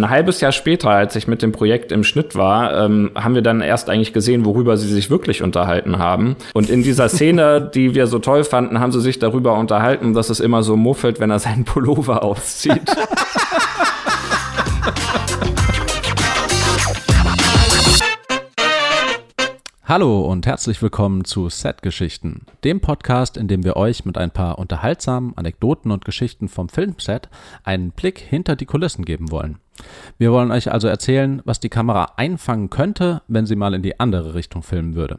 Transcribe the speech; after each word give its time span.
Ein 0.00 0.10
halbes 0.10 0.40
Jahr 0.40 0.52
später, 0.52 0.90
als 0.90 1.16
ich 1.16 1.26
mit 1.26 1.42
dem 1.42 1.50
Projekt 1.50 1.90
im 1.90 2.04
Schnitt 2.04 2.36
war, 2.36 2.84
ähm, 2.84 3.10
haben 3.16 3.34
wir 3.34 3.42
dann 3.42 3.60
erst 3.60 3.90
eigentlich 3.90 4.12
gesehen, 4.12 4.44
worüber 4.44 4.76
sie 4.76 4.86
sich 4.86 5.10
wirklich 5.10 5.42
unterhalten 5.42 5.98
haben. 5.98 6.36
Und 6.54 6.70
in 6.70 6.84
dieser 6.84 7.08
Szene, 7.08 7.68
die 7.74 7.96
wir 7.96 8.06
so 8.06 8.20
toll 8.20 8.44
fanden, 8.44 8.78
haben 8.78 8.92
sie 8.92 9.00
sich 9.00 9.18
darüber 9.18 9.58
unterhalten, 9.58 10.14
dass 10.14 10.30
es 10.30 10.38
immer 10.38 10.62
so 10.62 10.76
muffelt, 10.76 11.18
wenn 11.18 11.32
er 11.32 11.40
seinen 11.40 11.64
Pullover 11.64 12.22
auszieht. 12.22 12.80
Hallo 19.84 20.20
und 20.20 20.46
herzlich 20.46 20.80
willkommen 20.80 21.24
zu 21.24 21.48
Set-Geschichten, 21.48 22.42
dem 22.62 22.80
Podcast, 22.80 23.36
in 23.36 23.48
dem 23.48 23.64
wir 23.64 23.74
euch 23.76 24.04
mit 24.04 24.16
ein 24.16 24.30
paar 24.30 24.60
unterhaltsamen 24.60 25.36
Anekdoten 25.36 25.90
und 25.90 26.04
Geschichten 26.04 26.48
vom 26.48 26.68
Filmset 26.68 27.28
einen 27.64 27.90
Blick 27.90 28.20
hinter 28.20 28.54
die 28.54 28.66
Kulissen 28.66 29.04
geben 29.04 29.32
wollen. 29.32 29.58
Wir 30.18 30.32
wollen 30.32 30.50
euch 30.50 30.70
also 30.72 30.88
erzählen, 30.88 31.42
was 31.44 31.60
die 31.60 31.68
Kamera 31.68 32.12
einfangen 32.16 32.70
könnte, 32.70 33.22
wenn 33.28 33.46
sie 33.46 33.56
mal 33.56 33.74
in 33.74 33.82
die 33.82 34.00
andere 34.00 34.34
Richtung 34.34 34.62
filmen 34.62 34.94
würde. 34.94 35.18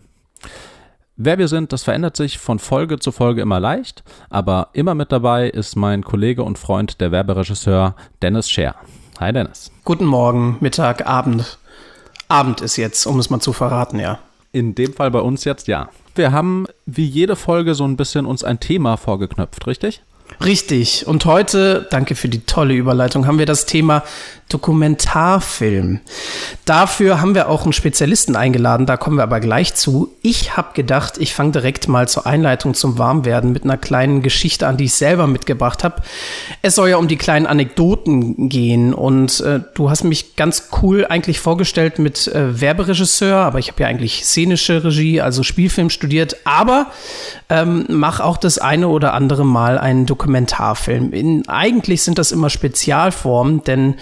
Wer 1.22 1.38
wir 1.38 1.50
sind, 1.50 1.74
das 1.74 1.84
verändert 1.84 2.16
sich 2.16 2.38
von 2.38 2.60
Folge 2.60 2.98
zu 2.98 3.12
Folge 3.12 3.42
immer 3.42 3.60
leicht, 3.60 4.04
aber 4.30 4.70
immer 4.72 4.96
mit 4.96 5.12
dabei 5.12 5.50
ist 5.50 5.76
mein 5.76 6.04
Kollege 6.04 6.44
und 6.44 6.58
Freund, 6.58 7.02
der 7.02 7.12
Werberegisseur 7.12 7.96
Dennis 8.22 8.50
Scher. 8.50 8.76
Hi 9.20 9.34
Dennis. 9.34 9.70
Guten 9.84 10.06
Morgen, 10.06 10.56
Mittag, 10.62 11.06
Abend. 11.06 11.58
Abend 12.30 12.62
ist 12.62 12.78
jetzt, 12.78 13.06
um 13.06 13.20
es 13.20 13.30
mal 13.30 13.42
zu 13.42 13.52
verraten, 13.52 14.00
ja. 14.00 14.20
In 14.54 14.76
dem 14.76 14.94
Fall 14.94 15.12
bei 15.12 15.20
uns 15.20 15.44
jetzt 15.44 15.68
ja. 15.68 15.90
Wir 16.16 16.32
haben 16.32 16.68
wie 16.86 17.06
jede 17.06 17.36
Folge 17.36 17.76
so 17.76 17.84
ein 17.84 17.98
bisschen 17.98 18.26
uns 18.26 18.46
ein 18.46 18.62
Thema 18.62 18.96
vorgeknöpft, 18.96 19.68
richtig? 19.68 20.02
Richtig. 20.44 21.06
Und 21.08 21.26
heute, 21.26 21.88
danke 21.90 22.16
für 22.16 22.30
die 22.30 22.46
tolle 22.46 22.74
Überleitung, 22.74 23.28
haben 23.28 23.40
wir 23.40 23.46
das 23.46 23.66
Thema 23.66 24.04
Dokumentarfilm. 24.50 26.00
Dafür 26.66 27.22
haben 27.22 27.36
wir 27.36 27.50
auch 27.50 27.64
einen 27.64 27.74
Spezialisten 27.74 28.36
eingeladen, 28.36 28.88
da 28.88 28.98
kommen 28.98 29.18
wir 29.18 29.24
aber 29.24 29.40
gleich 29.40 29.76
zu. 29.76 30.12
Ich 30.24 30.58
habe 30.58 30.70
gedacht, 30.74 31.20
ich 31.20 31.36
fange 31.36 31.52
direkt 31.52 31.88
mal 31.88 32.08
zur 32.08 32.26
Einleitung 32.26 32.74
zum 32.74 32.98
Warmwerden 32.98 33.52
mit 33.52 33.64
einer 33.64 33.78
kleinen 33.78 34.24
Geschichte 34.24 34.68
an, 34.68 34.78
die 34.78 34.86
ich 34.86 34.96
selber 34.96 35.28
mitgebracht 35.28 35.84
habe. 35.84 36.02
Es 36.64 36.76
soll 36.76 36.90
ja 36.90 36.98
um 36.98 37.08
die 37.08 37.18
kleinen 37.18 37.46
Anekdoten 37.46 38.50
gehen 38.50 38.96
und 38.96 39.40
äh, 39.42 39.60
du 39.76 39.92
hast 39.92 40.04
mich 40.04 40.36
ganz 40.36 40.70
cool 40.82 41.06
eigentlich 41.08 41.40
vorgestellt 41.40 42.00
mit 42.00 42.28
äh, 42.28 42.60
Werberegisseur, 42.60 43.38
aber 43.38 43.60
ich 43.60 43.70
habe 43.70 43.84
ja 43.84 43.88
eigentlich 43.88 44.26
szenische 44.26 44.84
Regie, 44.84 45.22
also 45.22 45.44
Spielfilm 45.44 45.92
studiert, 45.92 46.38
aber 46.44 46.88
ähm, 47.50 47.86
mach 47.88 48.20
auch 48.20 48.38
das 48.38 48.58
eine 48.58 48.88
oder 48.88 49.14
andere 49.14 49.46
Mal 49.46 49.78
einen 49.78 50.08
Dokumentarfilm. 50.08 50.19
In, 51.12 51.48
eigentlich 51.48 52.04
sind 52.04 52.18
das 52.20 52.32
immer 52.32 52.50
Spezialformen, 52.50 53.64
denn 53.64 53.96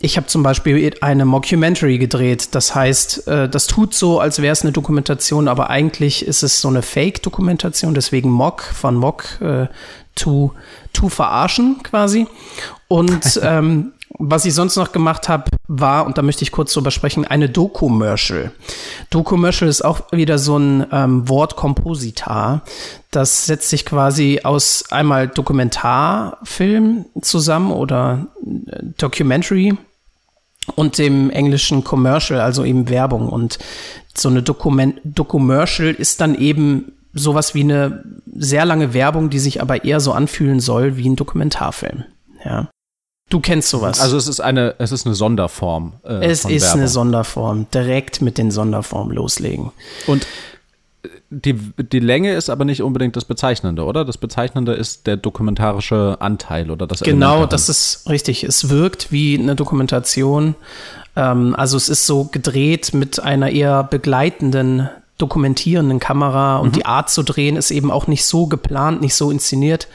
ich 0.00 0.16
habe 0.16 0.26
zum 0.26 0.42
Beispiel 0.42 0.94
eine 1.02 1.24
Mockumentary 1.26 1.98
gedreht. 1.98 2.48
Das 2.52 2.74
heißt, 2.74 3.28
äh, 3.28 3.48
das 3.48 3.66
tut 3.66 3.94
so, 3.94 4.18
als 4.18 4.40
wäre 4.40 4.52
es 4.52 4.62
eine 4.62 4.72
Dokumentation, 4.72 5.46
aber 5.46 5.68
eigentlich 5.68 6.24
ist 6.26 6.42
es 6.42 6.60
so 6.60 6.68
eine 6.68 6.82
Fake-Dokumentation, 6.82 7.94
deswegen 7.94 8.30
Mock 8.30 8.62
von 8.62 8.96
Mock 8.96 9.40
äh, 9.42 9.66
to, 10.14 10.54
to 10.94 11.08
verarschen 11.08 11.82
quasi. 11.82 12.26
Und 12.88 13.40
ähm, 13.42 13.92
was 14.18 14.44
ich 14.44 14.54
sonst 14.54 14.76
noch 14.76 14.92
gemacht 14.92 15.28
habe, 15.28 15.44
war, 15.68 16.04
und 16.04 16.18
da 16.18 16.22
möchte 16.22 16.42
ich 16.42 16.52
kurz 16.52 16.72
drüber 16.72 16.90
sprechen, 16.90 17.24
eine. 17.24 17.48
Doku-Commercial 19.10 19.68
ist 19.68 19.84
auch 19.84 20.12
wieder 20.12 20.38
so 20.38 20.58
ein 20.58 20.86
ähm, 20.92 21.28
Wortkompositar. 21.28 22.62
Das 23.10 23.46
setzt 23.46 23.70
sich 23.70 23.86
quasi 23.86 24.40
aus 24.42 24.84
einmal 24.90 25.28
Dokumentarfilm 25.28 27.06
zusammen 27.22 27.72
oder 27.72 28.26
äh, 28.44 28.82
Documentary 28.98 29.76
und 30.74 30.98
dem 30.98 31.30
englischen 31.30 31.84
Commercial, 31.84 32.40
also 32.40 32.64
eben 32.64 32.88
Werbung. 32.88 33.28
Und 33.28 33.58
so 34.14 34.28
eine 34.28 34.42
Dokument 34.42 35.00
ist 35.98 36.20
dann 36.20 36.34
eben 36.34 36.92
sowas 37.12 37.54
wie 37.54 37.62
eine 37.62 38.04
sehr 38.36 38.64
lange 38.64 38.92
Werbung, 38.92 39.30
die 39.30 39.38
sich 39.38 39.62
aber 39.62 39.84
eher 39.84 40.00
so 40.00 40.12
anfühlen 40.12 40.60
soll 40.60 40.96
wie 40.96 41.08
ein 41.08 41.16
Dokumentarfilm. 41.16 42.04
Ja. 42.44 42.68
Du 43.30 43.40
kennst 43.40 43.70
sowas. 43.70 44.00
Also 44.00 44.16
es 44.16 44.26
ist 44.26 44.40
eine, 44.40 44.74
es 44.78 44.92
ist 44.92 45.06
eine 45.06 45.14
Sonderform. 45.14 45.94
Äh, 46.02 46.26
es 46.26 46.44
ist 46.44 46.62
Werbung. 46.62 46.80
eine 46.80 46.88
Sonderform. 46.88 47.66
Direkt 47.72 48.20
mit 48.20 48.36
den 48.36 48.50
Sonderformen 48.50 49.14
loslegen. 49.14 49.70
Und 50.06 50.26
die, 51.30 51.54
die 51.54 52.00
Länge 52.00 52.34
ist 52.34 52.50
aber 52.50 52.64
nicht 52.64 52.82
unbedingt 52.82 53.14
das 53.14 53.24
Bezeichnende, 53.24 53.84
oder? 53.84 54.04
Das 54.04 54.18
Bezeichnende 54.18 54.72
ist 54.72 55.06
der 55.06 55.16
dokumentarische 55.16 56.16
Anteil 56.18 56.72
oder 56.72 56.88
das 56.88 57.00
Genau, 57.00 57.46
das 57.46 57.68
ist 57.68 58.08
richtig. 58.08 58.42
Es 58.42 58.68
wirkt 58.68 59.12
wie 59.12 59.38
eine 59.38 59.54
Dokumentation. 59.54 60.56
Ähm, 61.14 61.54
also 61.56 61.76
es 61.76 61.88
ist 61.88 62.06
so 62.06 62.24
gedreht 62.24 62.92
mit 62.94 63.20
einer 63.20 63.50
eher 63.50 63.84
begleitenden, 63.84 64.90
dokumentierenden 65.18 66.00
Kamera 66.00 66.56
und 66.58 66.70
mhm. 66.70 66.72
die 66.72 66.86
Art 66.86 67.10
zu 67.10 67.22
drehen 67.22 67.56
ist 67.56 67.70
eben 67.70 67.92
auch 67.92 68.08
nicht 68.08 68.24
so 68.24 68.48
geplant, 68.48 69.00
nicht 69.00 69.14
so 69.14 69.30
inszeniert. 69.30 69.86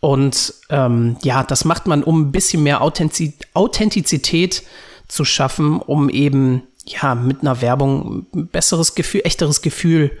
Und 0.00 0.54
ähm, 0.68 1.16
ja, 1.22 1.42
das 1.42 1.64
macht 1.64 1.86
man, 1.86 2.02
um 2.02 2.22
ein 2.22 2.32
bisschen 2.32 2.62
mehr 2.62 2.82
Authentizität 2.82 4.62
zu 5.08 5.24
schaffen, 5.24 5.80
um 5.80 6.10
eben 6.10 6.62
ja, 6.86 7.14
mit 7.14 7.40
einer 7.40 7.60
Werbung 7.60 8.26
ein 8.34 8.48
besseres 8.48 8.94
Gefühl, 8.94 9.22
echteres 9.24 9.62
Gefühl, 9.62 10.12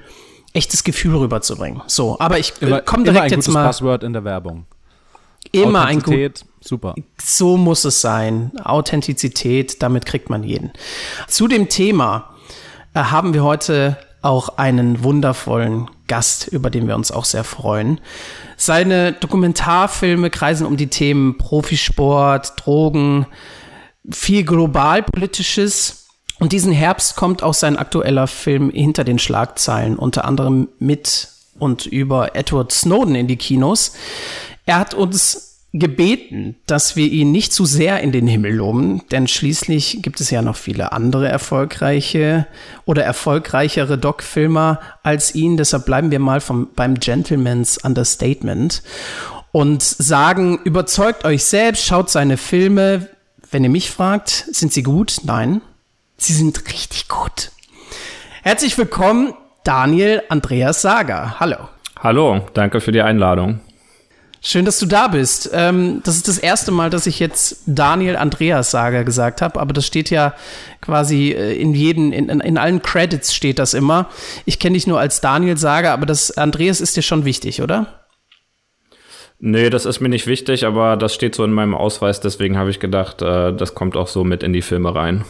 echtes 0.52 0.84
Gefühl 0.84 1.16
rüberzubringen. 1.16 1.82
So, 1.86 2.18
aber 2.18 2.38
ich 2.38 2.60
äh, 2.62 2.82
komme 2.84 3.04
direkt 3.04 3.24
ein 3.24 3.30
jetzt 3.30 3.48
mal. 3.48 3.64
Passwort 3.64 4.02
in 4.02 4.12
der 4.12 4.24
Werbung. 4.24 4.66
Immer 5.52 5.84
ein 5.84 6.00
gut. 6.00 6.44
Super. 6.60 6.94
So 7.22 7.56
muss 7.56 7.84
es 7.84 8.00
sein. 8.00 8.50
Authentizität, 8.64 9.82
damit 9.82 10.06
kriegt 10.06 10.30
man 10.30 10.42
jeden. 10.42 10.72
Zu 11.28 11.46
dem 11.46 11.68
Thema 11.68 12.34
äh, 12.94 13.00
haben 13.00 13.34
wir 13.34 13.44
heute 13.44 13.96
auch 14.22 14.58
einen 14.58 15.04
wundervollen 15.04 15.88
Gast, 16.06 16.48
über 16.48 16.70
den 16.70 16.88
wir 16.88 16.96
uns 16.96 17.10
auch 17.10 17.24
sehr 17.24 17.44
freuen. 17.44 18.00
Seine 18.56 19.12
Dokumentarfilme 19.12 20.30
kreisen 20.30 20.66
um 20.66 20.76
die 20.76 20.88
Themen 20.88 21.38
Profisport, 21.38 22.54
Drogen, 22.56 23.26
viel 24.10 24.44
globalpolitisches 24.44 26.06
und 26.38 26.52
diesen 26.52 26.72
Herbst 26.72 27.16
kommt 27.16 27.42
auch 27.42 27.54
sein 27.54 27.76
aktueller 27.76 28.26
Film 28.26 28.70
Hinter 28.70 29.04
den 29.04 29.18
Schlagzeilen, 29.18 29.96
unter 29.96 30.24
anderem 30.24 30.68
mit 30.78 31.28
und 31.58 31.86
über 31.86 32.36
Edward 32.36 32.72
Snowden 32.72 33.14
in 33.14 33.26
die 33.26 33.36
Kinos. 33.36 33.94
Er 34.66 34.78
hat 34.78 34.92
uns 34.92 35.55
gebeten, 35.78 36.56
dass 36.66 36.96
wir 36.96 37.06
ihn 37.06 37.32
nicht 37.32 37.52
zu 37.52 37.64
sehr 37.64 38.00
in 38.00 38.12
den 38.12 38.26
Himmel 38.26 38.54
loben, 38.54 39.02
denn 39.10 39.28
schließlich 39.28 39.98
gibt 40.02 40.20
es 40.20 40.30
ja 40.30 40.42
noch 40.42 40.56
viele 40.56 40.92
andere 40.92 41.28
erfolgreiche 41.28 42.46
oder 42.84 43.04
erfolgreichere 43.04 43.98
Doc-Filmer 43.98 44.80
als 45.02 45.34
ihn. 45.34 45.56
Deshalb 45.56 45.86
bleiben 45.86 46.10
wir 46.10 46.18
mal 46.18 46.40
vom, 46.40 46.68
beim 46.74 46.94
Gentleman's 46.94 47.78
Understatement 47.78 48.82
und 49.52 49.82
sagen, 49.82 50.60
überzeugt 50.64 51.24
euch 51.24 51.44
selbst, 51.44 51.84
schaut 51.84 52.10
seine 52.10 52.36
Filme. 52.36 53.08
Wenn 53.50 53.64
ihr 53.64 53.70
mich 53.70 53.90
fragt, 53.90 54.46
sind 54.50 54.72
sie 54.72 54.82
gut? 54.82 55.18
Nein. 55.24 55.60
Sie 56.18 56.32
sind 56.32 56.66
richtig 56.68 57.08
gut. 57.08 57.50
Herzlich 58.42 58.76
willkommen, 58.78 59.34
Daniel 59.64 60.22
Andreas 60.28 60.82
Sager. 60.82 61.38
Hallo. 61.40 61.68
Hallo, 61.98 62.46
danke 62.54 62.80
für 62.80 62.92
die 62.92 63.02
Einladung. 63.02 63.60
Schön, 64.48 64.64
dass 64.64 64.78
du 64.78 64.86
da 64.86 65.08
bist. 65.08 65.50
Ähm, 65.52 66.02
das 66.04 66.14
ist 66.14 66.28
das 66.28 66.38
erste 66.38 66.70
Mal, 66.70 66.88
dass 66.88 67.08
ich 67.08 67.18
jetzt 67.18 67.64
Daniel 67.66 68.14
Andreas 68.14 68.70
Sager 68.70 69.02
gesagt 69.02 69.42
habe, 69.42 69.58
aber 69.58 69.72
das 69.72 69.84
steht 69.84 70.08
ja 70.08 70.34
quasi 70.80 71.32
äh, 71.32 71.60
in 71.60 71.74
jeden, 71.74 72.12
in, 72.12 72.28
in 72.28 72.56
allen 72.56 72.80
Credits 72.80 73.34
steht 73.34 73.58
das 73.58 73.74
immer. 73.74 74.08
Ich 74.44 74.60
kenne 74.60 74.74
dich 74.74 74.86
nur 74.86 75.00
als 75.00 75.20
Daniel 75.20 75.56
Sager, 75.56 75.90
aber 75.90 76.06
das 76.06 76.30
Andreas 76.38 76.80
ist 76.80 76.96
dir 76.96 77.02
schon 77.02 77.24
wichtig, 77.24 77.60
oder? 77.60 78.04
Nee, 79.40 79.68
das 79.68 79.84
ist 79.84 79.98
mir 79.98 80.10
nicht 80.10 80.28
wichtig, 80.28 80.64
aber 80.64 80.96
das 80.96 81.12
steht 81.12 81.34
so 81.34 81.42
in 81.42 81.52
meinem 81.52 81.74
Ausweis, 81.74 82.20
deswegen 82.20 82.56
habe 82.56 82.70
ich 82.70 82.78
gedacht, 82.78 83.22
äh, 83.22 83.52
das 83.52 83.74
kommt 83.74 83.96
auch 83.96 84.06
so 84.06 84.22
mit 84.22 84.44
in 84.44 84.52
die 84.52 84.62
Filme 84.62 84.94
rein. 84.94 85.24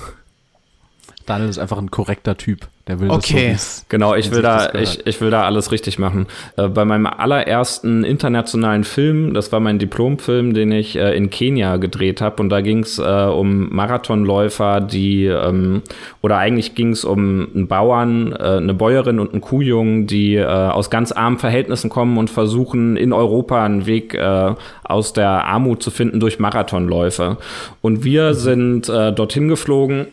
Daniel 1.26 1.50
ist 1.50 1.58
einfach 1.58 1.78
ein 1.78 1.90
korrekter 1.90 2.36
Typ. 2.36 2.68
Der 2.86 3.00
will 3.00 3.10
okay. 3.10 3.50
das 3.52 3.78
so, 3.78 3.84
Genau, 3.88 4.14
ich 4.14 4.30
will 4.30 4.42
da, 4.42 4.72
ich, 4.74 5.04
ich 5.04 5.20
will 5.20 5.30
da 5.30 5.42
alles 5.42 5.72
richtig 5.72 5.98
machen. 5.98 6.28
Äh, 6.56 6.68
bei 6.68 6.84
meinem 6.84 7.06
allerersten 7.06 8.04
internationalen 8.04 8.84
Film, 8.84 9.34
das 9.34 9.50
war 9.50 9.58
mein 9.58 9.80
Diplomfilm, 9.80 10.54
den 10.54 10.70
ich 10.70 10.94
äh, 10.94 11.16
in 11.16 11.28
Kenia 11.28 11.78
gedreht 11.78 12.20
habe, 12.20 12.40
und 12.40 12.48
da 12.48 12.60
ging 12.60 12.84
es 12.84 13.00
äh, 13.00 13.02
um 13.02 13.74
Marathonläufer, 13.74 14.80
die 14.80 15.24
ähm, 15.24 15.82
oder 16.22 16.38
eigentlich 16.38 16.76
ging 16.76 16.90
es 16.92 17.04
um 17.04 17.48
einen 17.52 17.66
Bauern, 17.66 18.32
äh, 18.32 18.58
eine 18.58 18.74
Bäuerin 18.74 19.18
und 19.18 19.32
einen 19.32 19.40
Kuhjungen, 19.40 20.06
die 20.06 20.36
äh, 20.36 20.44
aus 20.44 20.88
ganz 20.88 21.10
armen 21.10 21.38
Verhältnissen 21.38 21.90
kommen 21.90 22.18
und 22.18 22.30
versuchen 22.30 22.96
in 22.96 23.12
Europa 23.12 23.64
einen 23.64 23.86
Weg 23.86 24.14
äh, 24.14 24.54
aus 24.84 25.12
der 25.12 25.44
Armut 25.44 25.82
zu 25.82 25.90
finden 25.90 26.20
durch 26.20 26.38
Marathonläufe. 26.38 27.38
Und 27.82 28.04
wir 28.04 28.28
mhm. 28.28 28.34
sind 28.34 28.88
äh, 28.88 29.12
dorthin 29.12 29.48
geflogen 29.48 30.06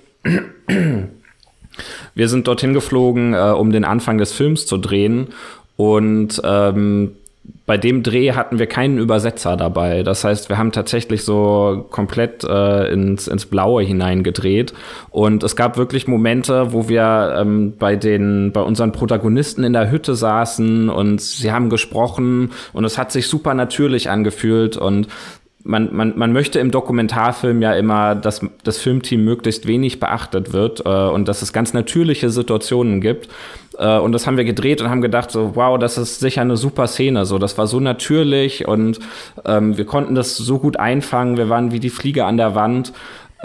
wir 2.16 2.30
sind 2.30 2.48
dorthin 2.48 2.74
geflogen, 2.74 3.34
äh, 3.34 3.52
um 3.52 3.72
den 3.72 3.86
Anfang 3.86 4.18
des 4.18 4.31
Films 4.31 4.66
zu 4.66 4.78
drehen. 4.78 5.28
Und 5.75 6.42
ähm, 6.44 7.16
bei 7.66 7.78
dem 7.78 8.04
Dreh 8.04 8.34
hatten 8.34 8.60
wir 8.60 8.68
keinen 8.68 8.98
Übersetzer 8.98 9.56
dabei. 9.56 10.04
Das 10.04 10.24
heißt, 10.24 10.50
wir 10.50 10.58
haben 10.58 10.72
tatsächlich 10.72 11.24
so 11.24 11.86
komplett 11.92 12.44
äh, 12.44 12.92
ins, 12.92 13.28
ins 13.28 13.46
Blaue 13.46 13.84
hineingedreht. 13.84 14.74
Und 15.12 15.44
es 15.44 15.56
gab 15.56 15.78
wirklich 15.78 16.08
Momente, 16.08 16.74
wo 16.74 16.90
wir 16.90 17.36
ähm, 17.38 17.74
bei 17.78 17.96
den, 17.96 18.52
bei 18.52 18.62
unseren 18.62 18.92
Protagonisten 18.92 19.64
in 19.64 19.74
der 19.74 19.92
Hütte 19.92 20.16
saßen 20.16 20.90
und 20.90 21.22
sie 21.22 21.52
haben 21.52 21.70
gesprochen 21.70 22.52
und 22.74 22.84
es 22.84 22.98
hat 22.98 23.12
sich 23.12 23.28
super 23.28 23.54
natürlich 23.54 24.10
angefühlt 24.10 24.75
und 24.75 25.08
man, 25.63 25.95
man, 25.95 26.13
man 26.18 26.33
möchte 26.33 26.60
im 26.60 26.71
Dokumentarfilm 26.71 27.62
ja 27.62 27.74
immer, 27.74 28.15
dass 28.15 28.42
das 28.63 28.80
Filmteam 28.80 29.24
möglichst 29.24 29.65
wenig 29.65 30.00
beachtet 30.00 30.51
wird 30.51 30.86
äh, 30.86 30.89
und 30.89 31.27
dass 31.27 31.42
es 31.42 31.54
ganz 31.54 31.74
natürliche 31.74 32.30
Situationen 32.30 33.00
gibt. 33.00 33.30
Äh, 33.77 33.98
und 33.98 34.12
das 34.12 34.27
haben 34.27 34.38
wir 34.38 34.44
gedreht 34.44 34.81
und 34.81 34.89
haben 34.89 35.01
gedacht, 35.01 35.31
so, 35.31 35.56
wow, 35.56 35.80
das 35.80 35.98
ist 35.98 36.19
sicher 36.19 36.42
eine 36.42 36.57
super 36.57 36.88
Szene. 36.88 37.25
So, 37.25 37.39
das 37.39 37.57
war 37.57 37.68
so 37.68 37.80
natürlich 37.80 38.68
und 38.68 39.00
ähm, 39.45 39.77
wir 39.77 39.86
konnten 39.86 40.15
das 40.15 40.36
so 40.36 40.60
gut 40.60 40.77
einfangen. 40.77 41.38
Wir 41.38 41.50
waren 41.50 41.71
wie 41.71 41.80
die 41.80 41.89
Fliege 41.89 42.25
an 42.25 42.38
der 42.38 42.56
Wand. 42.56 42.92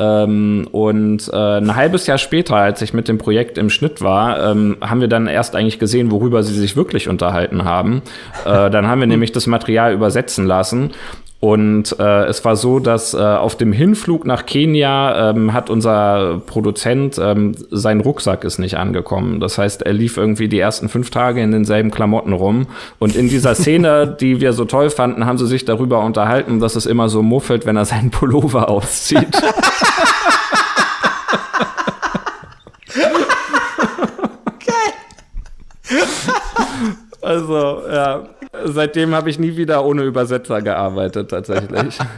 Ähm, 0.00 0.68
und 0.70 1.28
äh, 1.32 1.58
ein 1.58 1.74
halbes 1.74 2.06
Jahr 2.06 2.18
später, 2.18 2.54
als 2.56 2.82
ich 2.82 2.94
mit 2.94 3.08
dem 3.08 3.18
Projekt 3.18 3.58
im 3.58 3.68
Schnitt 3.68 4.00
war, 4.00 4.50
ähm, 4.50 4.76
haben 4.80 5.00
wir 5.00 5.08
dann 5.08 5.26
erst 5.26 5.56
eigentlich 5.56 5.80
gesehen, 5.80 6.12
worüber 6.12 6.44
sie 6.44 6.54
sich 6.54 6.76
wirklich 6.76 7.08
unterhalten 7.08 7.64
haben. 7.64 8.02
Äh, 8.44 8.70
dann 8.70 8.86
haben 8.86 9.00
wir 9.00 9.08
nämlich 9.08 9.32
das 9.32 9.48
Material 9.48 9.92
übersetzen 9.92 10.46
lassen 10.46 10.92
und 11.40 11.96
äh, 12.00 12.24
es 12.24 12.44
war 12.44 12.56
so, 12.56 12.80
dass 12.80 13.14
äh, 13.14 13.18
auf 13.18 13.56
dem 13.56 13.72
Hinflug 13.72 14.26
nach 14.26 14.44
Kenia 14.44 15.30
ähm, 15.30 15.52
hat 15.52 15.70
unser 15.70 16.42
Produzent 16.44 17.16
ähm, 17.22 17.54
sein 17.70 18.00
Rucksack 18.00 18.42
ist 18.42 18.58
nicht 18.58 18.76
angekommen. 18.76 19.38
Das 19.38 19.56
heißt, 19.56 19.82
er 19.82 19.92
lief 19.92 20.16
irgendwie 20.16 20.48
die 20.48 20.58
ersten 20.58 20.88
fünf 20.88 21.10
Tage 21.10 21.40
in 21.40 21.52
denselben 21.52 21.92
Klamotten 21.92 22.32
rum. 22.32 22.66
Und 22.98 23.14
in 23.14 23.28
dieser 23.28 23.54
Szene, 23.54 24.16
die 24.20 24.40
wir 24.40 24.52
so 24.52 24.64
toll 24.64 24.90
fanden, 24.90 25.26
haben 25.26 25.38
sie 25.38 25.46
sich 25.46 25.64
darüber 25.64 26.00
unterhalten, 26.00 26.58
dass 26.58 26.74
es 26.74 26.86
immer 26.86 27.08
so 27.08 27.22
muffelt, 27.22 27.66
wenn 27.66 27.76
er 27.76 27.84
seinen 27.84 28.10
Pullover 28.10 28.68
auszieht. 28.68 29.40
Also, 37.28 37.82
ja. 37.86 38.26
Seitdem 38.64 39.14
habe 39.14 39.28
ich 39.28 39.38
nie 39.38 39.54
wieder 39.54 39.84
ohne 39.84 40.02
Übersetzer 40.02 40.62
gearbeitet, 40.62 41.30
tatsächlich. 41.30 41.98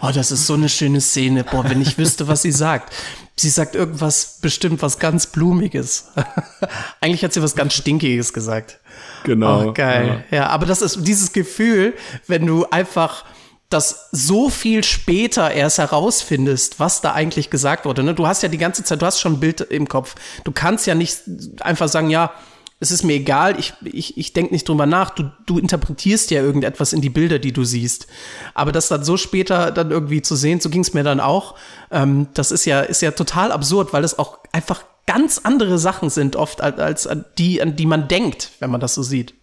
Oh, 0.00 0.10
das 0.14 0.30
ist 0.30 0.46
so 0.46 0.54
eine 0.54 0.68
schöne 0.68 1.00
Szene. 1.00 1.42
Boah, 1.42 1.68
wenn 1.68 1.82
ich 1.82 1.98
wüsste, 1.98 2.28
was 2.28 2.42
sie 2.42 2.52
sagt. 2.52 2.94
Sie 3.34 3.48
sagt 3.48 3.74
irgendwas 3.74 4.38
bestimmt 4.40 4.82
was 4.82 5.00
ganz 5.00 5.26
Blumiges. 5.26 6.12
Eigentlich 7.00 7.24
hat 7.24 7.32
sie 7.32 7.42
was 7.42 7.56
ganz 7.56 7.74
Stinkiges 7.74 8.32
gesagt. 8.32 8.78
Genau. 9.24 9.64
Oh, 9.64 9.72
geil. 9.72 10.24
Ja. 10.30 10.36
ja, 10.36 10.46
aber 10.50 10.64
das 10.64 10.80
ist 10.80 11.04
dieses 11.04 11.32
Gefühl, 11.32 11.94
wenn 12.28 12.46
du 12.46 12.66
einfach 12.70 13.24
das 13.68 14.10
so 14.12 14.48
viel 14.48 14.84
später 14.84 15.50
erst 15.50 15.78
herausfindest, 15.78 16.78
was 16.78 17.00
da 17.00 17.14
eigentlich 17.14 17.50
gesagt 17.50 17.84
wurde. 17.84 18.04
Ne? 18.04 18.14
Du 18.14 18.28
hast 18.28 18.44
ja 18.44 18.48
die 18.48 18.58
ganze 18.58 18.84
Zeit, 18.84 19.02
du 19.02 19.06
hast 19.06 19.18
schon 19.18 19.34
ein 19.34 19.40
Bild 19.40 19.60
im 19.60 19.88
Kopf. 19.88 20.14
Du 20.44 20.52
kannst 20.52 20.86
ja 20.86 20.94
nicht 20.94 21.22
einfach 21.62 21.88
sagen, 21.88 22.10
ja, 22.10 22.32
es 22.80 22.92
ist 22.92 23.02
mir 23.02 23.14
egal, 23.14 23.58
ich, 23.58 23.74
ich, 23.84 24.16
ich 24.16 24.32
denke 24.32 24.54
nicht 24.54 24.68
drüber 24.68 24.86
nach. 24.86 25.10
Du, 25.10 25.30
du 25.46 25.58
interpretierst 25.58 26.30
ja 26.30 26.42
irgendetwas 26.42 26.92
in 26.92 27.00
die 27.00 27.10
Bilder, 27.10 27.40
die 27.40 27.52
du 27.52 27.64
siehst. 27.64 28.06
Aber 28.54 28.70
das 28.70 28.88
dann 28.88 29.02
so 29.04 29.16
später 29.16 29.72
dann 29.72 29.90
irgendwie 29.90 30.22
zu 30.22 30.36
sehen, 30.36 30.60
so 30.60 30.70
ging 30.70 30.82
es 30.82 30.94
mir 30.94 31.02
dann 31.02 31.18
auch, 31.18 31.56
ähm, 31.90 32.28
das 32.34 32.52
ist 32.52 32.66
ja, 32.66 32.80
ist 32.80 33.02
ja 33.02 33.10
total 33.10 33.50
absurd, 33.50 33.92
weil 33.92 34.04
es 34.04 34.18
auch 34.18 34.38
einfach 34.52 34.84
ganz 35.06 35.40
andere 35.42 35.78
Sachen 35.78 36.10
sind, 36.10 36.36
oft 36.36 36.60
als, 36.60 37.06
als 37.06 37.26
die, 37.36 37.60
an 37.60 37.74
die 37.74 37.86
man 37.86 38.06
denkt, 38.06 38.52
wenn 38.60 38.70
man 38.70 38.80
das 38.80 38.94
so 38.94 39.02
sieht. 39.02 39.34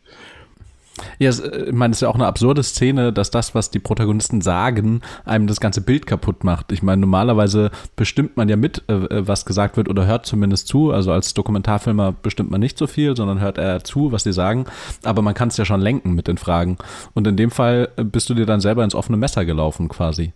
Ja, 1.19 1.30
äh, 1.30 1.65
ich 1.65 1.74
meine, 1.74 1.92
es 1.92 1.97
ist 1.97 2.01
ja 2.01 2.09
auch 2.09 2.15
eine 2.15 2.27
absurde 2.27 2.63
Szene, 2.63 3.12
dass 3.12 3.31
das, 3.31 3.56
was 3.56 3.69
die 3.69 3.80
Protagonisten 3.80 4.42
sagen, 4.42 5.01
einem 5.25 5.47
das 5.47 5.59
ganze 5.59 5.81
Bild 5.81 6.06
kaputt 6.07 6.44
macht. 6.44 6.71
Ich 6.71 6.83
meine, 6.83 7.01
normalerweise 7.01 7.71
bestimmt 7.95 8.38
man 8.38 8.50
ja 8.50 8.56
mit, 8.56 8.83
äh, 8.88 8.94
äh, 8.94 9.27
was 9.27 9.45
gesagt 9.45 9.77
wird 9.77 9.89
oder 9.89 10.06
hört 10.06 10.25
zumindest 10.25 10.68
zu. 10.68 10.92
Also 10.92 11.12
als 11.12 11.33
Dokumentarfilmer 11.33 12.13
bestimmt 12.13 12.51
man 12.51 12.62
nicht 12.62 12.77
so 12.77 12.88
viel, 12.88 13.15
sondern 13.15 13.39
hört 13.39 13.57
eher 13.57 13.83
zu, 13.83 14.12
was 14.12 14.24
sie 14.24 14.33
sagen. 14.33 14.65
Aber 15.03 15.21
man 15.21 15.33
kann 15.33 15.50
es 15.50 15.57
ja 15.57 15.65
schon 15.65 15.81
lenken 15.81 16.13
mit 16.13 16.27
den 16.27 16.38
Fragen. 16.38 16.77
Und 17.13 17.27
in 17.27 17.38
dem 17.38 17.51
Fall 17.51 17.89
bist 17.98 18.30
du 18.30 18.33
dir 18.33 18.45
dann 18.45 18.62
selber 18.62 18.83
ins 18.83 18.95
offene 18.95 19.18
Messer 19.18 19.45
gelaufen 19.45 19.89
quasi. 19.89 20.33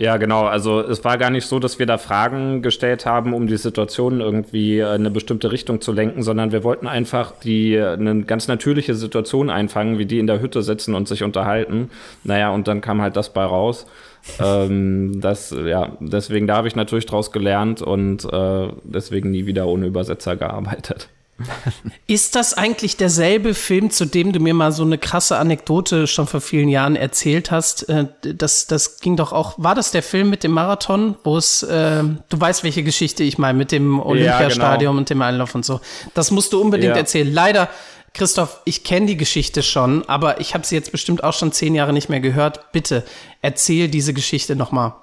Ja, 0.00 0.16
genau. 0.16 0.44
Also 0.44 0.80
es 0.80 1.04
war 1.04 1.18
gar 1.18 1.30
nicht 1.30 1.46
so, 1.46 1.58
dass 1.58 1.80
wir 1.80 1.86
da 1.86 1.98
Fragen 1.98 2.62
gestellt 2.62 3.04
haben, 3.04 3.34
um 3.34 3.48
die 3.48 3.56
Situation 3.56 4.20
irgendwie 4.20 4.78
in 4.78 4.86
eine 4.86 5.10
bestimmte 5.10 5.50
Richtung 5.50 5.80
zu 5.80 5.90
lenken, 5.92 6.22
sondern 6.22 6.52
wir 6.52 6.62
wollten 6.62 6.86
einfach 6.86 7.32
die 7.32 7.76
eine 7.76 8.22
ganz 8.22 8.46
natürliche 8.46 8.94
Situation 8.94 9.50
einfangen, 9.50 9.98
wie 9.98 10.06
die 10.06 10.20
in 10.20 10.28
der 10.28 10.40
Hütte 10.40 10.62
sitzen 10.62 10.94
und 10.94 11.08
sich 11.08 11.24
unterhalten. 11.24 11.90
Naja, 12.22 12.50
und 12.50 12.68
dann 12.68 12.80
kam 12.80 13.02
halt 13.02 13.16
das 13.16 13.32
bei 13.32 13.44
raus. 13.44 13.86
ähm, 14.40 15.20
das, 15.20 15.50
ja, 15.50 15.96
deswegen 15.98 16.46
da 16.46 16.56
habe 16.58 16.68
ich 16.68 16.76
natürlich 16.76 17.06
draus 17.06 17.32
gelernt 17.32 17.82
und 17.82 18.24
äh, 18.32 18.68
deswegen 18.84 19.32
nie 19.32 19.46
wieder 19.46 19.66
ohne 19.66 19.86
Übersetzer 19.86 20.36
gearbeitet. 20.36 21.08
Ist 22.06 22.34
das 22.34 22.54
eigentlich 22.54 22.96
derselbe 22.96 23.54
Film, 23.54 23.90
zu 23.90 24.06
dem 24.06 24.32
du 24.32 24.40
mir 24.40 24.54
mal 24.54 24.72
so 24.72 24.82
eine 24.82 24.98
krasse 24.98 25.38
Anekdote 25.38 26.06
schon 26.06 26.26
vor 26.26 26.40
vielen 26.40 26.68
Jahren 26.68 26.96
erzählt 26.96 27.50
hast? 27.50 27.88
Äh, 27.88 28.06
das, 28.22 28.66
das 28.66 28.98
ging 29.00 29.16
doch 29.16 29.32
auch, 29.32 29.54
war 29.56 29.74
das 29.74 29.90
der 29.90 30.02
Film 30.02 30.30
mit 30.30 30.42
dem 30.42 30.52
Marathon, 30.52 31.16
wo 31.22 31.36
es, 31.36 31.62
äh, 31.62 32.02
du 32.02 32.40
weißt, 32.40 32.64
welche 32.64 32.82
Geschichte 32.82 33.22
ich 33.22 33.38
meine, 33.38 33.56
mit 33.56 33.72
dem 33.72 34.00
Olympiastadion 34.00 34.62
ja, 34.62 34.76
genau. 34.78 34.98
und 34.98 35.10
dem 35.10 35.22
Einlauf 35.22 35.54
und 35.54 35.64
so. 35.64 35.80
Das 36.14 36.30
musst 36.30 36.52
du 36.52 36.60
unbedingt 36.60 36.94
ja. 36.94 36.98
erzählen. 36.98 37.32
Leider, 37.32 37.68
Christoph, 38.14 38.60
ich 38.64 38.82
kenne 38.82 39.06
die 39.06 39.16
Geschichte 39.16 39.62
schon, 39.62 40.08
aber 40.08 40.40
ich 40.40 40.54
habe 40.54 40.66
sie 40.66 40.74
jetzt 40.74 40.90
bestimmt 40.90 41.22
auch 41.22 41.34
schon 41.34 41.52
zehn 41.52 41.74
Jahre 41.74 41.92
nicht 41.92 42.08
mehr 42.08 42.20
gehört. 42.20 42.72
Bitte, 42.72 43.04
erzähl 43.42 43.88
diese 43.88 44.12
Geschichte 44.12 44.56
nochmal. 44.56 44.94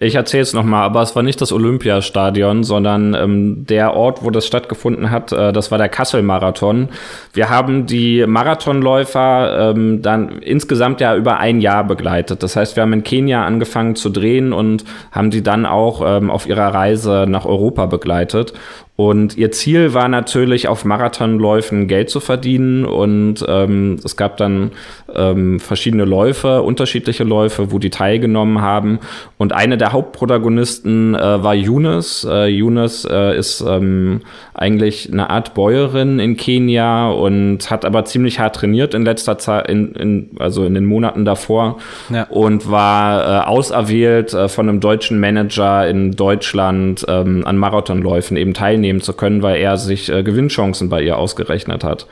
Ich 0.00 0.14
erzähle 0.14 0.44
es 0.44 0.52
nochmal, 0.52 0.84
aber 0.84 1.02
es 1.02 1.16
war 1.16 1.24
nicht 1.24 1.40
das 1.40 1.50
Olympiastadion, 1.50 2.62
sondern 2.62 3.14
ähm, 3.14 3.66
der 3.66 3.94
Ort, 3.94 4.22
wo 4.22 4.30
das 4.30 4.46
stattgefunden 4.46 5.10
hat, 5.10 5.32
äh, 5.32 5.52
das 5.52 5.72
war 5.72 5.78
der 5.78 5.88
Kassel-Marathon. 5.88 6.90
Wir 7.32 7.50
haben 7.50 7.86
die 7.86 8.24
Marathonläufer 8.24 9.72
ähm, 9.72 10.00
dann 10.00 10.38
insgesamt 10.38 11.00
ja 11.00 11.16
über 11.16 11.38
ein 11.38 11.60
Jahr 11.60 11.82
begleitet. 11.82 12.44
Das 12.44 12.54
heißt, 12.54 12.76
wir 12.76 12.84
haben 12.84 12.92
in 12.92 13.02
Kenia 13.02 13.44
angefangen 13.44 13.96
zu 13.96 14.10
drehen 14.10 14.52
und 14.52 14.84
haben 15.10 15.30
die 15.30 15.42
dann 15.42 15.66
auch 15.66 16.00
ähm, 16.06 16.30
auf 16.30 16.46
ihrer 16.48 16.72
Reise 16.72 17.26
nach 17.28 17.44
Europa 17.44 17.86
begleitet. 17.86 18.52
Und 19.00 19.36
ihr 19.36 19.52
Ziel 19.52 19.94
war 19.94 20.08
natürlich, 20.08 20.66
auf 20.66 20.84
Marathonläufen 20.84 21.86
Geld 21.86 22.10
zu 22.10 22.18
verdienen. 22.18 22.84
Und 22.84 23.44
ähm, 23.46 24.00
es 24.04 24.16
gab 24.16 24.38
dann 24.38 24.72
ähm, 25.14 25.60
verschiedene 25.60 26.04
Läufe, 26.04 26.62
unterschiedliche 26.62 27.22
Läufe, 27.22 27.70
wo 27.70 27.78
die 27.78 27.90
teilgenommen 27.90 28.60
haben. 28.60 28.98
Und 29.36 29.52
eine 29.52 29.78
der 29.78 29.92
Hauptprotagonisten 29.92 31.14
äh, 31.14 31.20
war 31.44 31.54
Yunus. 31.54 32.26
Äh, 32.28 32.48
Yunus 32.48 33.04
äh, 33.04 33.38
ist 33.38 33.60
ähm, 33.60 34.22
eigentlich 34.52 35.12
eine 35.12 35.30
Art 35.30 35.54
Bäuerin 35.54 36.18
in 36.18 36.36
Kenia 36.36 37.08
und 37.08 37.70
hat 37.70 37.84
aber 37.84 38.04
ziemlich 38.04 38.40
hart 38.40 38.56
trainiert 38.56 38.94
in 38.94 39.04
letzter 39.04 39.38
Zeit, 39.38 39.70
in, 39.70 39.92
in, 39.92 40.30
also 40.40 40.64
in 40.64 40.74
den 40.74 40.86
Monaten 40.86 41.24
davor. 41.24 41.78
Ja. 42.12 42.24
Und 42.30 42.68
war 42.68 43.44
äh, 43.44 43.46
auserwählt 43.46 44.34
äh, 44.34 44.48
von 44.48 44.68
einem 44.68 44.80
deutschen 44.80 45.20
Manager 45.20 45.86
in 45.86 46.16
Deutschland 46.16 47.06
ähm, 47.06 47.46
an 47.46 47.56
Marathonläufen 47.58 48.36
eben 48.36 48.54
teilnehmen 48.54 48.87
teilnehmen 48.88 49.00
zu 49.00 49.12
können, 49.12 49.42
weil 49.42 49.60
er 49.60 49.76
sich 49.76 50.10
äh, 50.10 50.22
Gewinnchancen 50.22 50.88
bei 50.88 51.02
ihr 51.02 51.16
ausgerechnet 51.18 51.84
hat. 51.84 52.06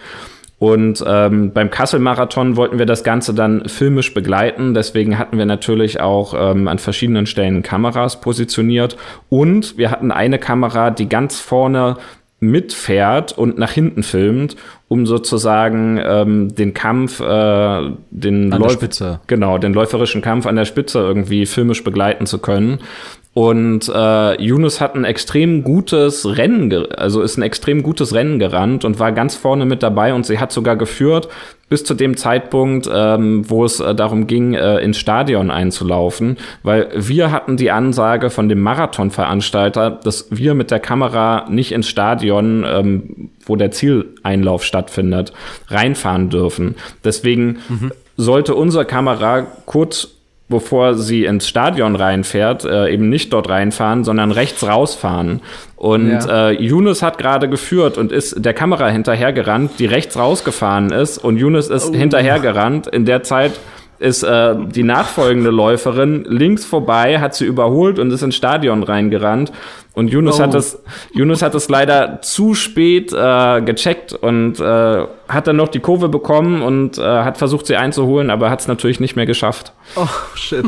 Und 0.58 1.04
ähm, 1.06 1.52
beim 1.52 1.68
Kassel-Marathon 1.68 2.56
wollten 2.56 2.78
wir 2.78 2.86
das 2.86 3.04
Ganze 3.04 3.34
dann 3.34 3.68
filmisch 3.68 4.14
begleiten. 4.14 4.72
Deswegen 4.72 5.18
hatten 5.18 5.36
wir 5.36 5.44
natürlich 5.44 6.00
auch 6.00 6.32
ähm, 6.34 6.66
an 6.66 6.78
verschiedenen 6.78 7.26
Stellen 7.26 7.62
Kameras 7.62 8.22
positioniert. 8.22 8.96
Und 9.28 9.76
wir 9.76 9.90
hatten 9.90 10.10
eine 10.10 10.38
Kamera, 10.38 10.90
die 10.90 11.10
ganz 11.10 11.40
vorne 11.40 11.96
mitfährt 12.40 13.36
und 13.36 13.58
nach 13.58 13.70
hinten 13.70 14.02
filmt, 14.02 14.56
um 14.88 15.06
sozusagen 15.06 16.00
ähm, 16.02 16.54
den 16.54 16.72
Kampf, 16.72 17.20
äh, 17.20 17.90
den 18.10 18.52
an 18.52 18.70
Spitze. 18.70 19.20
genau, 19.26 19.58
den 19.58 19.74
läuferischen 19.74 20.22
Kampf 20.22 20.46
an 20.46 20.56
der 20.56 20.66
Spitze 20.66 21.00
irgendwie 21.00 21.44
filmisch 21.46 21.82
begleiten 21.82 22.26
zu 22.26 22.38
können. 22.38 22.80
Und 23.36 23.92
äh, 23.94 24.42
Yunus 24.42 24.80
hat 24.80 24.94
ein 24.94 25.04
extrem 25.04 25.62
gutes 25.62 26.38
Rennen, 26.38 26.72
also 26.92 27.20
ist 27.20 27.36
ein 27.36 27.42
extrem 27.42 27.82
gutes 27.82 28.14
Rennen 28.14 28.38
gerannt 28.38 28.86
und 28.86 28.98
war 28.98 29.12
ganz 29.12 29.36
vorne 29.36 29.66
mit 29.66 29.82
dabei 29.82 30.14
und 30.14 30.24
sie 30.24 30.38
hat 30.38 30.52
sogar 30.52 30.74
geführt 30.74 31.28
bis 31.68 31.84
zu 31.84 31.92
dem 31.92 32.16
Zeitpunkt, 32.16 32.88
ähm, 32.90 33.44
wo 33.50 33.66
es 33.66 33.78
äh, 33.78 33.94
darum 33.94 34.26
ging, 34.26 34.54
äh, 34.54 34.78
ins 34.78 34.96
Stadion 34.96 35.50
einzulaufen, 35.50 36.38
weil 36.62 36.88
wir 36.96 37.30
hatten 37.30 37.58
die 37.58 37.70
Ansage 37.70 38.30
von 38.30 38.48
dem 38.48 38.62
Marathonveranstalter, 38.62 39.90
dass 39.90 40.28
wir 40.30 40.54
mit 40.54 40.70
der 40.70 40.80
Kamera 40.80 41.44
nicht 41.50 41.72
ins 41.72 41.88
Stadion, 41.88 42.64
ähm, 42.66 43.28
wo 43.44 43.56
der 43.56 43.70
Zieleinlauf 43.70 44.64
stattfindet, 44.64 45.34
reinfahren 45.68 46.30
dürfen. 46.30 46.76
Deswegen 47.04 47.58
mhm. 47.68 47.92
sollte 48.16 48.54
unsere 48.54 48.86
Kamera 48.86 49.46
kurz 49.66 50.15
bevor 50.48 50.94
sie 50.94 51.24
ins 51.24 51.48
Stadion 51.48 51.96
reinfährt, 51.96 52.64
äh, 52.64 52.92
eben 52.92 53.08
nicht 53.08 53.32
dort 53.32 53.48
reinfahren, 53.48 54.04
sondern 54.04 54.30
rechts 54.30 54.66
rausfahren. 54.66 55.40
Und 55.76 56.10
ja. 56.10 56.48
äh, 56.48 56.62
Yunus 56.62 57.02
hat 57.02 57.18
gerade 57.18 57.48
geführt 57.48 57.98
und 57.98 58.12
ist 58.12 58.44
der 58.44 58.54
Kamera 58.54 58.88
hinterhergerannt, 58.88 59.72
die 59.78 59.86
rechts 59.86 60.16
rausgefahren 60.16 60.92
ist 60.92 61.18
und 61.18 61.36
Yunus 61.36 61.68
ist 61.68 61.90
oh. 61.90 61.94
hinterhergerannt. 61.94 62.86
In 62.86 63.04
der 63.04 63.22
Zeit 63.22 63.52
ist 63.98 64.22
äh, 64.22 64.54
die 64.56 64.82
nachfolgende 64.82 65.50
Läuferin 65.50 66.24
links 66.28 66.64
vorbei, 66.64 67.18
hat 67.18 67.34
sie 67.34 67.46
überholt 67.46 67.98
und 67.98 68.10
ist 68.10 68.22
ins 68.22 68.36
Stadion 68.36 68.82
reingerannt. 68.82 69.52
Und 69.96 70.08
Yunus 70.08 70.38
oh. 70.38 70.42
hat 70.42 70.54
es, 70.54 70.78
Yunus 71.14 71.40
hat 71.40 71.54
es 71.54 71.70
leider 71.70 72.20
zu 72.20 72.52
spät 72.52 73.14
äh, 73.14 73.62
gecheckt 73.62 74.12
und 74.12 74.60
äh, 74.60 75.06
hat 75.26 75.46
dann 75.46 75.56
noch 75.56 75.68
die 75.68 75.80
Kurve 75.80 76.10
bekommen 76.10 76.60
und 76.60 76.98
äh, 76.98 77.02
hat 77.02 77.38
versucht, 77.38 77.66
sie 77.66 77.76
einzuholen, 77.76 78.28
aber 78.28 78.50
hat 78.50 78.60
es 78.60 78.68
natürlich 78.68 79.00
nicht 79.00 79.16
mehr 79.16 79.24
geschafft. 79.24 79.72
Oh 79.96 80.06
shit. 80.34 80.66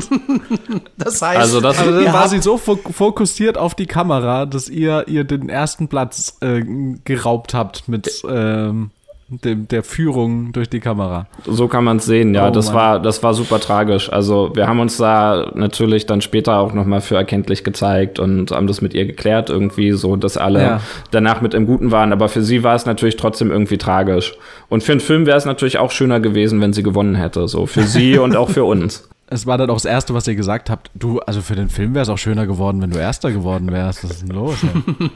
das 0.97 1.21
heißt, 1.21 1.41
also, 1.41 1.61
das, 1.61 1.79
also 1.79 2.03
dann 2.03 2.11
war 2.11 2.31
sie 2.31 2.41
so 2.41 2.57
fokussiert 2.57 3.59
auf 3.59 3.75
die 3.75 3.85
Kamera, 3.85 4.47
dass 4.47 4.71
ihr 4.71 5.07
ihr 5.09 5.25
den 5.25 5.51
ersten 5.51 5.89
Platz 5.89 6.39
äh, 6.41 6.63
geraubt 7.05 7.53
habt 7.53 7.87
mit 7.87 8.23
ähm, 8.27 8.93
dem, 9.29 9.69
der 9.69 9.83
Führung 9.83 10.53
durch 10.53 10.71
die 10.71 10.81
Kamera. 10.81 11.27
So 11.47 11.69
kann 11.69 11.85
man 11.85 11.99
es 11.99 12.07
sehen, 12.07 12.35
ja. 12.35 12.49
Oh, 12.49 12.51
das 12.51 12.73
war, 12.73 13.01
das 13.01 13.23
war 13.23 13.35
super 13.35 13.61
tragisch. 13.61 14.11
Also 14.11 14.51
wir 14.55 14.67
haben 14.67 14.81
uns 14.81 14.97
da 14.97 15.51
natürlich 15.55 16.07
dann 16.07 16.21
später 16.21 16.59
auch 16.59 16.73
nochmal 16.73 17.01
für 17.01 17.17
erkenntlich 17.17 17.63
gezeigt 17.63 18.19
und 18.19 18.51
haben 18.51 18.67
das 18.67 18.81
mit 18.81 18.95
ihr 18.95 19.05
geklärt 19.05 19.51
irgendwie, 19.51 19.93
so 19.93 20.17
dass 20.17 20.37
alle 20.39 20.63
ja. 20.63 20.81
danach 21.11 21.43
mit 21.43 21.53
im 21.53 21.67
Guten 21.67 21.91
waren. 21.91 22.13
Aber 22.13 22.29
für 22.29 22.43
sie 22.43 22.63
war 22.63 22.75
es 22.75 22.87
natürlich 22.87 23.17
trotzdem 23.17 23.51
irgendwie 23.51 23.79
tragisch. 23.79 24.37
Und 24.69 24.83
für 24.83 24.93
einen 24.93 25.01
Film 25.01 25.27
wäre 25.27 25.37
es 25.37 25.45
natürlich 25.45 25.79
auch 25.79 25.91
schöner 25.91 26.21
gewesen, 26.21 26.61
wenn 26.61 26.73
sie 26.73 26.83
gewonnen 26.83 27.15
hätte. 27.15 27.49
So 27.49 27.67
für 27.67 27.83
sie 27.83 28.19
und 28.19 28.35
auch 28.35 28.49
für 28.49 28.65
uns 28.65 29.09
es 29.31 29.47
war 29.47 29.59
dann 29.59 29.69
auch 29.71 29.77
das 29.77 29.85
Erste, 29.85 30.15
was 30.15 30.27
ihr 30.27 30.35
gesagt 30.35 30.71
habt. 30.71 30.91
Du, 30.95 31.21
also 31.21 31.43
für 31.43 31.55
den 31.55 31.69
Film 31.69 31.95
wäre 31.95 32.03
es 32.03 32.09
auch 32.09 32.19
schöner 32.19 32.47
geworden, 32.47 32.81
wenn 32.81 32.91
du 32.91 32.99
Erster 32.99 33.31
geworden 33.31 33.71
wärst. 33.71 34.05
Was 34.05 34.13
ist 34.13 34.23
denn 34.23 34.31
los? 34.31 34.57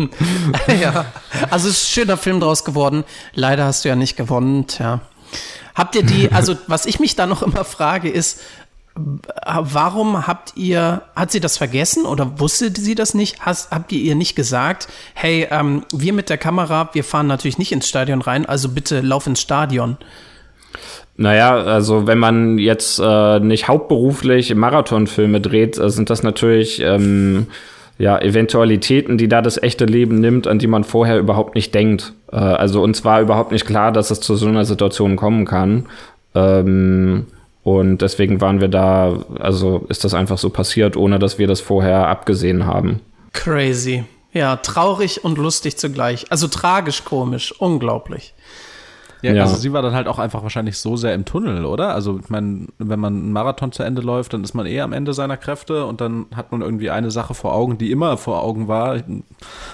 ja, 0.80 1.06
also 1.50 1.68
es 1.68 1.76
ist 1.76 1.84
ein 1.84 1.92
schöner 1.92 2.16
Film 2.16 2.40
draus 2.40 2.64
geworden. 2.64 3.04
Leider 3.34 3.64
hast 3.64 3.84
du 3.84 3.88
ja 3.88 3.96
nicht 3.96 4.16
gewonnen, 4.16 4.66
tja. 4.66 5.00
Habt 5.74 5.96
ihr 5.96 6.02
die, 6.02 6.30
also 6.32 6.56
was 6.66 6.84
ich 6.84 7.00
mich 7.00 7.16
da 7.16 7.26
noch 7.26 7.42
immer 7.42 7.64
frage, 7.64 8.10
ist, 8.10 8.40
warum 8.94 10.26
habt 10.26 10.56
ihr, 10.56 11.02
hat 11.16 11.32
sie 11.32 11.40
das 11.40 11.56
vergessen 11.56 12.04
oder 12.04 12.38
wusste 12.38 12.70
sie 12.76 12.94
das 12.94 13.14
nicht? 13.14 13.40
Hast, 13.40 13.70
habt 13.70 13.92
ihr 13.92 14.00
ihr 14.00 14.14
nicht 14.14 14.36
gesagt, 14.36 14.88
hey, 15.14 15.48
ähm, 15.50 15.86
wir 15.90 16.12
mit 16.12 16.28
der 16.28 16.36
Kamera, 16.36 16.90
wir 16.92 17.02
fahren 17.02 17.26
natürlich 17.26 17.56
nicht 17.56 17.72
ins 17.72 17.88
Stadion 17.88 18.20
rein, 18.20 18.44
also 18.44 18.68
bitte 18.68 19.00
lauf 19.00 19.26
ins 19.26 19.40
Stadion. 19.40 19.96
Naja, 21.16 21.56
also 21.56 22.06
wenn 22.06 22.18
man 22.18 22.58
jetzt 22.58 22.98
äh, 22.98 23.40
nicht 23.40 23.68
hauptberuflich 23.68 24.54
Marathonfilme 24.54 25.40
dreht, 25.40 25.78
äh, 25.78 25.90
sind 25.90 26.10
das 26.10 26.22
natürlich 26.22 26.80
ähm, 26.80 27.46
ja, 27.98 28.18
Eventualitäten, 28.20 29.18
die 29.18 29.28
da 29.28 29.42
das 29.42 29.62
echte 29.62 29.84
Leben 29.84 30.20
nimmt, 30.20 30.46
an 30.46 30.58
die 30.58 30.66
man 30.66 30.84
vorher 30.84 31.18
überhaupt 31.18 31.54
nicht 31.54 31.74
denkt. 31.74 32.14
Äh, 32.32 32.36
also 32.36 32.82
uns 32.82 33.04
war 33.04 33.20
überhaupt 33.20 33.52
nicht 33.52 33.66
klar, 33.66 33.92
dass 33.92 34.10
es 34.10 34.20
zu 34.20 34.36
so 34.36 34.46
einer 34.46 34.64
Situation 34.64 35.16
kommen 35.16 35.44
kann. 35.44 35.86
Ähm, 36.34 37.26
und 37.62 37.98
deswegen 37.98 38.40
waren 38.40 38.60
wir 38.60 38.68
da, 38.68 39.18
also 39.38 39.84
ist 39.88 40.04
das 40.04 40.14
einfach 40.14 40.38
so 40.38 40.50
passiert, 40.50 40.96
ohne 40.96 41.18
dass 41.18 41.38
wir 41.38 41.46
das 41.46 41.60
vorher 41.60 42.08
abgesehen 42.08 42.66
haben. 42.66 43.00
Crazy. 43.32 44.04
Ja, 44.32 44.56
traurig 44.56 45.24
und 45.24 45.36
lustig 45.36 45.76
zugleich. 45.76 46.24
Also 46.30 46.48
tragisch 46.48 47.04
komisch, 47.04 47.52
unglaublich. 47.60 48.34
Ja, 49.22 49.32
ja, 49.32 49.42
also 49.42 49.56
sie 49.56 49.72
war 49.72 49.82
dann 49.82 49.94
halt 49.94 50.08
auch 50.08 50.18
einfach 50.18 50.42
wahrscheinlich 50.42 50.78
so 50.78 50.96
sehr 50.96 51.14
im 51.14 51.24
Tunnel, 51.24 51.64
oder? 51.64 51.94
Also 51.94 52.18
ich 52.18 52.28
meine, 52.28 52.66
wenn 52.78 52.98
man 52.98 53.14
einen 53.14 53.32
Marathon 53.32 53.70
zu 53.70 53.84
Ende 53.84 54.02
läuft, 54.02 54.32
dann 54.34 54.42
ist 54.42 54.52
man 54.54 54.66
eh 54.66 54.80
am 54.80 54.92
Ende 54.92 55.14
seiner 55.14 55.36
Kräfte 55.36 55.86
und 55.86 56.00
dann 56.00 56.26
hat 56.34 56.50
man 56.50 56.60
irgendwie 56.60 56.90
eine 56.90 57.12
Sache 57.12 57.32
vor 57.32 57.54
Augen, 57.54 57.78
die 57.78 57.92
immer 57.92 58.16
vor 58.16 58.42
Augen 58.42 58.66
war. 58.66 59.00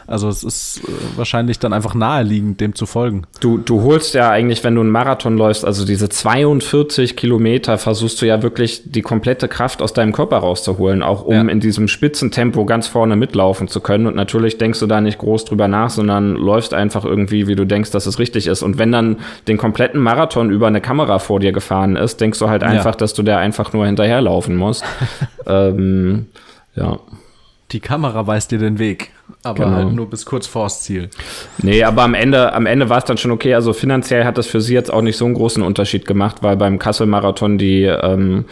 Also 0.09 0.29
es 0.29 0.43
ist 0.43 0.81
äh, 0.85 0.91
wahrscheinlich 1.17 1.59
dann 1.59 1.75
einfach 1.75 1.95
naheliegend, 1.95 2.61
dem 2.61 2.75
zu 2.75 2.87
folgen. 2.87 3.27
Du, 3.41 3.59
du 3.59 3.83
holst 3.83 4.15
ja 4.15 4.31
eigentlich, 4.31 4.65
wenn 4.65 4.75
du 4.75 4.81
einen 4.81 4.91
Marathon 4.91 5.37
läufst, 5.37 5.67
also 5.67 5.85
diese 5.85 6.09
42 6.09 7.15
Kilometer, 7.15 7.77
versuchst 7.77 8.23
du 8.23 8.27
ja 8.27 8.43
wirklich 8.43 8.83
die 8.87 9.03
komplette 9.03 9.49
Kraft 9.49 9.83
aus 9.83 9.93
deinem 9.93 10.13
Körper 10.13 10.39
rauszuholen, 10.39 11.03
auch 11.03 11.25
um 11.25 11.35
ja. 11.35 11.43
in 11.43 11.61
diesem 11.61 11.89
Spitzentempo 11.89 12.65
ganz 12.65 12.87
vorne 12.87 13.17
mitlaufen 13.17 13.69
zu 13.69 13.81
können. 13.81 14.07
Und 14.07 14.17
natürlich 14.17 14.57
denkst 14.57 14.81
du 14.81 14.87
da 14.87 15.01
nicht 15.03 15.19
groß 15.19 15.45
drüber 15.45 15.69
nach, 15.69 15.91
sondern 15.91 16.35
läufst 16.37 16.73
einfach 16.73 17.05
irgendwie, 17.05 17.47
wie 17.47 17.55
du 17.55 17.67
denkst, 17.67 17.91
dass 17.91 18.07
es 18.07 18.19
richtig 18.19 18.47
ist. 18.47 18.63
Und 18.63 18.79
wenn 18.79 18.91
dann 18.91 19.19
den 19.47 19.59
kompletten 19.59 20.01
Marathon 20.01 20.51
über 20.51 20.69
eine 20.69 20.81
Kamera 20.81 21.19
vor 21.19 21.39
dir 21.39 21.53
gefahren 21.53 21.97
ist, 21.97 22.21
denkst 22.21 22.39
du 22.39 22.49
halt 22.49 22.63
einfach, 22.63 22.95
ja. 22.95 22.99
dass 22.99 23.13
du 23.13 23.23
der 23.23 23.39
einfach 23.39 23.75
nur 23.75 23.85
hinterherlaufen 23.85 24.57
musst. 24.57 24.85
ähm, 25.47 26.27
ja. 26.75 26.99
Die 27.73 27.81
Kamera 27.81 28.27
weist 28.27 28.51
dir 28.51 28.59
den 28.59 28.79
Weg, 28.79 29.11
aber 29.43 29.65
genau. 29.65 29.77
halt 29.77 29.93
nur 29.93 30.09
bis 30.11 30.25
kurz 30.27 30.47
vors 30.47 30.83
Ziel. 30.83 31.11
Nee, 31.59 31.83
aber 31.85 32.03
am 32.03 32.15
Ende, 32.15 32.53
am 32.53 32.67
Ende 32.67 32.89
war 32.89 32.99
es 32.99 33.05
dann 33.05 33.19
schon 33.19 33.31
okay. 33.31 33.55
Also 33.55 33.73
finanziell 33.73 34.25
hat 34.25 34.39
das 34.39 34.47
für 34.47 34.61
sie 34.61 34.75
jetzt 34.75 34.93
auch 34.93 35.03
nicht 35.03 35.17
so 35.17 35.25
einen 35.25 35.35
großen 35.35 35.63
Unterschied 35.63 36.07
gemacht, 36.07 36.37
weil 36.43 36.57
beim 36.57 36.79
Kassel-Marathon 36.79 37.59
die 37.59 37.85
ähm, 37.85 38.45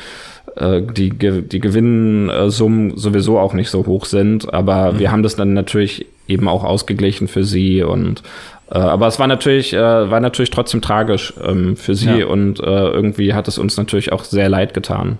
äh, 0.56 0.82
die, 0.82 1.10
die 1.10 1.60
Gewinnsummen 1.60 2.96
sowieso 2.96 3.38
auch 3.38 3.52
nicht 3.52 3.70
so 3.70 3.86
hoch 3.86 4.04
sind. 4.04 4.52
Aber 4.52 4.92
mhm. 4.92 4.98
wir 4.98 5.12
haben 5.12 5.22
das 5.22 5.36
dann 5.36 5.52
natürlich 5.52 6.06
eben 6.28 6.48
auch 6.48 6.64
ausgeglichen 6.64 7.28
für 7.28 7.44
sie 7.44 7.82
und 7.82 8.22
äh, 8.70 8.78
aber 8.78 9.06
es 9.06 9.18
war 9.18 9.26
natürlich, 9.28 9.72
äh, 9.74 10.10
war 10.10 10.20
natürlich 10.20 10.50
trotzdem 10.50 10.82
tragisch 10.82 11.34
ähm, 11.44 11.76
für 11.76 11.94
sie 11.94 12.20
ja. 12.20 12.26
und 12.26 12.58
äh, 12.58 12.88
irgendwie 12.88 13.32
hat 13.32 13.46
es 13.48 13.58
uns 13.58 13.76
natürlich 13.76 14.12
auch 14.12 14.24
sehr 14.24 14.48
leid 14.48 14.74
getan. 14.74 15.18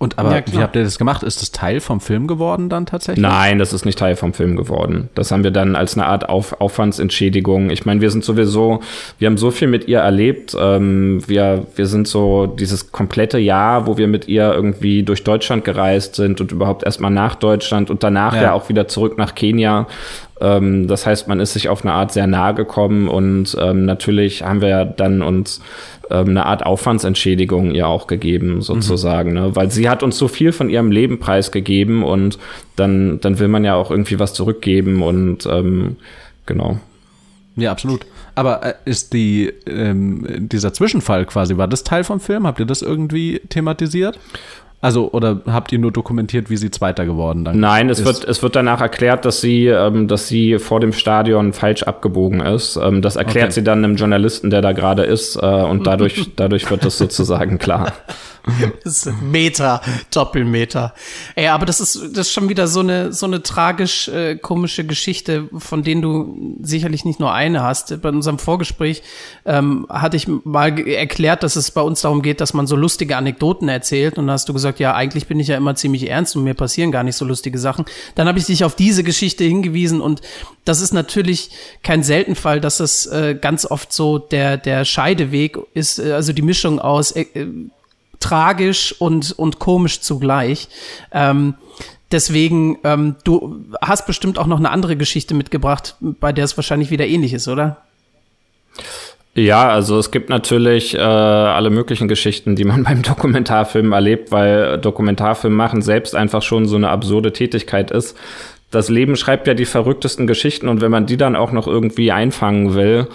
Und 0.00 0.18
aber 0.18 0.34
ja, 0.34 0.42
wie 0.50 0.56
habt 0.62 0.74
ihr 0.76 0.82
das 0.82 0.96
gemacht? 0.96 1.22
Ist 1.22 1.42
das 1.42 1.52
Teil 1.52 1.78
vom 1.78 2.00
Film 2.00 2.26
geworden 2.26 2.70
dann 2.70 2.86
tatsächlich? 2.86 3.22
Nein, 3.22 3.58
das 3.58 3.74
ist 3.74 3.84
nicht 3.84 3.98
Teil 3.98 4.16
vom 4.16 4.32
Film 4.32 4.56
geworden. 4.56 5.10
Das 5.14 5.30
haben 5.30 5.44
wir 5.44 5.50
dann 5.50 5.76
als 5.76 5.94
eine 5.94 6.06
Art 6.06 6.26
Auf 6.30 6.58
Aufwandsentschädigung. 6.58 7.68
Ich 7.68 7.84
meine, 7.84 8.00
wir 8.00 8.10
sind 8.10 8.24
sowieso, 8.24 8.80
wir 9.18 9.26
haben 9.26 9.36
so 9.36 9.50
viel 9.50 9.68
mit 9.68 9.88
ihr 9.88 9.98
erlebt. 9.98 10.56
Ähm, 10.58 11.22
wir, 11.28 11.66
wir 11.76 11.84
sind 11.84 12.08
so 12.08 12.46
dieses 12.46 12.92
komplette 12.92 13.36
Jahr, 13.36 13.86
wo 13.86 13.98
wir 13.98 14.08
mit 14.08 14.26
ihr 14.26 14.50
irgendwie 14.50 15.02
durch 15.02 15.22
Deutschland 15.22 15.66
gereist 15.66 16.14
sind 16.14 16.40
und 16.40 16.50
überhaupt 16.50 16.82
erstmal 16.82 17.10
nach 17.10 17.34
Deutschland 17.34 17.90
und 17.90 18.02
danach 18.02 18.34
ja, 18.34 18.42
ja 18.42 18.52
auch 18.54 18.70
wieder 18.70 18.88
zurück 18.88 19.18
nach 19.18 19.34
Kenia 19.34 19.86
ähm, 20.40 20.86
das 20.86 21.06
heißt, 21.06 21.28
man 21.28 21.40
ist 21.40 21.52
sich 21.52 21.68
auf 21.68 21.82
eine 21.82 21.92
Art 21.92 22.12
sehr 22.12 22.26
nahe 22.26 22.54
gekommen 22.54 23.08
und 23.08 23.56
ähm, 23.60 23.84
natürlich 23.84 24.42
haben 24.42 24.60
wir 24.60 24.84
dann 24.84 25.22
uns 25.22 25.60
ähm, 26.10 26.30
eine 26.30 26.46
Art 26.46 26.64
Aufwandsentschädigung 26.64 27.72
ihr 27.72 27.86
auch 27.86 28.06
gegeben, 28.06 28.62
sozusagen, 28.62 29.30
mhm. 29.30 29.36
ne? 29.36 29.56
weil 29.56 29.70
sie 29.70 29.88
hat 29.88 30.02
uns 30.02 30.18
so 30.18 30.28
viel 30.28 30.52
von 30.52 30.70
ihrem 30.70 30.90
Leben 30.90 31.18
preisgegeben 31.18 32.02
und 32.02 32.38
dann, 32.76 33.20
dann 33.20 33.38
will 33.38 33.48
man 33.48 33.64
ja 33.64 33.74
auch 33.74 33.90
irgendwie 33.90 34.18
was 34.18 34.34
zurückgeben 34.34 35.02
und 35.02 35.46
ähm, 35.46 35.96
genau. 36.46 36.78
Ja, 37.56 37.72
absolut. 37.72 38.06
Aber 38.34 38.64
äh, 38.64 38.74
ist 38.84 39.12
die, 39.12 39.52
ähm, 39.66 40.26
dieser 40.48 40.72
Zwischenfall 40.72 41.26
quasi, 41.26 41.56
war 41.56 41.68
das 41.68 41.84
Teil 41.84 42.04
vom 42.04 42.20
Film? 42.20 42.46
Habt 42.46 42.60
ihr 42.60 42.66
das 42.66 42.80
irgendwie 42.80 43.40
thematisiert? 43.48 44.18
Also, 44.82 45.10
oder 45.12 45.42
habt 45.46 45.72
ihr 45.72 45.78
nur 45.78 45.92
dokumentiert, 45.92 46.48
wie 46.48 46.56
sie 46.56 46.70
Zweiter 46.70 47.04
geworden 47.04 47.44
dann 47.44 47.60
Nein, 47.60 47.90
es 47.90 48.02
wird, 48.04 48.24
es 48.24 48.42
wird 48.42 48.56
danach 48.56 48.80
erklärt, 48.80 49.26
dass 49.26 49.42
sie, 49.42 49.66
ähm, 49.66 50.08
dass 50.08 50.26
sie 50.26 50.58
vor 50.58 50.80
dem 50.80 50.94
Stadion 50.94 51.52
falsch 51.52 51.82
abgebogen 51.82 52.40
ist. 52.40 52.76
Ähm, 52.76 53.02
das 53.02 53.16
erklärt 53.16 53.48
okay. 53.48 53.54
sie 53.54 53.64
dann 53.64 53.84
einem 53.84 53.96
Journalisten, 53.96 54.48
der 54.48 54.62
da 54.62 54.72
gerade 54.72 55.02
ist, 55.02 55.36
äh, 55.36 55.44
und 55.44 55.86
dadurch, 55.86 56.30
dadurch 56.36 56.70
wird 56.70 56.84
das 56.86 56.96
sozusagen 56.96 57.58
klar. 57.58 57.92
Meter, 59.20 59.80
Doppelmeter. 60.12 60.94
Ey, 61.34 61.48
aber 61.48 61.66
das 61.66 61.80
ist, 61.80 61.96
das 62.12 62.28
ist 62.28 62.32
schon 62.32 62.48
wieder 62.48 62.66
so 62.66 62.80
eine, 62.80 63.12
so 63.12 63.26
eine 63.26 63.42
tragisch 63.42 64.08
äh, 64.08 64.36
komische 64.36 64.84
Geschichte, 64.84 65.48
von 65.58 65.82
denen 65.82 66.02
du 66.02 66.56
sicherlich 66.62 67.04
nicht 67.04 67.20
nur 67.20 67.32
eine 67.32 67.62
hast. 67.62 68.00
Bei 68.02 68.08
unserem 68.08 68.38
Vorgespräch 68.38 69.02
ähm, 69.44 69.86
hatte 69.88 70.16
ich 70.16 70.26
mal 70.28 70.78
erklärt, 70.86 71.42
dass 71.42 71.56
es 71.56 71.70
bei 71.70 71.82
uns 71.82 72.00
darum 72.00 72.22
geht, 72.22 72.40
dass 72.40 72.54
man 72.54 72.66
so 72.66 72.76
lustige 72.76 73.16
Anekdoten 73.16 73.68
erzählt. 73.68 74.18
Und 74.18 74.26
da 74.26 74.34
hast 74.34 74.48
du 74.48 74.52
gesagt, 74.52 74.80
ja, 74.80 74.94
eigentlich 74.94 75.26
bin 75.26 75.40
ich 75.40 75.48
ja 75.48 75.56
immer 75.56 75.74
ziemlich 75.74 76.08
ernst 76.08 76.36
und 76.36 76.44
mir 76.44 76.54
passieren 76.54 76.92
gar 76.92 77.04
nicht 77.04 77.16
so 77.16 77.24
lustige 77.24 77.58
Sachen. 77.58 77.84
Dann 78.14 78.28
habe 78.28 78.38
ich 78.38 78.46
dich 78.46 78.64
auf 78.64 78.74
diese 78.74 79.04
Geschichte 79.04 79.44
hingewiesen 79.44 80.00
und 80.00 80.20
das 80.64 80.80
ist 80.80 80.92
natürlich 80.92 81.50
kein 81.82 82.02
Seltenfall, 82.02 82.60
dass 82.60 82.78
das 82.78 83.06
äh, 83.06 83.36
ganz 83.40 83.66
oft 83.66 83.92
so 83.92 84.18
der, 84.18 84.56
der 84.56 84.84
Scheideweg 84.84 85.58
ist, 85.74 85.98
äh, 85.98 86.12
also 86.12 86.32
die 86.32 86.42
Mischung 86.42 86.78
aus 86.78 87.12
äh, 87.12 87.26
tragisch 88.20 88.94
und, 88.98 89.32
und 89.32 89.58
komisch 89.58 90.00
zugleich. 90.00 90.68
Ähm, 91.12 91.54
deswegen, 92.12 92.78
ähm, 92.84 93.16
du 93.24 93.64
hast 93.80 94.06
bestimmt 94.06 94.38
auch 94.38 94.46
noch 94.46 94.58
eine 94.58 94.70
andere 94.70 94.96
Geschichte 94.96 95.34
mitgebracht, 95.34 95.96
bei 96.00 96.32
der 96.32 96.44
es 96.44 96.56
wahrscheinlich 96.56 96.90
wieder 96.90 97.06
ähnlich 97.06 97.32
ist, 97.32 97.48
oder? 97.48 97.78
Ja, 99.34 99.68
also 99.68 99.98
es 99.98 100.10
gibt 100.10 100.28
natürlich 100.28 100.94
äh, 100.94 100.98
alle 100.98 101.70
möglichen 101.70 102.08
Geschichten, 102.08 102.56
die 102.56 102.64
man 102.64 102.84
beim 102.84 103.02
Dokumentarfilm 103.02 103.92
erlebt, 103.92 104.32
weil 104.32 104.78
Dokumentarfilm 104.78 105.54
machen 105.54 105.82
selbst 105.82 106.14
einfach 106.14 106.42
schon 106.42 106.66
so 106.66 106.76
eine 106.76 106.90
absurde 106.90 107.32
Tätigkeit 107.32 107.90
ist. 107.90 108.16
Das 108.70 108.88
Leben 108.88 109.16
schreibt 109.16 109.48
ja 109.48 109.54
die 109.54 109.64
verrücktesten 109.64 110.28
Geschichten 110.28 110.68
und 110.68 110.80
wenn 110.80 110.92
man 110.92 111.06
die 111.06 111.16
dann 111.16 111.34
auch 111.34 111.50
noch 111.50 111.66
irgendwie 111.66 112.12
einfangen 112.12 112.74
will, 112.74 113.08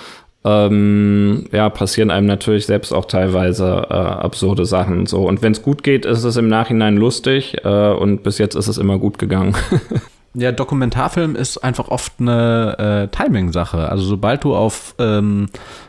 ähm, 0.45 1.45
ja, 1.51 1.69
passieren 1.69 2.11
einem 2.11 2.27
natürlich 2.27 2.67
selbst 2.67 2.93
auch 2.93 3.05
teilweise 3.05 3.87
äh, 3.89 3.93
absurde 3.93 4.65
Sachen. 4.65 5.07
So. 5.07 5.27
Und 5.27 5.41
wenn 5.41 5.53
es 5.53 5.63
gut 5.63 5.83
geht, 5.83 6.05
ist 6.05 6.23
es 6.23 6.37
im 6.37 6.47
Nachhinein 6.47 6.97
lustig 6.97 7.57
äh, 7.63 7.91
und 7.91 8.21
bis 8.21 8.37
jetzt 8.37 8.55
ist 8.55 8.67
es 8.67 8.77
immer 8.77 8.99
gut 8.99 9.17
gegangen. 9.17 9.55
Ja, 10.37 10.51
Dokumentarfilm 10.51 11.37
ist 11.37 11.59
einfach 11.59 11.87
oft 11.87 12.11
eine 12.19 13.07
äh, 13.09 13.15
Timing-Sache. 13.15 13.89
Also 13.89 14.03
sobald 14.03 14.43
du 14.43 14.53
auf 14.53 14.93
ähm, 14.99 15.47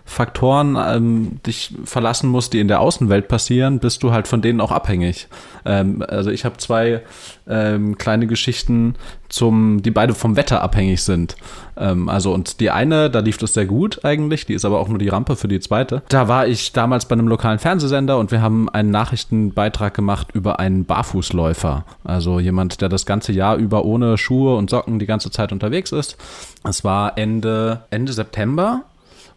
Faktoren 0.09 0.79
ähm, 0.79 1.41
dich 1.45 1.75
verlassen 1.85 2.31
musst, 2.31 2.53
die 2.53 2.61
in 2.61 2.69
der 2.69 2.81
Außenwelt 2.81 3.27
passieren, 3.27 3.81
bist 3.81 4.05
du 4.05 4.13
halt 4.13 4.29
von 4.29 4.41
denen 4.41 4.61
auch 4.61 4.71
abhängig. 4.71 5.27
Ähm, 5.65 6.03
also 6.09 6.31
ich 6.31 6.45
habe 6.45 6.57
zwei 6.59 7.03
ähm, 7.49 7.99
kleine 7.99 8.29
Geschichten 8.29 8.95
zum, 9.29 9.83
die 9.83 9.91
beide 9.91 10.15
vom 10.15 10.37
Wetter 10.37 10.63
abhängig 10.63 11.03
sind. 11.03 11.35
Ähm, 11.77 12.09
also 12.09 12.33
und 12.33 12.61
die 12.61 12.71
eine, 12.71 13.11
da 13.11 13.19
lief 13.19 13.37
das 13.37 13.53
sehr 13.53 13.67
gut 13.67 14.05
eigentlich, 14.05 14.47
die 14.47 14.55
ist 14.55 14.65
aber 14.65 14.79
auch 14.79 14.89
nur 14.89 14.99
die 14.99 15.09
Rampe 15.09 15.35
für 15.35 15.49
die 15.49 15.59
zweite. 15.59 16.03
Da 16.09 16.29
war 16.29 16.47
ich 16.47 16.73
damals 16.73 17.07
bei 17.07 17.15
einem 17.15 17.27
lokalen 17.27 17.59
Fernsehsender 17.59 18.17
und 18.17 18.31
wir 18.31 18.41
haben 18.41 18.69
einen 18.69 18.93
Nachrichtenbeitrag 18.93 19.93
gemacht 19.93 20.29
über 20.33 20.61
einen 20.61 20.85
Barfußläufer. 20.85 21.85
Also 22.05 22.39
jemand, 22.39 22.81
der 22.81 22.89
das 22.89 23.07
ganze 23.07 23.33
Jahr 23.33 23.57
über 23.57 23.85
ohne 23.85 24.19
Schuhe 24.19 24.57
und 24.57 24.71
Socken 24.71 25.01
die 25.01 25.07
ganze 25.07 25.33
Zeit 25.33 25.51
unterwegs 25.51 25.91
ist. 25.91 26.17
Es 26.63 26.85
war 26.85 27.19
Ende, 27.19 27.81
Ende 27.91 28.13
September 28.13 28.85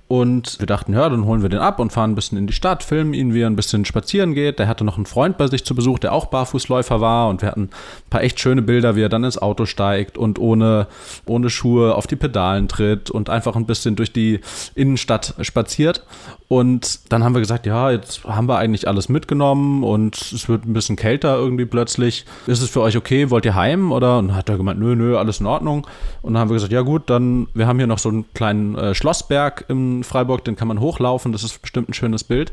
und 0.10 0.60
wir 0.60 0.66
dachten, 0.66 0.94
ja, 0.94 1.08
dann 1.08 1.26
holen 1.26 1.44
wir 1.44 1.50
den 1.50 1.60
ab 1.60 1.78
und 1.78 1.94
fahren 1.94 2.10
ein 2.10 2.16
bisschen 2.16 2.36
in 2.36 2.48
die 2.48 2.54
Stadt, 2.54 2.82
filmen 2.82 3.14
ihn, 3.14 3.36
wie 3.36 3.42
er 3.42 3.48
ein 3.48 3.56
bisschen 3.56 3.86
spazieren 3.86 4.34
geht. 4.34 4.58
Der 4.58 4.68
hatte 4.68 4.84
noch 4.84 4.96
einen 4.96 5.06
Freund 5.06 5.38
bei 5.38 5.46
sich 5.46 5.64
zu 5.64 5.76
Besuch, 5.76 6.00
der 6.00 6.14
auch 6.14 6.26
Barfußläufer 6.26 7.00
war. 7.00 7.30
Und 7.30 7.44
wir 7.44 7.50
hatten 7.50 7.66
ein 7.66 8.10
paar 8.10 8.24
echt 8.24 8.40
schöne 8.40 8.64
Bilder, 8.64 8.96
wie 8.96 9.04
er 9.04 9.10
dann 9.10 9.24
ins 9.24 9.38
Auto 9.38 9.68
steigt 9.68 10.18
und 10.18 10.40
ohne, 10.40 10.88
ohne 11.28 11.52
Schuhe 11.52 11.94
auf 11.94 12.08
die 12.08 12.16
Pedalen 12.16 12.68
tritt 12.68 13.12
und 13.12 13.30
einfach 13.30 13.56
ein 13.56 13.68
bisschen 13.68 13.96
durch 13.96 14.12
die 14.12 14.40
Innenstadt 14.74 15.36
spaziert. 15.42 16.04
Und 16.50 17.12
dann 17.14 17.24
haben 17.24 17.36
wir 17.36 17.42
gesagt, 17.42 17.68
ja, 17.68 17.92
jetzt 17.92 18.24
haben 18.24 18.48
wir 18.48 18.58
eigentlich 18.58 18.88
alles 18.88 19.08
mitgenommen 19.08 19.84
und 19.84 20.20
es 20.20 20.50
wird 20.50 20.66
ein 20.66 20.74
bisschen 20.74 20.96
kälter 20.96 21.36
irgendwie 21.38 21.66
plötzlich. 21.66 22.26
Ist 22.48 22.64
es 22.64 22.72
für 22.72 22.82
euch 22.82 22.98
okay? 22.98 23.30
Wollt 23.30 23.46
ihr 23.46 23.54
heim? 23.54 23.92
Oder? 23.92 24.18
Und 24.18 24.30
dann 24.30 24.36
hat 24.36 24.50
er 24.50 24.58
gemeint, 24.58 24.80
nö, 24.80 24.96
nö, 24.96 25.16
alles 25.16 25.40
in 25.40 25.46
Ordnung. 25.46 25.86
Und 26.24 26.34
dann 26.34 26.42
haben 26.42 26.50
wir 26.50 26.56
gesagt, 26.56 26.74
ja 26.74 26.82
gut, 26.82 27.08
dann, 27.08 27.48
wir 27.54 27.68
haben 27.68 27.78
hier 27.78 27.86
noch 27.86 28.00
so 28.00 28.10
einen 28.10 28.34
kleinen 28.34 28.76
äh, 28.76 28.96
Schlossberg 28.96 29.66
im 29.68 30.04
Freiburg, 30.04 30.44
den 30.44 30.56
kann 30.56 30.68
man 30.68 30.80
hochlaufen. 30.80 31.32
Das 31.34 31.44
ist 31.44 31.62
bestimmt 31.62 31.90
ein 31.90 31.94
schönes 31.94 32.24
Bild. 32.24 32.52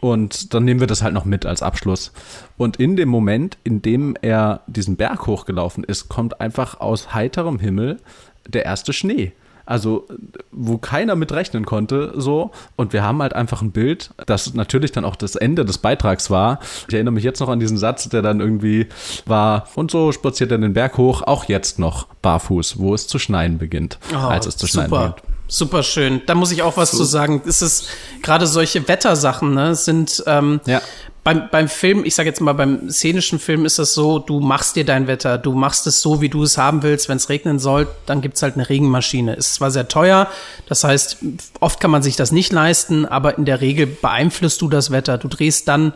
Und 0.00 0.52
dann 0.52 0.64
nehmen 0.64 0.80
wir 0.80 0.88
das 0.88 1.04
halt 1.04 1.14
noch 1.14 1.24
mit 1.24 1.46
als 1.46 1.62
Abschluss. 1.62 2.12
Und 2.56 2.78
in 2.78 2.96
dem 2.96 3.08
Moment, 3.08 3.58
in 3.62 3.80
dem 3.80 4.16
er 4.22 4.62
diesen 4.66 4.96
Berg 4.96 5.28
hochgelaufen 5.28 5.84
ist, 5.84 6.08
kommt 6.08 6.40
einfach 6.40 6.80
aus 6.80 7.14
heiterem 7.14 7.60
Himmel 7.60 8.00
der 8.48 8.64
erste 8.64 8.92
Schnee. 8.92 9.34
Also, 9.70 10.08
wo 10.50 10.78
keiner 10.78 11.14
mit 11.14 11.30
rechnen 11.30 11.64
konnte, 11.64 12.12
so. 12.16 12.50
Und 12.74 12.92
wir 12.92 13.04
haben 13.04 13.22
halt 13.22 13.34
einfach 13.34 13.62
ein 13.62 13.70
Bild, 13.70 14.10
das 14.26 14.52
natürlich 14.52 14.90
dann 14.90 15.04
auch 15.04 15.14
das 15.14 15.36
Ende 15.36 15.64
des 15.64 15.78
Beitrags 15.78 16.28
war. 16.28 16.58
Ich 16.88 16.94
erinnere 16.94 17.14
mich 17.14 17.22
jetzt 17.22 17.38
noch 17.38 17.48
an 17.48 17.60
diesen 17.60 17.78
Satz, 17.78 18.08
der 18.08 18.20
dann 18.20 18.40
irgendwie 18.40 18.88
war, 19.26 19.68
und 19.76 19.92
so 19.92 20.10
spaziert 20.10 20.50
er 20.50 20.58
den 20.58 20.72
Berg 20.72 20.98
hoch, 20.98 21.22
auch 21.22 21.44
jetzt 21.44 21.78
noch 21.78 22.08
barfuß, 22.20 22.80
wo 22.80 22.94
es 22.94 23.06
zu 23.06 23.20
schneien 23.20 23.58
beginnt, 23.58 24.00
oh, 24.12 24.16
als 24.16 24.46
es 24.46 24.56
zu 24.56 24.66
schneien 24.66 24.90
beginnt. 24.90 25.22
Super 25.46 25.84
schön. 25.84 26.22
Da 26.26 26.34
muss 26.34 26.50
ich 26.50 26.62
auch 26.62 26.76
was 26.76 26.90
so. 26.90 26.98
zu 26.98 27.04
sagen. 27.04 27.40
Es 27.46 27.62
ist 27.62 27.88
gerade 28.22 28.48
solche 28.48 28.88
Wettersachen, 28.88 29.54
ne, 29.54 29.76
sind 29.76 30.22
ähm, 30.26 30.60
ja 30.66 30.80
beim, 31.22 31.50
beim 31.50 31.68
Film, 31.68 32.04
ich 32.04 32.14
sage 32.14 32.28
jetzt 32.28 32.40
mal, 32.40 32.54
beim 32.54 32.88
szenischen 32.90 33.38
Film 33.38 33.66
ist 33.66 33.78
das 33.78 33.92
so, 33.92 34.18
du 34.18 34.40
machst 34.40 34.76
dir 34.76 34.84
dein 34.84 35.06
Wetter, 35.06 35.36
du 35.36 35.52
machst 35.52 35.86
es 35.86 36.00
so, 36.00 36.20
wie 36.20 36.30
du 36.30 36.42
es 36.42 36.56
haben 36.56 36.82
willst. 36.82 37.08
Wenn 37.08 37.18
es 37.18 37.28
regnen 37.28 37.58
soll, 37.58 37.88
dann 38.06 38.22
gibt's 38.22 38.42
halt 38.42 38.54
eine 38.54 38.68
Regenmaschine. 38.68 39.34
Ist 39.34 39.54
zwar 39.54 39.70
sehr 39.70 39.88
teuer, 39.88 40.28
das 40.68 40.84
heißt, 40.84 41.18
oft 41.60 41.80
kann 41.80 41.90
man 41.90 42.02
sich 42.02 42.16
das 42.16 42.32
nicht 42.32 42.52
leisten, 42.52 43.04
aber 43.04 43.36
in 43.36 43.44
der 43.44 43.60
Regel 43.60 43.86
beeinflusst 43.86 44.62
du 44.62 44.68
das 44.68 44.90
Wetter. 44.90 45.18
Du 45.18 45.28
drehst 45.28 45.68
dann, 45.68 45.92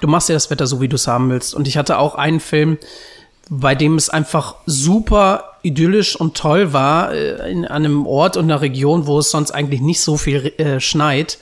du 0.00 0.08
machst 0.08 0.28
dir 0.28 0.34
das 0.34 0.50
Wetter 0.50 0.66
so, 0.66 0.80
wie 0.80 0.88
du 0.88 0.96
es 0.96 1.06
haben 1.06 1.30
willst. 1.30 1.54
Und 1.54 1.66
ich 1.66 1.78
hatte 1.78 1.98
auch 1.98 2.14
einen 2.14 2.40
Film, 2.40 2.76
bei 3.48 3.74
dem 3.74 3.96
es 3.96 4.10
einfach 4.10 4.56
super 4.66 5.56
idyllisch 5.62 6.16
und 6.16 6.36
toll 6.36 6.72
war, 6.72 7.12
äh, 7.12 7.50
in 7.50 7.64
einem 7.66 8.06
Ort 8.06 8.36
und 8.36 8.44
einer 8.44 8.60
Region, 8.60 9.06
wo 9.06 9.18
es 9.18 9.30
sonst 9.30 9.50
eigentlich 9.50 9.80
nicht 9.80 10.00
so 10.00 10.16
viel 10.16 10.52
äh, 10.58 10.80
schneit. 10.80 11.38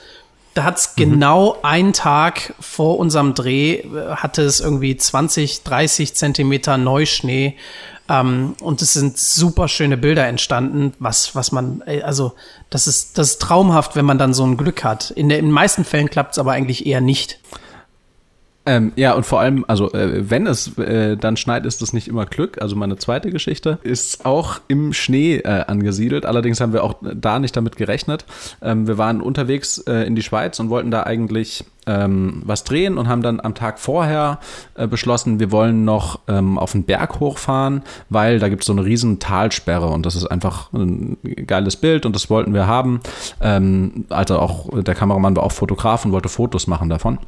Da 0.58 0.64
hat 0.64 0.78
es 0.78 0.88
mhm. 0.96 1.02
genau 1.02 1.56
einen 1.62 1.92
Tag 1.92 2.52
vor 2.58 2.98
unserem 2.98 3.32
Dreh, 3.34 3.74
äh, 3.74 4.16
hatte 4.16 4.42
es 4.42 4.58
irgendwie 4.58 4.96
20, 4.96 5.62
30 5.62 6.14
Zentimeter 6.16 6.76
Neuschnee. 6.78 7.54
Ähm, 8.08 8.56
und 8.60 8.82
es 8.82 8.94
sind 8.94 9.18
super 9.18 9.68
schöne 9.68 9.96
Bilder 9.96 10.26
entstanden, 10.26 10.94
was, 10.98 11.36
was 11.36 11.52
man, 11.52 11.84
äh, 11.86 12.02
also 12.02 12.32
das 12.70 12.88
ist, 12.88 13.18
das 13.18 13.30
ist 13.30 13.42
traumhaft, 13.42 13.94
wenn 13.94 14.04
man 14.04 14.18
dann 14.18 14.35
so 14.35 14.44
ein 14.44 14.56
Glück 14.56 14.83
hat. 14.83 15.12
In, 15.12 15.28
der, 15.28 15.38
in 15.38 15.44
den 15.44 15.52
meisten 15.52 15.85
Fällen 15.85 16.11
klappt 16.11 16.33
es 16.33 16.40
aber 16.40 16.50
eigentlich 16.50 16.87
eher 16.87 17.00
nicht. 17.00 17.38
Ähm, 18.68 18.92
ja, 18.96 19.14
und 19.14 19.24
vor 19.24 19.40
allem, 19.40 19.64
also 19.66 19.90
äh, 19.94 20.28
wenn 20.28 20.46
es 20.46 20.76
äh, 20.76 21.16
dann 21.16 21.38
schneit, 21.38 21.64
ist 21.64 21.81
das 21.81 21.94
nicht 21.94 22.07
immer 22.07 22.26
Glück. 22.26 22.61
Also 22.61 22.76
meine 22.76 22.96
zweite 22.96 23.31
Geschichte 23.31 23.78
ist 23.83 24.26
auch 24.26 24.61
im 24.68 24.92
Schnee 24.92 25.37
äh, 25.37 25.64
angesiedelt. 25.66 26.26
Allerdings 26.26 26.61
haben 26.61 26.74
wir 26.74 26.85
auch 26.85 26.96
da 27.00 27.38
nicht 27.38 27.57
damit 27.57 27.76
gerechnet. 27.76 28.26
Ähm, 28.61 28.87
wir 28.87 28.98
waren 28.98 29.22
unterwegs 29.22 29.78
äh, 29.78 30.07
in 30.07 30.14
die 30.14 30.22
Schweiz 30.22 30.61
und 30.61 30.68
wollten 30.68 30.90
da 30.90 31.04
eigentlich 31.04 31.64
ähm, 31.87 32.42
was 32.44 32.62
drehen 32.62 32.98
und 32.98 33.09
haben 33.09 33.22
dann 33.22 33.40
am 33.40 33.54
Tag 33.54 33.78
vorher 33.78 34.38
äh, 34.74 34.87
beschlossen, 34.87 35.40
wir 35.40 35.50
wollen 35.50 35.87
noch 35.87 36.20
ähm, 36.28 36.59
auf 36.59 36.72
den 36.72 36.85
Berg 36.85 37.20
hochfahren, 37.20 37.81
weil 38.11 38.38
da 38.38 38.50
gibt 38.50 38.64
es 38.64 38.66
so 38.66 38.74
eine 38.74 38.85
riesen 38.85 39.18
Talsperre 39.18 39.87
und 39.87 40.04
das 40.04 40.14
ist 40.14 40.26
einfach 40.26 40.70
ein 40.74 41.16
geiles 41.46 41.76
Bild 41.76 42.04
und 42.04 42.14
das 42.14 42.28
wollten 42.28 42.52
wir 42.52 42.66
haben. 42.66 43.00
Ähm, 43.40 44.04
also 44.11 44.38
auch 44.38 44.83
der 44.83 44.94
Kameramann 44.94 45.37
war 45.37 45.44
auch 45.44 45.52
Fotograf 45.52 46.04
und 46.04 46.12
wollte 46.12 46.28
Fotos 46.28 46.66
machen 46.66 46.90
davon. 46.90 47.18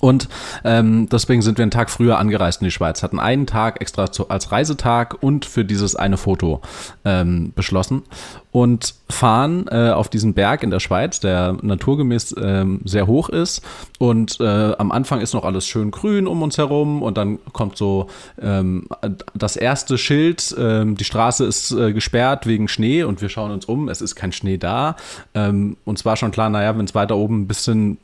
Und 0.00 0.28
ähm, 0.64 1.08
deswegen 1.10 1.42
sind 1.42 1.58
wir 1.58 1.62
einen 1.62 1.70
Tag 1.70 1.90
früher 1.90 2.18
angereist 2.18 2.60
in 2.60 2.64
die 2.64 2.70
Schweiz, 2.70 3.02
hatten 3.02 3.20
einen 3.20 3.46
Tag 3.46 3.80
extra 3.80 4.10
zu, 4.10 4.28
als 4.28 4.50
Reisetag 4.50 5.22
und 5.22 5.44
für 5.44 5.64
dieses 5.64 5.94
eine 5.94 6.16
Foto 6.16 6.60
ähm, 7.04 7.52
beschlossen 7.54 8.02
und 8.50 8.94
fahren 9.08 9.66
äh, 9.70 9.90
auf 9.90 10.08
diesen 10.08 10.34
Berg 10.34 10.62
in 10.62 10.70
der 10.70 10.80
Schweiz, 10.80 11.20
der 11.20 11.56
naturgemäß 11.62 12.34
ähm, 12.38 12.80
sehr 12.84 13.06
hoch 13.06 13.28
ist. 13.28 13.62
Und 13.98 14.40
äh, 14.40 14.74
am 14.76 14.92
Anfang 14.92 15.20
ist 15.20 15.32
noch 15.32 15.44
alles 15.44 15.66
schön 15.66 15.90
grün 15.90 16.26
um 16.26 16.42
uns 16.42 16.58
herum 16.58 17.02
und 17.02 17.16
dann 17.16 17.38
kommt 17.52 17.78
so 17.78 18.08
ähm, 18.40 18.88
das 19.34 19.56
erste 19.56 19.96
Schild, 19.96 20.54
ähm, 20.58 20.96
die 20.96 21.04
Straße 21.04 21.44
ist 21.44 21.72
äh, 21.72 21.92
gesperrt 21.92 22.46
wegen 22.46 22.68
Schnee 22.68 23.04
und 23.04 23.22
wir 23.22 23.28
schauen 23.28 23.52
uns 23.52 23.64
um, 23.64 23.88
es 23.88 24.02
ist 24.02 24.16
kein 24.16 24.32
Schnee 24.32 24.58
da. 24.58 24.96
Ähm, 25.34 25.76
uns 25.84 26.04
war 26.04 26.16
schon 26.16 26.30
klar, 26.30 26.50
naja, 26.50 26.76
wenn 26.76 26.84
es 26.84 26.94
weiter 26.94 27.16
oben 27.16 27.42
ein 27.42 27.48
bisschen 27.48 27.98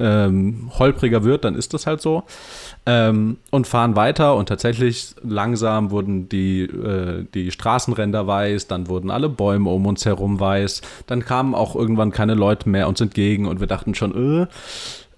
ähm, 0.00 0.70
holpriger 0.78 1.22
wird, 1.24 1.44
dann 1.44 1.54
ist 1.54 1.74
das 1.74 1.86
halt 1.86 2.00
so. 2.00 2.24
Ähm, 2.86 3.36
und 3.50 3.66
fahren 3.66 3.94
weiter 3.94 4.34
und 4.36 4.48
tatsächlich 4.48 5.14
langsam 5.22 5.90
wurden 5.90 6.28
die, 6.28 6.62
äh, 6.62 7.26
die 7.34 7.50
Straßenränder 7.50 8.26
weiß, 8.26 8.66
dann 8.66 8.88
wurden 8.88 9.10
alle 9.10 9.28
Bäume 9.28 9.70
um 9.70 9.86
uns 9.86 10.06
herum 10.06 10.40
weiß, 10.40 10.80
dann 11.06 11.24
kamen 11.24 11.54
auch 11.54 11.76
irgendwann 11.76 12.10
keine 12.10 12.34
Leute 12.34 12.68
mehr 12.68 12.88
uns 12.88 13.00
entgegen 13.00 13.46
und 13.46 13.60
wir 13.60 13.66
dachten 13.66 13.94
schon, 13.94 14.42
äh, 14.42 14.46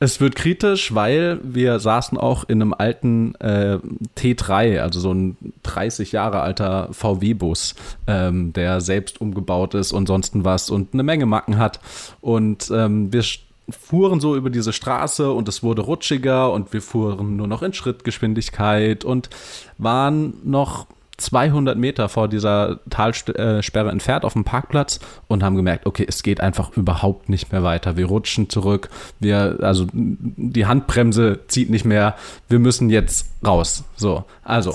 es 0.02 0.20
wird 0.20 0.34
kritisch, 0.34 0.96
weil 0.96 1.38
wir 1.44 1.78
saßen 1.78 2.18
auch 2.18 2.42
in 2.48 2.60
einem 2.60 2.74
alten 2.76 3.36
äh, 3.36 3.78
T3, 4.18 4.80
also 4.80 4.98
so 4.98 5.14
ein 5.14 5.36
30 5.62 6.10
Jahre 6.10 6.40
alter 6.40 6.88
VW-Bus, 6.90 7.76
ähm, 8.08 8.52
der 8.52 8.80
selbst 8.80 9.20
umgebaut 9.20 9.74
ist 9.74 9.92
und 9.92 10.08
sonst 10.08 10.32
was 10.34 10.70
und 10.70 10.92
eine 10.92 11.04
Menge 11.04 11.26
Macken 11.26 11.56
hat. 11.56 11.78
Und 12.20 12.68
ähm, 12.74 13.12
wir 13.12 13.22
fuhren 13.70 14.20
so 14.20 14.36
über 14.36 14.50
diese 14.50 14.72
Straße 14.72 15.30
und 15.32 15.48
es 15.48 15.62
wurde 15.62 15.82
rutschiger 15.82 16.52
und 16.52 16.72
wir 16.72 16.82
fuhren 16.82 17.36
nur 17.36 17.46
noch 17.46 17.62
in 17.62 17.72
Schrittgeschwindigkeit 17.72 19.04
und 19.04 19.30
waren 19.78 20.34
noch 20.44 20.86
200 21.22 21.78
Meter 21.78 22.08
vor 22.08 22.28
dieser 22.28 22.80
Talsperre 22.90 23.90
entfernt 23.90 24.24
auf 24.24 24.34
dem 24.34 24.44
Parkplatz 24.44 25.00
und 25.28 25.42
haben 25.42 25.56
gemerkt, 25.56 25.86
okay, 25.86 26.04
es 26.06 26.22
geht 26.22 26.40
einfach 26.40 26.76
überhaupt 26.76 27.28
nicht 27.28 27.52
mehr 27.52 27.62
weiter. 27.62 27.96
Wir 27.96 28.06
rutschen 28.06 28.50
zurück, 28.50 28.88
wir, 29.20 29.58
also 29.62 29.86
die 29.92 30.66
Handbremse 30.66 31.40
zieht 31.48 31.70
nicht 31.70 31.84
mehr, 31.84 32.16
wir 32.48 32.58
müssen 32.58 32.90
jetzt 32.90 33.26
raus. 33.46 33.84
So, 33.96 34.24
also 34.42 34.74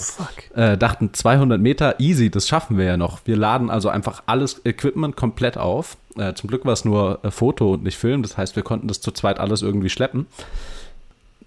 äh, 0.55 0.77
dachten 0.77 1.13
200 1.13 1.59
Meter, 1.59 1.99
easy, 1.99 2.29
das 2.29 2.47
schaffen 2.47 2.77
wir 2.77 2.85
ja 2.85 2.97
noch. 2.97 3.19
Wir 3.25 3.35
laden 3.35 3.69
also 3.69 3.89
einfach 3.89 4.23
alles 4.25 4.61
Equipment 4.65 5.15
komplett 5.15 5.57
auf. 5.57 5.97
Äh, 6.17 6.33
zum 6.33 6.49
Glück 6.49 6.65
war 6.65 6.73
es 6.73 6.85
nur 6.85 7.19
äh, 7.23 7.31
Foto 7.31 7.73
und 7.73 7.83
nicht 7.83 7.97
Film, 7.97 8.23
das 8.23 8.37
heißt, 8.37 8.55
wir 8.55 8.63
konnten 8.63 8.87
das 8.87 9.01
zu 9.01 9.11
zweit 9.11 9.39
alles 9.39 9.61
irgendwie 9.61 9.89
schleppen 9.89 10.27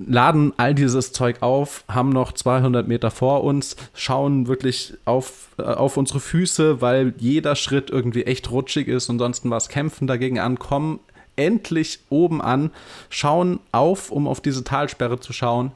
laden 0.07 0.53
all 0.57 0.75
dieses 0.75 1.13
Zeug 1.13 1.43
auf, 1.43 1.85
haben 1.89 2.11
noch 2.11 2.33
200 2.33 2.89
Meter 2.89 3.11
vor 3.11 3.45
uns, 3.45 3.77
schauen 3.95 4.47
wirklich 4.47 4.95
auf, 5.05 5.49
äh, 5.59 5.63
auf 5.63 5.97
unsere 5.97 6.21
Füße, 6.21 6.81
weil 6.81 7.15
jeder 7.19 7.55
Schritt 7.57 7.91
irgendwie 7.91 8.25
echt 8.25 8.51
rutschig 8.51 8.89
ist 8.89 9.09
und 9.11 9.19
sonst 9.19 9.49
was, 9.49 9.69
kämpfen 9.69 10.07
dagegen 10.07 10.39
an, 10.39 10.59
kommen 10.59 11.01
endlich 11.37 12.01
oben 12.09 12.41
an, 12.41 12.71
schauen 13.09 13.61
auf, 13.73 14.11
um 14.11 14.27
auf 14.27 14.41
diese 14.41 14.65
Talsperre 14.65 15.21
zu 15.21 15.33
schauen 15.33 15.73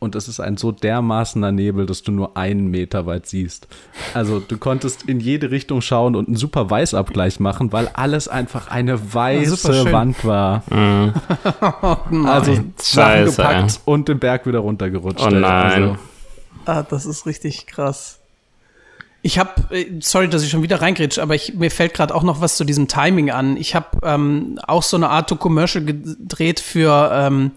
und 0.00 0.14
es 0.14 0.28
ist 0.28 0.40
ein 0.40 0.56
so 0.56 0.72
dermaßener 0.72 1.52
Nebel, 1.52 1.84
dass 1.84 2.02
du 2.02 2.10
nur 2.10 2.36
einen 2.36 2.70
Meter 2.70 3.04
weit 3.04 3.26
siehst. 3.26 3.68
Also 4.14 4.40
du 4.40 4.56
konntest 4.56 5.02
in 5.02 5.20
jede 5.20 5.50
Richtung 5.50 5.82
schauen 5.82 6.16
und 6.16 6.26
einen 6.26 6.36
super 6.36 6.70
Weißabgleich 6.70 7.38
machen, 7.38 7.70
weil 7.72 7.88
alles 7.88 8.26
einfach 8.26 8.70
eine 8.70 9.14
weiße 9.14 9.72
ja, 9.72 9.92
Wand 9.92 10.24
war. 10.24 10.64
Mhm. 12.10 12.26
also 12.26 12.58
Sachen 12.76 13.26
gepackt 13.26 13.80
und 13.84 14.08
den 14.08 14.18
Berg 14.18 14.46
wieder 14.46 14.60
runtergerutscht. 14.60 15.24
Oh 15.24 15.30
nein. 15.30 15.82
Also. 15.82 15.96
Ah, 16.64 16.82
das 16.82 17.06
ist 17.06 17.26
richtig 17.26 17.66
krass. 17.66 18.18
Ich 19.22 19.38
habe, 19.38 19.74
äh, 19.74 19.86
sorry, 20.00 20.28
dass 20.28 20.42
ich 20.42 20.50
schon 20.50 20.62
wieder 20.62 20.80
reingrätsch, 20.80 21.18
aber 21.18 21.34
ich, 21.34 21.54
mir 21.54 21.70
fällt 21.70 21.94
gerade 21.94 22.14
auch 22.14 22.22
noch 22.22 22.40
was 22.40 22.56
zu 22.56 22.64
diesem 22.64 22.88
Timing 22.88 23.30
an. 23.30 23.56
Ich 23.56 23.74
habe 23.74 23.98
ähm, 24.02 24.58
auch 24.66 24.82
so 24.82 24.96
eine 24.96 25.10
Art 25.10 25.36
Commercial 25.38 25.84
gedreht 25.84 26.60
für 26.60 27.10
ähm, 27.12 27.52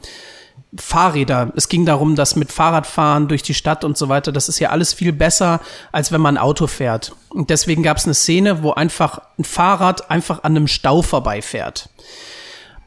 Fahrräder. 0.75 1.51
Es 1.55 1.69
ging 1.69 1.85
darum, 1.85 2.15
dass 2.15 2.35
mit 2.35 2.51
Fahrradfahren 2.51 3.27
durch 3.27 3.43
die 3.43 3.53
Stadt 3.53 3.83
und 3.83 3.97
so 3.97 4.09
weiter, 4.09 4.31
das 4.31 4.49
ist 4.49 4.59
ja 4.59 4.69
alles 4.69 4.93
viel 4.93 5.13
besser, 5.13 5.61
als 5.91 6.11
wenn 6.11 6.21
man 6.21 6.37
ein 6.37 6.43
Auto 6.43 6.67
fährt. 6.67 7.15
Und 7.29 7.49
deswegen 7.49 7.83
gab 7.83 7.97
es 7.97 8.05
eine 8.05 8.13
Szene, 8.13 8.63
wo 8.63 8.71
einfach 8.71 9.21
ein 9.37 9.43
Fahrrad 9.43 10.09
einfach 10.09 10.43
an 10.43 10.55
einem 10.55 10.67
Stau 10.67 11.01
vorbeifährt. 11.01 11.89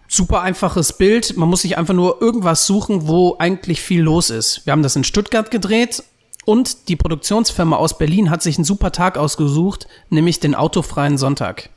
Super 0.08 0.42
einfaches 0.42 0.94
Bild. 0.94 1.36
Man 1.36 1.48
muss 1.48 1.62
sich 1.62 1.78
einfach 1.78 1.94
nur 1.94 2.20
irgendwas 2.20 2.66
suchen, 2.66 3.08
wo 3.08 3.36
eigentlich 3.38 3.80
viel 3.80 4.02
los 4.02 4.30
ist. 4.30 4.66
Wir 4.66 4.72
haben 4.72 4.82
das 4.82 4.96
in 4.96 5.04
Stuttgart 5.04 5.50
gedreht 5.50 6.02
und 6.44 6.88
die 6.88 6.96
Produktionsfirma 6.96 7.76
aus 7.76 7.98
Berlin 7.98 8.30
hat 8.30 8.42
sich 8.42 8.56
einen 8.56 8.64
super 8.64 8.92
Tag 8.92 9.18
ausgesucht, 9.18 9.88
nämlich 10.10 10.38
den 10.38 10.54
autofreien 10.54 11.18
Sonntag. 11.18 11.70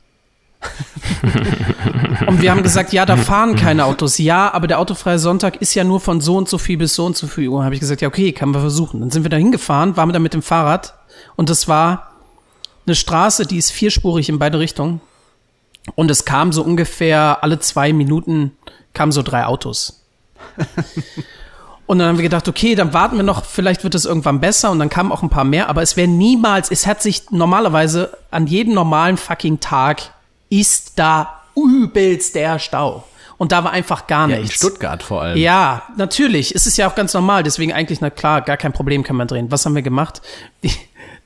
Und 2.26 2.42
wir 2.42 2.50
haben 2.50 2.62
gesagt, 2.62 2.92
ja, 2.92 3.06
da 3.06 3.16
fahren 3.16 3.56
keine 3.56 3.84
Autos. 3.84 4.18
Ja, 4.18 4.52
aber 4.52 4.66
der 4.66 4.78
autofreie 4.78 5.18
Sonntag 5.18 5.56
ist 5.56 5.74
ja 5.74 5.84
nur 5.84 6.00
von 6.00 6.20
so 6.20 6.36
und 6.36 6.48
so 6.48 6.58
viel 6.58 6.76
bis 6.76 6.94
so 6.94 7.06
und 7.06 7.16
so 7.16 7.26
viel 7.26 7.48
Uhr. 7.48 7.64
Habe 7.64 7.74
ich 7.74 7.80
gesagt, 7.80 8.00
ja, 8.00 8.08
okay, 8.08 8.32
kann 8.32 8.50
man 8.50 8.60
versuchen. 8.60 9.00
Dann 9.00 9.10
sind 9.10 9.22
wir 9.22 9.30
da 9.30 9.36
hingefahren, 9.36 9.96
waren 9.96 10.08
wir 10.08 10.12
da 10.12 10.18
mit 10.18 10.34
dem 10.34 10.42
Fahrrad 10.42 10.94
und 11.36 11.50
das 11.50 11.68
war 11.68 12.10
eine 12.86 12.94
Straße, 12.94 13.46
die 13.46 13.58
ist 13.58 13.70
vierspurig 13.70 14.28
in 14.28 14.38
beide 14.38 14.58
Richtungen. 14.58 15.00
Und 15.94 16.10
es 16.10 16.24
kam 16.24 16.52
so 16.52 16.62
ungefähr 16.62 17.38
alle 17.42 17.58
zwei 17.58 17.92
Minuten 17.92 18.52
kamen 18.92 19.12
so 19.12 19.22
drei 19.22 19.46
Autos. 19.46 20.04
Und 21.86 21.98
dann 21.98 22.06
haben 22.06 22.18
wir 22.18 22.22
gedacht, 22.22 22.46
okay, 22.46 22.76
dann 22.76 22.92
warten 22.92 23.16
wir 23.16 23.24
noch, 23.24 23.44
vielleicht 23.44 23.82
wird 23.82 23.96
es 23.96 24.04
irgendwann 24.04 24.40
besser 24.40 24.70
und 24.70 24.78
dann 24.78 24.88
kamen 24.88 25.10
auch 25.10 25.24
ein 25.24 25.28
paar 25.28 25.42
mehr, 25.42 25.68
aber 25.68 25.82
es 25.82 25.96
wäre 25.96 26.06
niemals, 26.06 26.70
es 26.70 26.86
hat 26.86 27.02
sich 27.02 27.32
normalerweise 27.32 28.16
an 28.30 28.46
jedem 28.46 28.74
normalen 28.74 29.16
fucking 29.16 29.58
Tag 29.58 30.12
ist 30.50 30.92
da 30.96 31.40
übelst 31.56 32.34
der 32.34 32.58
Stau. 32.58 33.04
Und 33.38 33.52
da 33.52 33.64
war 33.64 33.72
einfach 33.72 34.06
gar 34.06 34.28
ja, 34.28 34.36
nichts. 34.36 34.62
In 34.62 34.68
Stuttgart 34.68 35.02
vor 35.02 35.22
allem. 35.22 35.38
Ja, 35.38 35.84
natürlich. 35.96 36.54
Es 36.54 36.66
ist 36.66 36.76
ja 36.76 36.86
auch 36.86 36.94
ganz 36.94 37.14
normal. 37.14 37.42
Deswegen 37.42 37.72
eigentlich, 37.72 38.02
na 38.02 38.10
klar, 38.10 38.42
gar 38.42 38.58
kein 38.58 38.74
Problem 38.74 39.02
kann 39.02 39.16
man 39.16 39.28
drehen. 39.28 39.50
Was 39.50 39.64
haben 39.64 39.74
wir 39.74 39.80
gemacht? 39.80 40.20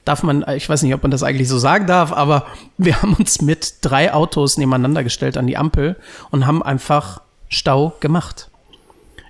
darf 0.05 0.23
man, 0.23 0.45
ich 0.55 0.69
weiß 0.69 0.83
nicht, 0.83 0.95
ob 0.95 1.03
man 1.03 1.11
das 1.11 1.23
eigentlich 1.23 1.49
so 1.49 1.59
sagen 1.59 1.87
darf, 1.87 2.13
aber 2.13 2.47
wir 2.79 3.01
haben 3.03 3.15
uns 3.15 3.41
mit 3.41 3.77
drei 3.81 4.13
Autos 4.13 4.59
nebeneinander 4.59 5.03
gestellt 5.03 5.37
an 5.37 5.47
die 5.47 5.57
Ampel 5.57 5.97
und 6.31 6.47
haben 6.47 6.63
einfach 6.63 7.21
Stau 7.49 7.95
gemacht. 8.01 8.49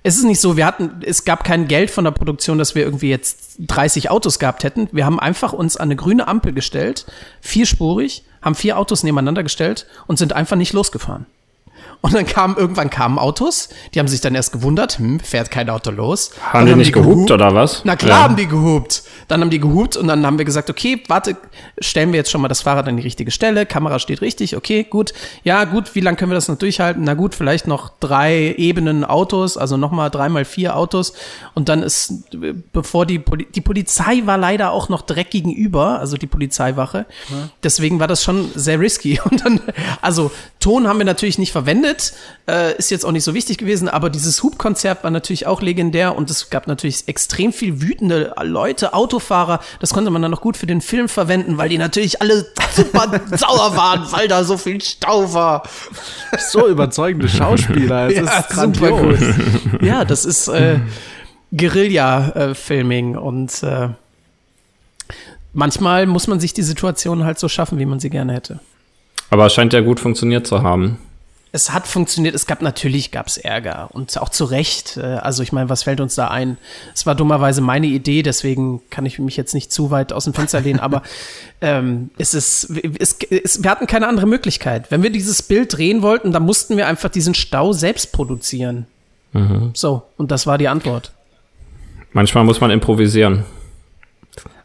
Es 0.03 0.17
ist 0.17 0.25
nicht 0.25 0.41
so, 0.41 0.59
wir 0.59 0.67
hatten, 0.67 1.01
es 1.03 1.25
gab 1.25 1.45
kein 1.45 1.67
Geld 1.67 1.91
von 1.91 2.05
der 2.05 2.11
Produktion, 2.11 2.59
dass 2.59 2.75
wir 2.75 2.83
irgendwie 2.83 3.09
jetzt 3.09 3.57
30 3.61 4.11
Autos 4.11 4.39
gehabt 4.39 4.63
hätten. 4.63 4.89
Wir 4.93 5.07
haben 5.07 5.19
einfach 5.19 5.55
uns 5.55 5.79
an 5.79 5.85
eine 5.85 5.97
grüne 5.97 6.29
Ampel 6.29 6.53
gestellt, 6.53 7.07
vierspurig, 7.41 8.25
haben 8.45 8.55
vier 8.55 8.79
Autos 8.79 9.03
nebeneinander 9.03 9.43
gestellt 9.43 9.87
und 10.07 10.19
sind 10.19 10.35
einfach 10.35 10.57
nicht 10.57 10.73
losgefahren. 10.73 11.27
Und 12.05 12.13
dann 12.13 12.27
kamen 12.27 12.55
irgendwann 12.59 12.91
kamen 12.91 13.19
Autos, 13.19 13.71
die 13.95 13.99
haben 13.99 14.09
sich 14.09 14.21
dann 14.21 14.35
erst 14.35 14.53
gewundert, 14.53 14.99
hm, 14.99 15.21
fährt 15.21 15.51
kein 15.51 15.71
Auto 15.71 15.91
los. 15.91 16.33
Haben 16.53 16.67
die 16.67 16.75
nicht 16.75 16.89
die 16.89 16.93
gehupt, 16.93 17.15
gehupt 17.15 17.31
oder 17.31 17.55
was? 17.55 17.81
Na 17.85 17.97
klar 17.97 18.19
ja. 18.19 18.25
haben 18.25 18.37
die 18.37 18.47
gehupt. 18.47 19.05
Dann 19.27 19.41
haben 19.41 19.49
die 19.49 19.59
gehupt 19.59 19.97
und 19.97 20.09
dann 20.09 20.27
haben 20.27 20.37
wir 20.37 20.45
gesagt, 20.45 20.69
okay, 20.69 21.03
warte, 21.09 21.39
stellen 21.79 22.13
wir 22.13 22.19
jetzt 22.19 22.31
schon 22.31 22.43
mal 22.43 22.49
das 22.49 22.61
Fahrrad 22.61 22.89
an 22.89 22.99
die 22.99 23.03
richtige 23.03 23.31
Stelle, 23.31 23.65
Kamera 23.65 23.99
steht 23.99 24.21
richtig, 24.21 24.55
okay, 24.55 24.85
gut. 24.85 25.15
Ja, 25.45 25.65
gut, 25.65 25.95
wie 25.95 26.01
lange 26.01 26.19
können 26.19 26.31
wir 26.31 26.35
das 26.35 26.47
noch 26.47 26.59
durchhalten? 26.59 27.05
Na 27.05 27.15
gut, 27.15 27.35
vielleicht 27.35 27.67
noch 27.67 27.91
drei 28.01 28.55
Ebenen 28.59 29.07
Autos, 29.07 29.57
also 29.57 29.79
nochmal 29.79 30.11
dreimal 30.11 30.45
vier 30.45 30.77
Autos. 30.77 31.15
Und 31.55 31.71
dann 31.71 31.83
ist, 31.83 32.27
bevor 32.75 33.07
die, 33.07 33.19
Poli 33.19 33.47
die 33.55 33.63
Polizei 33.63 34.21
war 34.27 34.37
leider 34.37 34.73
auch 34.73 34.91
noch 34.91 35.01
direkt 35.01 35.31
gegenüber, 35.31 36.01
also 36.01 36.19
die 36.19 36.27
Polizeiwache. 36.27 37.07
Deswegen 37.63 37.99
war 37.99 38.09
das 38.09 38.23
schon 38.23 38.51
sehr 38.55 38.79
risky. 38.79 39.19
Und 39.31 39.43
dann, 39.43 39.61
also 40.03 40.31
Ton 40.65 40.89
haben 40.89 40.99
wir 40.99 41.05
natürlich 41.05 41.39
nicht 41.39 41.53
verwendet 41.53 42.15
äh, 42.49 42.77
ist 42.77 42.91
jetzt 42.91 43.05
auch 43.05 43.13
nicht 43.13 43.25
so 43.25 43.35
wichtig 43.35 43.59
gewesen, 43.59 43.89
aber 43.89 44.11
dieses 44.11 44.43
Hubkonzert 44.43 45.03
war 45.03 45.11
natürlich 45.11 45.47
auch 45.47 45.63
legendär 45.63 46.17
und 46.17 46.31
es 46.31 46.51
gab 46.51 46.67
natürlich 46.67 47.09
extrem 47.09 47.53
viel 47.53 47.81
wütende 47.81 48.35
Leute, 48.43 48.93
Autofahrer. 48.93 49.61
Das 49.81 49.95
konnte 49.95 50.11
man 50.11 50.21
dann 50.21 50.31
noch 50.31 50.41
gut 50.41 50.57
für 50.57 50.67
den 50.67 50.81
Film 50.81 51.09
verwenden, 51.09 51.57
weil 51.57 51.69
die 51.69 51.79
natürlich 51.79 52.21
alle 52.21 52.47
super 52.75 53.21
sauer 53.37 53.77
waren, 53.77 54.13
weil 54.13 54.29
da 54.29 54.45
so 54.45 54.59
viel 54.59 54.81
Stau 54.81 55.33
war. 55.33 55.63
So 56.51 56.69
überzeugende 56.69 57.29
Schauspieler. 57.29 58.09
Es 58.09 58.17
ja, 58.17 58.41
ist 58.41 58.49
grandios. 58.51 59.19
Ja, 59.81 60.05
das 60.05 60.25
ist 60.25 60.49
äh, 60.49 60.81
Guerilla-Filming 61.57 63.17
und 63.17 63.63
äh, 63.63 63.89
manchmal 65.53 66.07
muss 66.07 66.27
man 66.27 66.41
sich 66.41 66.53
die 66.53 66.63
Situation 66.63 67.25
halt 67.25 67.39
so 67.39 67.49
schaffen, 67.49 67.79
wie 67.79 67.87
man 67.87 68.01
sie 68.01 68.11
gerne 68.11 68.33
hätte. 68.35 68.61
Aber 69.31 69.47
es 69.47 69.55
scheint 69.55 69.73
ja 69.73 69.81
gut 69.81 70.01
funktioniert 70.01 70.47
zu 70.47 70.63
haben 70.63 70.99
es 71.55 71.73
hat 71.73 71.87
funktioniert. 71.87 72.35
Es 72.35 72.47
gab 72.47 72.63
natürlich 72.63 73.13
gab's 73.13 73.37
Ärger 73.37 73.89
und 73.93 74.19
auch 74.21 74.29
zu 74.29 74.45
Recht. 74.45 74.97
Äh, 74.97 75.03
also 75.03 75.45
ich 75.45 75.53
meine, 75.53 75.69
was 75.69 75.85
fällt 75.85 76.01
uns 76.01 76.17
da 76.17 76.27
ein? 76.27 76.59
Es 76.95 77.07
war 77.07 77.15
dummerweise 77.15 77.61
meine 77.61 77.87
Idee, 77.87 78.25
deswegen 78.25 78.83
kann 78.91 79.07
ich 79.07 79.21
mich 79.21 79.37
jetzt 79.37 79.55
nicht 79.55 79.73
zu 79.73 79.93
weit 79.93 80.13
aus 80.13 80.25
dem 80.25 80.35
Fenster 80.35 80.61
lehnen. 80.61 80.81
aber 80.81 81.03
ähm, 81.61 82.11
es 82.19 82.35
ist, 82.35 82.71
es, 82.99 83.19
es, 83.31 83.63
wir 83.63 83.71
hatten 83.71 83.87
keine 83.87 84.09
andere 84.09 84.27
Möglichkeit. 84.27 84.91
Wenn 84.91 85.05
wir 85.05 85.11
dieses 85.11 85.43
Bild 85.43 85.77
drehen 85.77 86.03
wollten, 86.03 86.33
dann 86.33 86.43
mussten 86.43 86.77
wir 86.77 86.89
einfach 86.89 87.09
diesen 87.09 87.35
Stau 87.35 87.73
selbst 87.73 88.11
produzieren. 88.11 88.87
Mhm. 89.33 89.71
So 89.75 90.03
und 90.17 90.33
das 90.33 90.49
war 90.49 90.59
die 90.59 90.67
Antwort. 90.67 91.13
Manchmal 92.13 92.43
muss 92.43 92.61
man 92.61 92.73
improvisieren. 92.73 93.45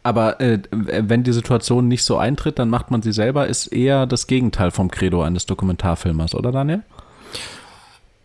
Aber 0.10 0.42
äh, 0.42 0.58
wenn 0.72 1.22
die 1.22 1.34
Situation 1.34 1.88
nicht 1.88 2.04
so 2.04 2.18
eintritt, 2.18 2.58
dann 2.58 2.68
macht 2.68 2.90
man 2.90 3.04
sie 3.04 3.12
selber, 3.12 3.46
ist 3.46 3.68
eher 3.68 4.08
das 4.08 4.26
Gegenteil 4.26 4.72
vom 4.72 4.90
Credo 4.90 5.22
eines 5.22 5.46
Dokumentarfilmers, 5.46 6.34
oder 6.34 6.52
Daniel? 6.52 6.82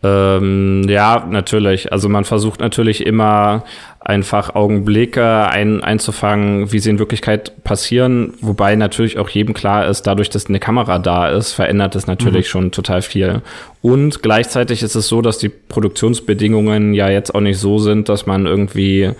Ähm, 0.01 0.81
ja, 0.89 1.27
natürlich. 1.29 1.91
Also 1.91 2.09
man 2.09 2.25
versucht 2.25 2.59
natürlich 2.59 3.05
immer 3.05 3.65
einfach 3.99 4.55
Augenblicke 4.55 5.47
ein, 5.47 5.83
einzufangen, 5.83 6.71
wie 6.71 6.79
sie 6.79 6.89
in 6.89 6.97
Wirklichkeit 6.97 7.63
passieren, 7.63 8.33
wobei 8.41 8.75
natürlich 8.75 9.19
auch 9.19 9.29
jedem 9.29 9.53
klar 9.53 9.85
ist, 9.85 10.07
dadurch, 10.07 10.31
dass 10.31 10.47
eine 10.47 10.59
Kamera 10.59 10.97
da 10.97 11.29
ist, 11.29 11.53
verändert 11.53 11.95
es 11.95 12.07
natürlich 12.07 12.47
mhm. 12.47 12.49
schon 12.49 12.71
total 12.71 13.03
viel. 13.03 13.43
Und 13.83 14.23
gleichzeitig 14.23 14.81
ist 14.81 14.95
es 14.95 15.07
so, 15.07 15.21
dass 15.21 15.37
die 15.37 15.49
Produktionsbedingungen 15.49 16.95
ja 16.95 17.09
jetzt 17.09 17.35
auch 17.35 17.41
nicht 17.41 17.59
so 17.59 17.77
sind, 17.77 18.09
dass 18.09 18.25
man 18.25 18.47
irgendwie 18.47 19.11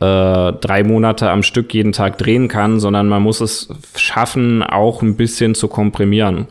äh, 0.00 0.52
drei 0.52 0.84
Monate 0.84 1.30
am 1.30 1.42
Stück 1.42 1.74
jeden 1.74 1.92
Tag 1.92 2.18
drehen 2.18 2.48
kann, 2.48 2.80
sondern 2.80 3.08
man 3.08 3.22
muss 3.22 3.40
es 3.40 3.68
schaffen, 3.96 4.62
auch 4.62 5.02
ein 5.02 5.16
bisschen 5.16 5.54
zu 5.54 5.68
komprimieren. 5.68 6.46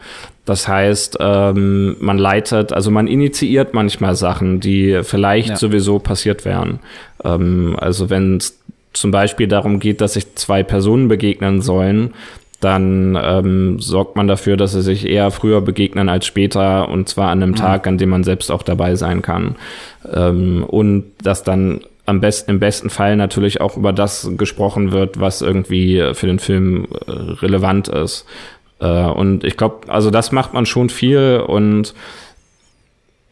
Das 0.45 0.67
heißt, 0.67 1.17
ähm, 1.19 1.97
man 1.99 2.17
leitet, 2.17 2.71
also 2.71 2.89
man 2.89 3.07
initiiert 3.07 3.73
manchmal 3.73 4.15
Sachen, 4.15 4.61
die 4.61 5.01
vielleicht 5.03 5.49
ja. 5.49 5.55
sowieso 5.57 5.99
passiert 5.99 6.45
wären. 6.45 6.79
Ähm, 7.23 7.75
also 7.79 8.09
wenn 8.09 8.37
es 8.37 8.57
zum 8.93 9.11
Beispiel 9.11 9.47
darum 9.47 9.79
geht, 9.79 10.01
dass 10.01 10.13
sich 10.13 10.35
zwei 10.35 10.63
Personen 10.63 11.07
begegnen 11.07 11.61
sollen, 11.61 12.13
dann 12.59 13.17
ähm, 13.21 13.79
sorgt 13.79 14.15
man 14.15 14.27
dafür, 14.27 14.57
dass 14.57 14.71
sie 14.71 14.81
sich 14.81 15.05
eher 15.05 15.29
früher 15.31 15.61
begegnen 15.61 16.09
als 16.09 16.25
später 16.25 16.89
und 16.89 17.07
zwar 17.07 17.29
an 17.29 17.43
einem 17.43 17.51
mhm. 17.51 17.57
Tag, 17.57 17.85
an 17.85 17.97
dem 17.97 18.09
man 18.09 18.23
selbst 18.23 18.49
auch 18.51 18.63
dabei 18.63 18.95
sein 18.95 19.21
kann. 19.21 19.55
Ähm, 20.11 20.63
und 20.63 21.11
dass 21.21 21.43
dann 21.43 21.81
am 22.07 22.21
besten, 22.21 22.51
im 22.51 22.59
besten 22.59 22.89
Fall 22.89 23.15
natürlich 23.17 23.61
auch 23.61 23.77
über 23.77 23.93
das 23.93 24.29
gesprochen 24.37 24.91
wird, 24.91 25.19
was 25.19 25.41
irgendwie 25.41 26.11
für 26.13 26.25
den 26.25 26.39
Film 26.39 26.87
äh, 27.05 27.11
relevant 27.11 27.89
ist. 27.89 28.25
Äh, 28.79 28.87
und 28.87 29.43
ich 29.43 29.57
glaube, 29.57 29.91
also 29.91 30.09
das 30.09 30.31
macht 30.31 30.53
man 30.53 30.65
schon 30.65 30.89
viel 30.89 31.43
und 31.45 31.93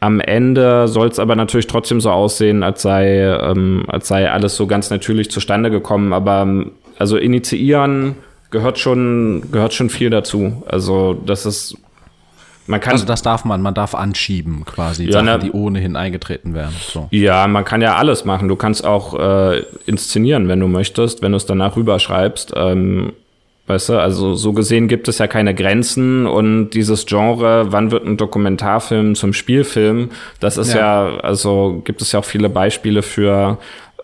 am 0.01 0.19
Ende 0.19 0.87
soll 0.89 1.07
es 1.07 1.19
aber 1.19 1.35
natürlich 1.35 1.67
trotzdem 1.67 2.01
so 2.01 2.11
aussehen, 2.11 2.63
als 2.63 2.81
sei, 2.81 3.21
ähm, 3.21 3.85
als 3.87 4.09
sei 4.09 4.29
alles 4.29 4.55
so 4.55 4.67
ganz 4.67 4.89
natürlich 4.89 5.31
zustande 5.31 5.71
gekommen. 5.71 6.11
Aber 6.11 6.65
also 6.99 7.17
initiieren 7.17 8.15
gehört 8.51 8.77
schon, 8.77 9.51
gehört 9.51 9.73
schon 9.73 9.89
viel 9.89 10.09
dazu. 10.09 10.63
Also 10.67 11.13
das 11.25 11.45
ist 11.45 11.77
man 12.67 12.79
kann, 12.79 12.93
also 12.93 13.05
das 13.05 13.21
darf 13.21 13.45
man, 13.45 13.61
man 13.61 13.73
darf 13.73 13.93
anschieben 13.93 14.65
quasi, 14.65 15.05
ja, 15.05 15.11
Sachen, 15.13 15.25
ne, 15.25 15.39
die 15.39 15.51
ohnehin 15.51 15.95
eingetreten 15.95 16.53
wären. 16.53 16.73
So. 16.79 17.07
Ja, 17.11 17.47
man 17.47 17.63
kann 17.63 17.81
ja 17.81 17.95
alles 17.95 18.25
machen. 18.25 18.47
Du 18.47 18.55
kannst 18.55 18.85
auch 18.85 19.19
äh, 19.19 19.63
inszenieren, 19.85 20.47
wenn 20.47 20.59
du 20.59 20.67
möchtest, 20.67 21.21
wenn 21.21 21.31
du 21.31 21.37
es 21.37 21.45
danach 21.45 21.75
rüberschreibst. 21.75 22.53
Ähm, 22.55 23.13
weißt 23.67 23.89
du, 23.89 23.99
also 23.99 24.35
so 24.35 24.53
gesehen 24.53 24.87
gibt 24.87 25.07
es 25.07 25.17
ja 25.17 25.27
keine 25.27 25.55
Grenzen 25.55 26.27
und 26.27 26.71
dieses 26.71 27.05
Genre, 27.05 27.71
wann 27.71 27.91
wird 27.91 28.05
ein 28.05 28.17
Dokumentarfilm 28.17 29.15
zum 29.15 29.33
Spielfilm, 29.33 30.09
das 30.39 30.57
ist 30.57 30.73
ja, 30.73 31.09
ja 31.09 31.17
also 31.17 31.81
gibt 31.83 32.01
es 32.01 32.11
ja 32.11 32.19
auch 32.19 32.25
viele 32.25 32.49
Beispiele 32.49 33.01
für 33.01 33.57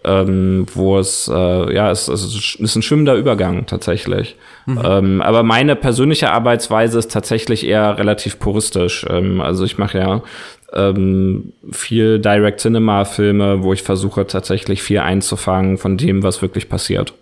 ähm, 0.04 0.66
wo 0.74 0.98
es, 0.98 1.28
äh, 1.28 1.74
ja, 1.74 1.92
es, 1.92 2.08
es 2.08 2.58
ist 2.60 2.76
ein 2.76 2.82
schwimmender 2.82 3.16
Übergang 3.16 3.66
tatsächlich. 3.66 4.36
Mhm. 4.66 4.82
Ähm, 4.84 5.22
aber 5.22 5.44
meine 5.44 5.76
persönliche 5.76 6.32
Arbeitsweise 6.32 7.00
ist 7.00 7.12
tatsächlich 7.12 7.66
eher 7.66 7.98
relativ 7.98 8.40
puristisch. 8.40 9.06
Ähm, 9.10 9.42
also 9.42 9.64
ich 9.64 9.78
mache 9.78 10.00
ja 10.00 10.22
ähm, 10.74 11.54
viel 11.72 12.20
Direct 12.20 12.62
Cinema 12.62 13.06
Filme, 13.06 13.64
wo 13.64 13.74
ich 13.74 13.84
versuche 13.84 14.26
tatsächlich 14.26 14.82
viel 14.82 15.00
einzufangen 15.00 15.78
von 15.78 15.98
dem, 15.98 16.24
was 16.24 16.42
wirklich 16.42 16.70
passiert. 16.70 17.14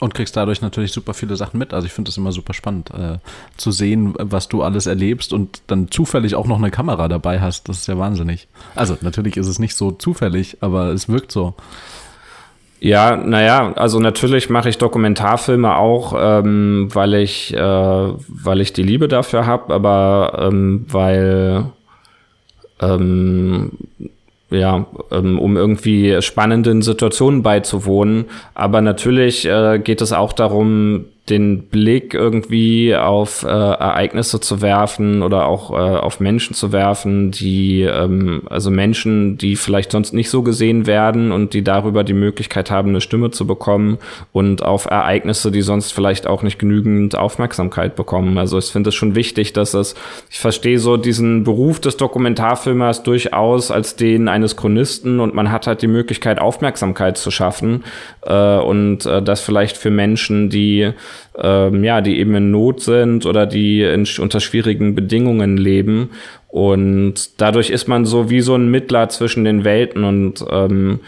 Und 0.00 0.12
kriegst 0.12 0.36
dadurch 0.36 0.60
natürlich 0.60 0.92
super 0.92 1.14
viele 1.14 1.36
Sachen 1.36 1.58
mit. 1.58 1.72
Also 1.72 1.86
ich 1.86 1.92
finde 1.92 2.10
es 2.10 2.16
immer 2.18 2.30
super 2.30 2.52
spannend 2.52 2.90
äh, 2.90 3.18
zu 3.56 3.70
sehen, 3.70 4.14
was 4.18 4.48
du 4.48 4.62
alles 4.62 4.86
erlebst 4.86 5.32
und 5.32 5.62
dann 5.68 5.90
zufällig 5.90 6.34
auch 6.34 6.46
noch 6.46 6.58
eine 6.58 6.70
Kamera 6.70 7.08
dabei 7.08 7.40
hast. 7.40 7.68
Das 7.68 7.78
ist 7.78 7.86
ja 7.86 7.96
wahnsinnig. 7.96 8.46
Also 8.74 8.98
natürlich 9.00 9.38
ist 9.38 9.46
es 9.46 9.58
nicht 9.58 9.74
so 9.74 9.92
zufällig, 9.92 10.58
aber 10.60 10.88
es 10.88 11.08
wirkt 11.08 11.32
so. 11.32 11.54
Ja, 12.78 13.16
naja, 13.16 13.72
also 13.72 14.00
natürlich 14.00 14.50
mache 14.50 14.68
ich 14.68 14.76
Dokumentarfilme 14.76 15.76
auch, 15.76 16.14
ähm, 16.18 16.88
weil 16.92 17.14
ich, 17.14 17.54
äh, 17.54 17.58
weil 17.58 18.60
ich 18.60 18.74
die 18.74 18.82
Liebe 18.82 19.08
dafür 19.08 19.46
habe, 19.46 19.72
aber 19.72 20.46
ähm, 20.46 20.84
weil 20.88 21.72
ähm, 22.80 23.72
ja, 24.50 24.86
ähm, 25.10 25.38
um 25.38 25.56
irgendwie 25.56 26.20
spannenden 26.22 26.82
Situationen 26.82 27.42
beizuwohnen. 27.42 28.26
Aber 28.54 28.80
natürlich 28.80 29.46
äh, 29.46 29.78
geht 29.78 30.00
es 30.00 30.12
auch 30.12 30.32
darum, 30.32 31.06
den 31.28 31.64
Blick 31.64 32.14
irgendwie 32.14 32.94
auf 32.94 33.42
äh, 33.42 33.48
Ereignisse 33.48 34.38
zu 34.40 34.62
werfen 34.62 35.22
oder 35.22 35.46
auch 35.46 35.72
äh, 35.72 35.74
auf 35.74 36.20
Menschen 36.20 36.54
zu 36.54 36.70
werfen, 36.70 37.32
die 37.32 37.82
ähm, 37.82 38.42
also 38.48 38.70
Menschen, 38.70 39.36
die 39.36 39.56
vielleicht 39.56 39.90
sonst 39.90 40.12
nicht 40.12 40.30
so 40.30 40.42
gesehen 40.42 40.86
werden 40.86 41.32
und 41.32 41.52
die 41.52 41.64
darüber 41.64 42.04
die 42.04 42.12
Möglichkeit 42.12 42.70
haben, 42.70 42.90
eine 42.90 43.00
Stimme 43.00 43.32
zu 43.32 43.44
bekommen 43.44 43.98
und 44.30 44.62
auf 44.62 44.86
Ereignisse, 44.86 45.50
die 45.50 45.62
sonst 45.62 45.90
vielleicht 45.92 46.28
auch 46.28 46.44
nicht 46.44 46.60
genügend 46.60 47.16
Aufmerksamkeit 47.16 47.96
bekommen. 47.96 48.38
Also 48.38 48.58
ich 48.58 48.66
finde 48.66 48.90
es 48.90 48.94
schon 48.94 49.16
wichtig, 49.16 49.52
dass 49.52 49.74
es, 49.74 49.96
ich 50.30 50.38
verstehe 50.38 50.78
so 50.78 50.96
diesen 50.96 51.42
Beruf 51.42 51.80
des 51.80 51.96
Dokumentarfilmers 51.96 53.02
durchaus 53.02 53.72
als 53.72 53.96
den 53.96 54.28
eines 54.28 54.56
Chronisten 54.56 55.18
und 55.18 55.34
man 55.34 55.50
hat 55.50 55.66
halt 55.66 55.82
die 55.82 55.88
Möglichkeit, 55.88 56.38
Aufmerksamkeit 56.38 57.18
zu 57.18 57.32
schaffen 57.32 57.82
äh, 58.22 58.58
und 58.58 59.06
äh, 59.06 59.22
das 59.22 59.40
vielleicht 59.40 59.76
für 59.76 59.90
Menschen, 59.90 60.50
die 60.50 60.92
ähm, 61.38 61.84
ja, 61.84 62.00
die 62.00 62.18
eben 62.18 62.34
in 62.34 62.50
Not 62.50 62.80
sind 62.80 63.26
oder 63.26 63.46
die 63.46 63.82
in, 63.82 64.06
unter 64.18 64.40
schwierigen 64.40 64.94
Bedingungen 64.94 65.56
leben. 65.56 66.10
Und 66.48 67.40
dadurch 67.40 67.70
ist 67.70 67.88
man 67.88 68.04
so 68.04 68.30
wie 68.30 68.40
so 68.40 68.54
ein 68.54 68.70
Mittler 68.70 69.08
zwischen 69.08 69.44
den 69.44 69.64
Welten 69.64 70.04
und 70.04 70.44
ähm, 70.50 71.00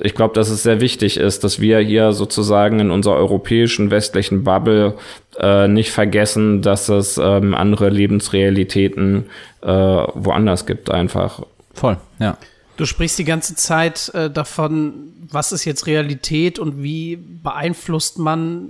ich 0.00 0.14
glaube, 0.14 0.34
dass 0.34 0.50
es 0.50 0.62
sehr 0.62 0.80
wichtig 0.80 1.16
ist, 1.16 1.42
dass 1.44 1.60
wir 1.60 1.78
hier 1.78 2.12
sozusagen 2.12 2.80
in 2.80 2.90
unserer 2.90 3.16
europäischen 3.16 3.90
westlichen 3.90 4.44
Bubble 4.44 4.94
äh, 5.38 5.68
nicht 5.68 5.90
vergessen, 5.90 6.62
dass 6.62 6.88
es 6.88 7.18
ähm, 7.18 7.54
andere 7.54 7.88
Lebensrealitäten 7.88 9.26
äh, 9.62 9.68
woanders 9.68 10.66
gibt 10.66 10.90
einfach. 10.90 11.42
Voll, 11.72 11.96
ja. 12.18 12.36
Du 12.76 12.84
sprichst 12.84 13.18
die 13.18 13.24
ganze 13.24 13.54
Zeit 13.54 14.10
äh, 14.14 14.30
davon, 14.30 15.12
was 15.30 15.52
ist 15.52 15.64
jetzt 15.64 15.86
Realität 15.86 16.58
und 16.58 16.82
wie 16.82 17.16
beeinflusst 17.16 18.18
man 18.18 18.68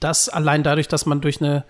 das 0.00 0.28
allein 0.28 0.62
dadurch, 0.62 0.88
dass 0.88 1.06
man 1.06 1.20
durch 1.20 1.40
eine 1.40 1.64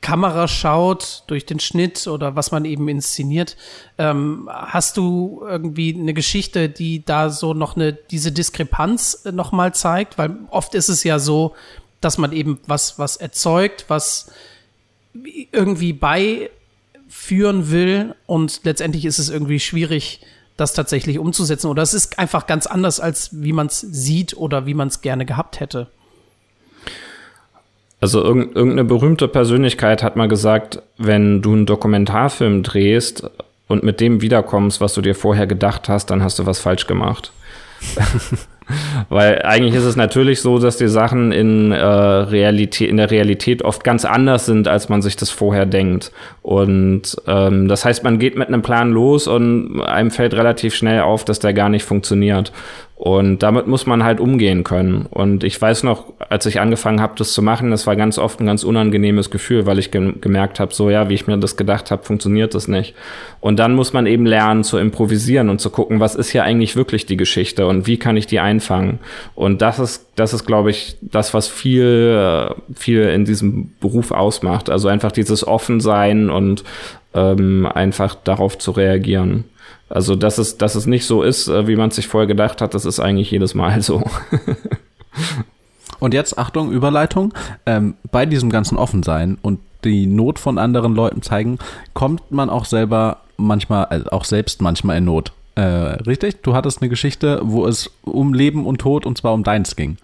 Kamera 0.00 0.48
schaut, 0.48 1.24
durch 1.26 1.44
den 1.44 1.60
Schnitt 1.60 2.06
oder 2.06 2.34
was 2.34 2.52
man 2.52 2.64
eben 2.64 2.88
inszeniert. 2.88 3.56
Ähm, 3.98 4.48
hast 4.52 4.96
du 4.96 5.42
irgendwie 5.46 5.94
eine 5.94 6.14
Geschichte, 6.14 6.68
die 6.68 7.04
da 7.04 7.28
so 7.28 7.52
noch 7.52 7.76
eine, 7.76 7.92
diese 7.92 8.32
Diskrepanz 8.32 9.22
äh, 9.26 9.32
nochmal 9.32 9.74
zeigt? 9.74 10.16
Weil 10.16 10.36
oft 10.50 10.74
ist 10.74 10.88
es 10.88 11.04
ja 11.04 11.18
so, 11.18 11.54
dass 12.00 12.16
man 12.16 12.32
eben 12.32 12.58
was, 12.66 12.98
was 12.98 13.16
erzeugt, 13.16 13.84
was 13.88 14.30
irgendwie 15.52 15.92
beiführen 15.92 17.70
will 17.70 18.14
und 18.26 18.60
letztendlich 18.64 19.04
ist 19.04 19.18
es 19.18 19.28
irgendwie 19.28 19.60
schwierig, 19.60 20.20
das 20.56 20.72
tatsächlich 20.72 21.18
umzusetzen. 21.18 21.66
Oder 21.66 21.82
es 21.82 21.94
ist 21.94 22.18
einfach 22.18 22.46
ganz 22.46 22.66
anders, 22.66 23.00
als 23.00 23.30
wie 23.32 23.52
man 23.52 23.66
es 23.66 23.80
sieht 23.80 24.36
oder 24.36 24.66
wie 24.66 24.74
man 24.74 24.88
es 24.88 25.02
gerne 25.02 25.26
gehabt 25.26 25.60
hätte. 25.60 25.88
Also 28.00 28.22
irgendeine 28.22 28.84
berühmte 28.84 29.28
Persönlichkeit 29.28 30.02
hat 30.02 30.16
mal 30.16 30.28
gesagt, 30.28 30.82
wenn 30.96 31.42
du 31.42 31.52
einen 31.52 31.66
Dokumentarfilm 31.66 32.62
drehst 32.62 33.28
und 33.68 33.82
mit 33.82 34.00
dem 34.00 34.22
wiederkommst, 34.22 34.80
was 34.80 34.94
du 34.94 35.02
dir 35.02 35.14
vorher 35.14 35.46
gedacht 35.46 35.88
hast, 35.88 36.06
dann 36.06 36.22
hast 36.22 36.38
du 36.38 36.46
was 36.46 36.58
falsch 36.58 36.86
gemacht. 36.86 37.32
Weil 39.08 39.42
eigentlich 39.42 39.74
ist 39.74 39.84
es 39.84 39.96
natürlich 39.96 40.40
so, 40.40 40.58
dass 40.58 40.76
die 40.76 40.88
Sachen 40.88 41.32
in, 41.32 41.72
äh, 41.72 41.84
Realität, 41.84 42.88
in 42.88 42.96
der 42.96 43.10
Realität 43.10 43.62
oft 43.62 43.82
ganz 43.84 44.04
anders 44.04 44.46
sind, 44.46 44.68
als 44.68 44.88
man 44.88 45.02
sich 45.02 45.16
das 45.16 45.30
vorher 45.30 45.66
denkt. 45.66 46.12
Und 46.42 47.16
ähm, 47.26 47.68
das 47.68 47.84
heißt, 47.84 48.04
man 48.04 48.18
geht 48.18 48.36
mit 48.36 48.48
einem 48.48 48.62
Plan 48.62 48.92
los 48.92 49.26
und 49.26 49.82
einem 49.82 50.10
fällt 50.10 50.34
relativ 50.34 50.74
schnell 50.74 51.00
auf, 51.00 51.24
dass 51.24 51.40
der 51.40 51.52
gar 51.52 51.68
nicht 51.68 51.84
funktioniert. 51.84 52.52
Und 53.00 53.38
damit 53.42 53.66
muss 53.66 53.86
man 53.86 54.04
halt 54.04 54.20
umgehen 54.20 54.62
können. 54.62 55.06
Und 55.08 55.42
ich 55.42 55.58
weiß 55.58 55.84
noch, 55.84 56.12
als 56.28 56.44
ich 56.44 56.60
angefangen 56.60 57.00
habe, 57.00 57.14
das 57.16 57.32
zu 57.32 57.40
machen, 57.40 57.70
das 57.70 57.86
war 57.86 57.96
ganz 57.96 58.18
oft 58.18 58.40
ein 58.40 58.46
ganz 58.46 58.62
unangenehmes 58.62 59.30
Gefühl, 59.30 59.64
weil 59.64 59.78
ich 59.78 59.90
ge 59.90 60.12
gemerkt 60.20 60.60
habe, 60.60 60.74
so 60.74 60.90
ja, 60.90 61.08
wie 61.08 61.14
ich 61.14 61.26
mir 61.26 61.38
das 61.38 61.56
gedacht 61.56 61.90
habe, 61.90 62.02
funktioniert 62.02 62.54
das 62.54 62.68
nicht. 62.68 62.94
Und 63.40 63.58
dann 63.58 63.74
muss 63.74 63.94
man 63.94 64.04
eben 64.04 64.26
lernen 64.26 64.64
zu 64.64 64.76
improvisieren 64.76 65.48
und 65.48 65.62
zu 65.62 65.70
gucken, 65.70 65.98
was 65.98 66.14
ist 66.14 66.28
hier 66.28 66.44
eigentlich 66.44 66.76
wirklich 66.76 67.06
die 67.06 67.16
Geschichte 67.16 67.66
und 67.66 67.86
wie 67.86 67.96
kann 67.96 68.18
ich 68.18 68.26
die 68.26 68.38
einfangen. 68.38 68.98
Und 69.34 69.62
das 69.62 69.78
ist, 69.78 70.06
das 70.16 70.34
ist, 70.34 70.44
glaube 70.44 70.68
ich, 70.68 70.98
das, 71.00 71.32
was 71.32 71.48
viel, 71.48 72.54
viel 72.74 73.04
in 73.04 73.24
diesem 73.24 73.72
Beruf 73.80 74.10
ausmacht. 74.10 74.68
Also 74.68 74.88
einfach 74.88 75.12
dieses 75.12 75.48
Offensein 75.48 76.28
und 76.28 76.64
ähm, 77.14 77.64
einfach 77.64 78.14
darauf 78.14 78.58
zu 78.58 78.72
reagieren. 78.72 79.44
Also, 79.88 80.16
dass 80.16 80.38
es, 80.38 80.58
dass 80.58 80.74
es 80.74 80.86
nicht 80.86 81.04
so 81.04 81.22
ist, 81.22 81.48
äh, 81.48 81.66
wie 81.66 81.76
man 81.76 81.90
sich 81.90 82.08
vorher 82.08 82.26
gedacht 82.26 82.60
hat, 82.60 82.74
das 82.74 82.84
ist 82.84 83.00
eigentlich 83.00 83.30
jedes 83.30 83.54
Mal 83.54 83.82
so. 83.82 84.02
und 85.98 86.14
jetzt, 86.14 86.38
Achtung, 86.38 86.72
Überleitung. 86.72 87.34
Ähm, 87.66 87.94
bei 88.10 88.26
diesem 88.26 88.50
ganzen 88.50 88.78
Offensein 88.78 89.38
und 89.42 89.60
die 89.84 90.06
Not 90.06 90.38
von 90.38 90.58
anderen 90.58 90.94
Leuten 90.94 91.22
zeigen, 91.22 91.58
kommt 91.94 92.30
man 92.30 92.50
auch 92.50 92.64
selber 92.64 93.18
manchmal, 93.36 93.86
also 93.86 94.10
auch 94.10 94.24
selbst 94.24 94.62
manchmal 94.62 94.98
in 94.98 95.04
Not. 95.04 95.32
Äh, 95.54 95.62
richtig? 95.62 96.42
Du 96.42 96.54
hattest 96.54 96.80
eine 96.80 96.88
Geschichte, 96.88 97.40
wo 97.42 97.66
es 97.66 97.90
um 98.02 98.34
Leben 98.34 98.66
und 98.66 98.78
Tod 98.78 99.06
und 99.06 99.18
zwar 99.18 99.32
um 99.32 99.42
deins 99.42 99.76
ging. 99.76 99.96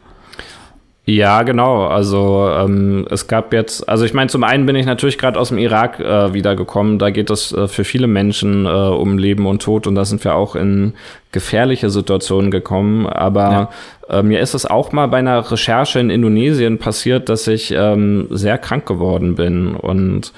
Ja, 1.09 1.45
genau. 1.45 1.87
Also 1.87 2.51
ähm, 2.51 3.07
es 3.09 3.29
gab 3.29 3.53
jetzt, 3.53 3.89
also 3.89 4.05
ich 4.05 4.13
meine, 4.13 4.29
zum 4.29 4.43
einen 4.43 4.67
bin 4.67 4.75
ich 4.75 4.87
natürlich 4.87 5.19
gerade 5.19 5.39
aus 5.39 5.51
dem 5.51 5.59
Irak 5.59 6.01
äh, 6.01 6.35
wiedergekommen. 6.35 6.99
Da 6.99 7.11
geht 7.11 7.31
es 7.31 7.53
äh, 7.53 7.69
für 7.69 7.85
viele 7.85 8.09
Menschen 8.09 8.67
äh, 8.67 8.69
um 8.69 9.17
Leben 9.17 9.47
und 9.47 9.63
Tod 9.63 9.87
und 9.87 9.95
da 9.95 10.05
sind 10.05 10.25
wir 10.25 10.35
auch 10.35 10.57
in 10.57 10.95
gefährliche 11.31 11.91
Situationen 11.91 12.51
gekommen. 12.51 13.07
Aber 13.07 13.71
ja. 14.09 14.19
äh, 14.19 14.23
mir 14.25 14.41
ist 14.41 14.55
es 14.55 14.67
auch 14.67 14.91
mal 14.91 15.07
bei 15.07 15.19
einer 15.19 15.49
Recherche 15.49 16.01
in 16.01 16.11
Indonesien 16.11 16.79
passiert, 16.79 17.29
dass 17.29 17.47
ich 17.47 17.71
ähm, 17.71 18.27
sehr 18.31 18.59
krank 18.59 18.85
geworden 18.85 19.37
bin 19.37 19.77
und 19.77 20.33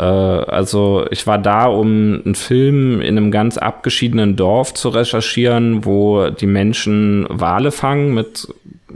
also 0.00 1.06
ich 1.10 1.26
war 1.26 1.38
da, 1.38 1.66
um 1.66 2.22
einen 2.24 2.34
Film 2.34 3.00
in 3.00 3.16
einem 3.16 3.30
ganz 3.30 3.58
abgeschiedenen 3.58 4.36
Dorf 4.36 4.74
zu 4.74 4.88
recherchieren, 4.88 5.84
wo 5.84 6.30
die 6.30 6.46
Menschen 6.46 7.26
Wale 7.28 7.70
fangen 7.70 8.14
mit 8.14 8.48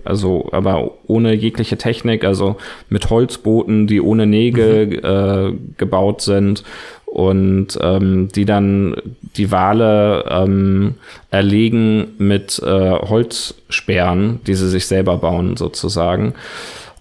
also 0.04 0.48
aber 0.52 0.92
ohne 1.06 1.34
jegliche 1.34 1.76
Technik, 1.76 2.24
also 2.24 2.56
mit 2.88 3.10
Holzbooten, 3.10 3.86
die 3.86 4.00
ohne 4.00 4.26
Nägel 4.26 4.86
mhm. 4.86 5.56
äh, 5.56 5.58
gebaut 5.76 6.22
sind 6.22 6.64
und 7.04 7.78
ähm, 7.80 8.28
die 8.34 8.44
dann 8.44 8.96
die 9.36 9.50
Wale 9.50 10.24
ähm, 10.28 10.94
erlegen 11.30 12.14
mit 12.18 12.60
äh, 12.64 12.90
Holzsperren, 12.90 14.40
die 14.46 14.54
sie 14.54 14.68
sich 14.68 14.86
selber 14.86 15.16
bauen 15.16 15.56
sozusagen. 15.56 16.34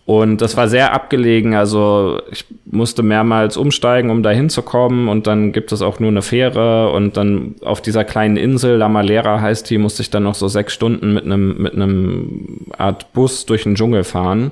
Und 0.08 0.38
das 0.38 0.56
war 0.56 0.70
sehr 0.70 0.94
abgelegen. 0.94 1.54
Also 1.54 2.22
ich 2.32 2.46
musste 2.64 3.04
mehrmals 3.04 3.58
umsteigen, 3.58 4.10
um 4.10 4.24
da 4.24 4.30
hinzukommen. 4.30 5.10
Und 5.10 5.28
dann 5.28 5.52
gibt 5.52 5.74
es 5.74 5.82
auch 5.82 6.00
nur 6.00 6.10
eine 6.10 6.22
Fähre. 6.22 6.94
Und 6.94 7.18
dann 7.18 7.56
auf 7.62 7.82
dieser 7.82 8.06
kleinen 8.06 8.38
Insel, 8.38 8.78
La 8.78 8.88
Malera 8.88 9.42
heißt 9.42 9.70
die, 9.70 9.78
musste 9.78 10.04
ich 10.04 10.10
dann 10.10 10.24
noch 10.24 10.36
so 10.36 10.48
sechs 10.48 10.74
Stunden 10.74 11.14
mit 11.14 11.26
einem, 11.26 11.62
mit 11.62 11.74
einem 11.74 12.68
Art 12.78 13.12
Bus 13.12 13.46
durch 13.46 13.64
den 13.64 13.76
Dschungel 13.76 14.06
fahren. 14.06 14.52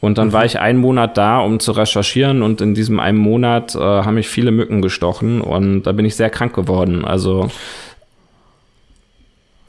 Und 0.00 0.16
dann 0.16 0.28
mhm. 0.28 0.32
war 0.32 0.46
ich 0.46 0.58
einen 0.58 0.78
Monat 0.78 1.18
da, 1.18 1.38
um 1.40 1.60
zu 1.60 1.72
recherchieren. 1.72 2.40
Und 2.40 2.62
in 2.62 2.72
diesem 2.72 2.98
einen 2.98 3.18
Monat 3.18 3.74
äh, 3.74 3.78
haben 3.78 4.14
mich 4.14 4.28
viele 4.28 4.52
Mücken 4.52 4.80
gestochen. 4.80 5.42
Und 5.42 5.82
da 5.82 5.92
bin 5.92 6.06
ich 6.06 6.16
sehr 6.16 6.30
krank 6.30 6.54
geworden. 6.54 7.04
Also 7.04 7.50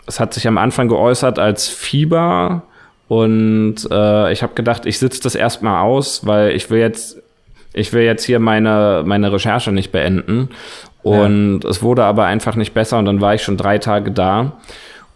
es 0.08 0.22
hat 0.22 0.34
sich 0.34 0.48
am 0.48 0.58
Anfang 0.58 0.88
geäußert 0.88 1.40
als 1.40 1.68
Fieber 1.68 2.64
und 3.08 3.76
äh, 3.92 4.32
ich 4.32 4.42
habe 4.42 4.54
gedacht, 4.56 4.86
ich 4.86 5.00
sitze 5.00 5.22
das 5.22 5.36
erstmal 5.36 5.84
aus, 5.84 6.26
weil 6.26 6.52
ich 6.52 6.70
will 6.70 6.80
jetzt, 6.80 7.18
ich 7.74 7.94
will 7.94 8.04
jetzt 8.04 8.24
hier 8.24 8.40
meine, 8.40 9.04
meine 9.06 9.32
Recherche 9.32 9.72
nicht 9.72 9.92
beenden. 9.92 10.50
Und 11.04 11.60
ja. 11.64 11.70
es 11.70 11.84
wurde 11.84 12.04
aber 12.04 12.26
einfach 12.26 12.56
nicht 12.56 12.74
besser 12.74 12.98
und 12.98 13.06
dann 13.06 13.22
war 13.22 13.36
ich 13.36 13.44
schon 13.44 13.58
drei 13.58 13.78
Tage 13.78 14.12
da. 14.12 14.54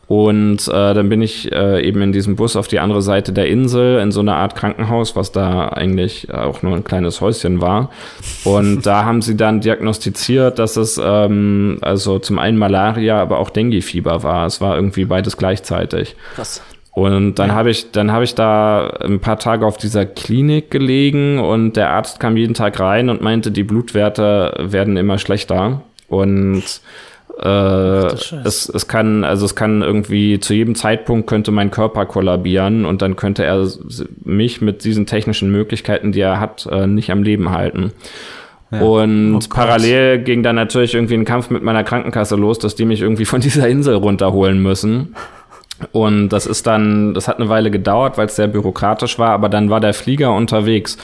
Und 0.10 0.68
äh, 0.68 0.94
dann 0.94 1.08
bin 1.08 1.22
ich 1.22 1.52
äh, 1.52 1.88
eben 1.88 2.02
in 2.02 2.12
diesem 2.12 2.36
Bus 2.36 2.56
auf 2.56 2.68
die 2.68 2.80
andere 2.80 3.02
Seite 3.02 3.32
der 3.32 3.48
Insel 3.48 4.00
in 4.00 4.12
so 4.12 4.22
eine 4.22 4.34
Art 4.34 4.56
Krankenhaus, 4.56 5.16
was 5.16 5.32
da 5.32 5.70
eigentlich 5.70 6.34
auch 6.34 6.64
nur 6.64 6.76
ein 6.76 6.84
kleines 6.84 7.22
Häuschen 7.22 7.62
war. 7.62 7.92
Und 8.44 8.88
da 8.88 9.04
haben 9.06 9.22
sie 9.22 9.38
dann 9.38 9.62
diagnostiziert, 9.62 10.58
dass 10.58 10.78
es 10.78 11.00
ähm, 11.04 11.78
also 11.82 12.18
zum 12.18 12.40
einen 12.40 12.58
Malaria, 12.58 13.22
aber 13.22 13.38
auch 13.38 13.52
Dengue-Fieber 13.52 14.24
war. 14.24 14.48
Es 14.48 14.62
war 14.62 14.76
irgendwie 14.76 15.06
beides 15.06 15.38
gleichzeitig. 15.38 16.16
Krass. 16.34 16.64
Und 17.00 17.36
dann 17.36 17.50
ja. 17.50 17.56
habe 17.56 17.70
ich, 17.70 17.92
dann 17.92 18.12
habe 18.12 18.26
ich 18.26 18.36
da 18.36 18.90
ein 19.02 19.22
paar 19.22 19.40
Tage 19.40 19.66
auf 19.66 19.78
dieser 19.78 20.06
Klinik 20.06 20.70
gelegen 20.70 21.40
und 21.40 21.78
der 21.78 21.92
Arzt 21.92 22.20
kam 22.20 22.36
jeden 22.36 22.54
Tag 22.54 22.78
rein 22.80 23.10
und 23.10 23.22
meinte, 23.22 23.52
die 23.52 23.64
Blutwerte 23.64 24.54
werden 24.60 24.98
immer 24.98 25.18
schlechter. 25.18 25.82
Und 26.10 26.64
äh, 27.42 27.48
es, 27.48 28.68
es 28.68 28.88
kann, 28.90 29.24
also 29.24 29.46
es 29.46 29.56
kann 29.56 29.82
irgendwie 29.82 30.42
zu 30.42 30.54
jedem 30.54 30.76
Zeitpunkt 30.76 31.28
könnte 31.28 31.52
mein 31.52 31.72
Körper 31.72 32.06
kollabieren 32.06 32.84
und 32.84 33.02
dann 33.02 33.16
könnte 33.16 33.46
er 33.46 33.66
mich 34.26 34.60
mit 34.60 34.84
diesen 34.84 35.06
technischen 35.06 35.50
Möglichkeiten, 35.54 36.12
die 36.12 36.20
er 36.20 36.42
hat, 36.42 36.68
äh, 36.70 36.86
nicht 36.86 37.12
am 37.12 37.24
Leben 37.24 37.52
halten. 37.52 37.94
Ja. 38.72 38.82
Und 38.82 39.36
oh 39.38 39.40
parallel 39.50 40.20
ging 40.20 40.44
dann 40.44 40.58
natürlich 40.58 40.96
irgendwie 40.96 41.16
ein 41.16 41.26
Kampf 41.26 41.50
mit 41.50 41.64
meiner 41.64 41.86
Krankenkasse 41.86 42.36
los, 42.36 42.60
dass 42.60 42.76
die 42.76 42.84
mich 42.84 43.02
irgendwie 43.02 43.26
von 43.26 43.40
dieser 43.42 43.70
Insel 43.70 43.96
runterholen 43.96 44.62
müssen. 44.62 45.16
Und 45.92 46.30
das 46.30 46.46
ist 46.46 46.68
dann, 46.68 47.14
das 47.14 47.28
hat 47.28 47.40
eine 47.40 47.50
Weile 47.50 47.72
gedauert, 47.72 48.18
weil 48.18 48.28
es 48.28 48.36
sehr 48.36 48.48
bürokratisch 48.48 49.20
war, 49.20 49.32
aber 49.32 49.50
dann 49.50 49.70
war 49.70 49.80
der 49.80 49.94
Flieger 49.94 50.34
unterwegs. 50.34 50.98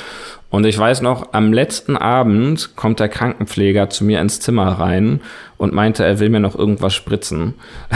Und 0.49 0.65
ich 0.65 0.77
weiß 0.77 1.01
noch, 1.01 1.33
am 1.33 1.51
letzten 1.51 1.97
Abend 1.97 2.75
kommt 2.75 2.99
der 2.99 3.09
Krankenpfleger 3.09 3.89
zu 3.89 4.05
mir 4.05 4.21
ins 4.21 4.39
Zimmer 4.39 4.67
rein 4.67 5.21
und 5.57 5.73
meinte, 5.73 6.03
er 6.03 6.19
will 6.19 6.29
mir 6.29 6.39
noch 6.39 6.55
irgendwas 6.55 6.93
spritzen. 6.93 7.53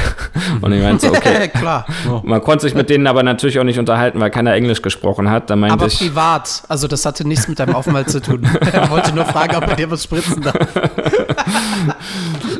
und 0.61 0.71
ich 0.71 0.81
meinte, 0.81 1.09
okay. 1.11 1.49
Klar. 1.49 1.85
Man 2.23 2.41
konnte 2.41 2.63
sich 2.63 2.73
mit 2.73 2.89
denen 2.89 3.07
aber 3.07 3.23
natürlich 3.23 3.59
auch 3.59 3.63
nicht 3.63 3.79
unterhalten, 3.79 4.19
weil 4.19 4.29
keiner 4.29 4.53
Englisch 4.53 4.81
gesprochen 4.81 5.29
hat. 5.29 5.49
Da 5.49 5.55
meinte 5.55 5.73
aber 5.73 5.87
ich, 5.87 5.99
privat, 5.99 6.63
also 6.69 6.87
das 6.87 7.05
hatte 7.05 7.27
nichts 7.27 7.47
mit 7.47 7.59
deinem 7.59 7.75
Aufenthalt 7.75 8.09
zu 8.09 8.21
tun. 8.21 8.47
er 8.71 8.89
wollte 8.89 9.13
nur 9.13 9.25
fragen, 9.25 9.55
ob 9.57 9.67
er 9.67 9.75
dir 9.75 9.91
was 9.91 10.03
spritzen 10.03 10.41
darf. 10.41 10.55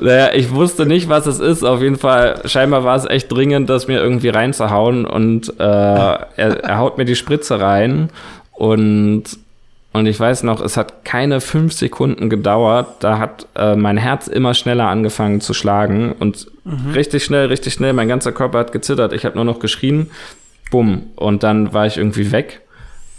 naja, 0.02 0.34
ich 0.34 0.52
wusste 0.54 0.86
nicht, 0.86 1.08
was 1.08 1.28
es 1.28 1.40
ist. 1.40 1.64
Auf 1.64 1.82
jeden 1.82 1.98
Fall, 1.98 2.42
scheinbar 2.46 2.84
war 2.84 2.98
es 2.98 3.06
echt 3.06 3.32
dringend, 3.32 3.70
das 3.70 3.88
mir 3.88 4.00
irgendwie 4.00 4.30
reinzuhauen. 4.30 5.06
Und 5.06 5.54
äh, 5.60 5.64
er, 5.64 6.28
er 6.36 6.78
haut 6.78 6.98
mir 6.98 7.06
die 7.06 7.16
Spritze 7.16 7.62
rein 7.62 8.10
und 8.52 9.24
und 9.92 10.06
ich 10.06 10.20
weiß 10.20 10.44
noch, 10.44 10.62
es 10.62 10.78
hat 10.78 11.04
keine 11.04 11.42
fünf 11.42 11.74
Sekunden 11.74 12.30
gedauert. 12.30 12.98
Da 13.00 13.18
hat 13.18 13.48
äh, 13.56 13.76
mein 13.76 13.98
Herz 13.98 14.28
immer 14.28 14.54
schneller 14.54 14.88
angefangen 14.88 15.42
zu 15.42 15.54
schlagen. 15.56 16.12
Und 16.12 16.48
mhm. 16.64 16.92
richtig 16.94 17.24
schnell, 17.24 17.48
richtig 17.48 17.74
schnell, 17.74 17.94
mein 17.94 18.08
ganzer 18.08 18.32
Körper 18.32 18.60
hat 18.60 18.72
gezittert. 18.72 19.14
Ich 19.14 19.26
habe 19.26 19.36
nur 19.36 19.46
noch 19.46 19.60
geschrien. 19.60 20.12
Bumm. 20.70 21.08
Und 21.16 21.42
dann 21.42 21.74
war 21.74 21.88
ich 21.88 21.98
irgendwie 21.98 22.32
weg. 22.32 22.62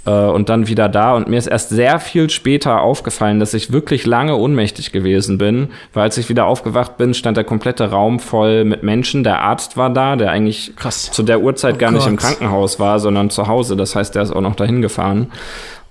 Äh, 0.06 0.11
und 0.11 0.48
dann 0.48 0.68
wieder 0.68 0.88
da. 0.88 1.16
Und 1.16 1.28
mir 1.28 1.38
ist 1.38 1.48
erst 1.48 1.70
sehr 1.70 1.98
viel 1.98 2.30
später 2.30 2.83
aufgefallen, 2.83 3.40
dass 3.40 3.52
ich 3.52 3.72
wirklich 3.72 4.06
lange 4.06 4.37
ohnmächtig 4.37 4.92
gewesen 4.92 5.38
bin. 5.38 5.70
Weil 5.92 6.04
als 6.04 6.18
ich 6.18 6.28
wieder 6.28 6.46
aufgewacht 6.46 6.96
bin, 6.96 7.14
stand 7.14 7.37
der 7.37 7.44
komplette 7.44 7.90
Raum 7.90 8.20
voll 8.20 8.64
mit 8.64 8.85
Menschen. 8.85 9.24
Der 9.24 9.42
Arzt 9.42 9.76
war 9.76 9.90
da, 9.90 10.14
der 10.14 10.30
eigentlich 10.30 10.76
Krass. 10.76 11.11
zu 11.11 11.24
der 11.24 11.40
Uhrzeit 11.40 11.74
oh 11.74 11.78
gar 11.78 11.90
Gott. 11.90 11.98
nicht 11.98 12.09
im 12.09 12.16
Krankenhaus 12.16 12.78
war, 12.78 13.00
sondern 13.00 13.28
zu 13.28 13.48
Hause. 13.48 13.74
Das 13.74 13.96
heißt, 13.96 14.14
der 14.14 14.22
ist 14.22 14.30
auch 14.30 14.40
noch 14.40 14.54
dahin 14.54 14.83
gefahren. 14.83 15.33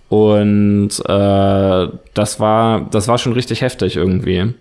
Und 0.10 0.90
äh, 1.06 1.88
das 2.14 2.40
war, 2.40 2.82
das 2.90 3.08
war 3.08 3.18
schon 3.18 3.34
richtig 3.34 3.62
heftig 3.62 3.96
irgendwie. 3.96 4.54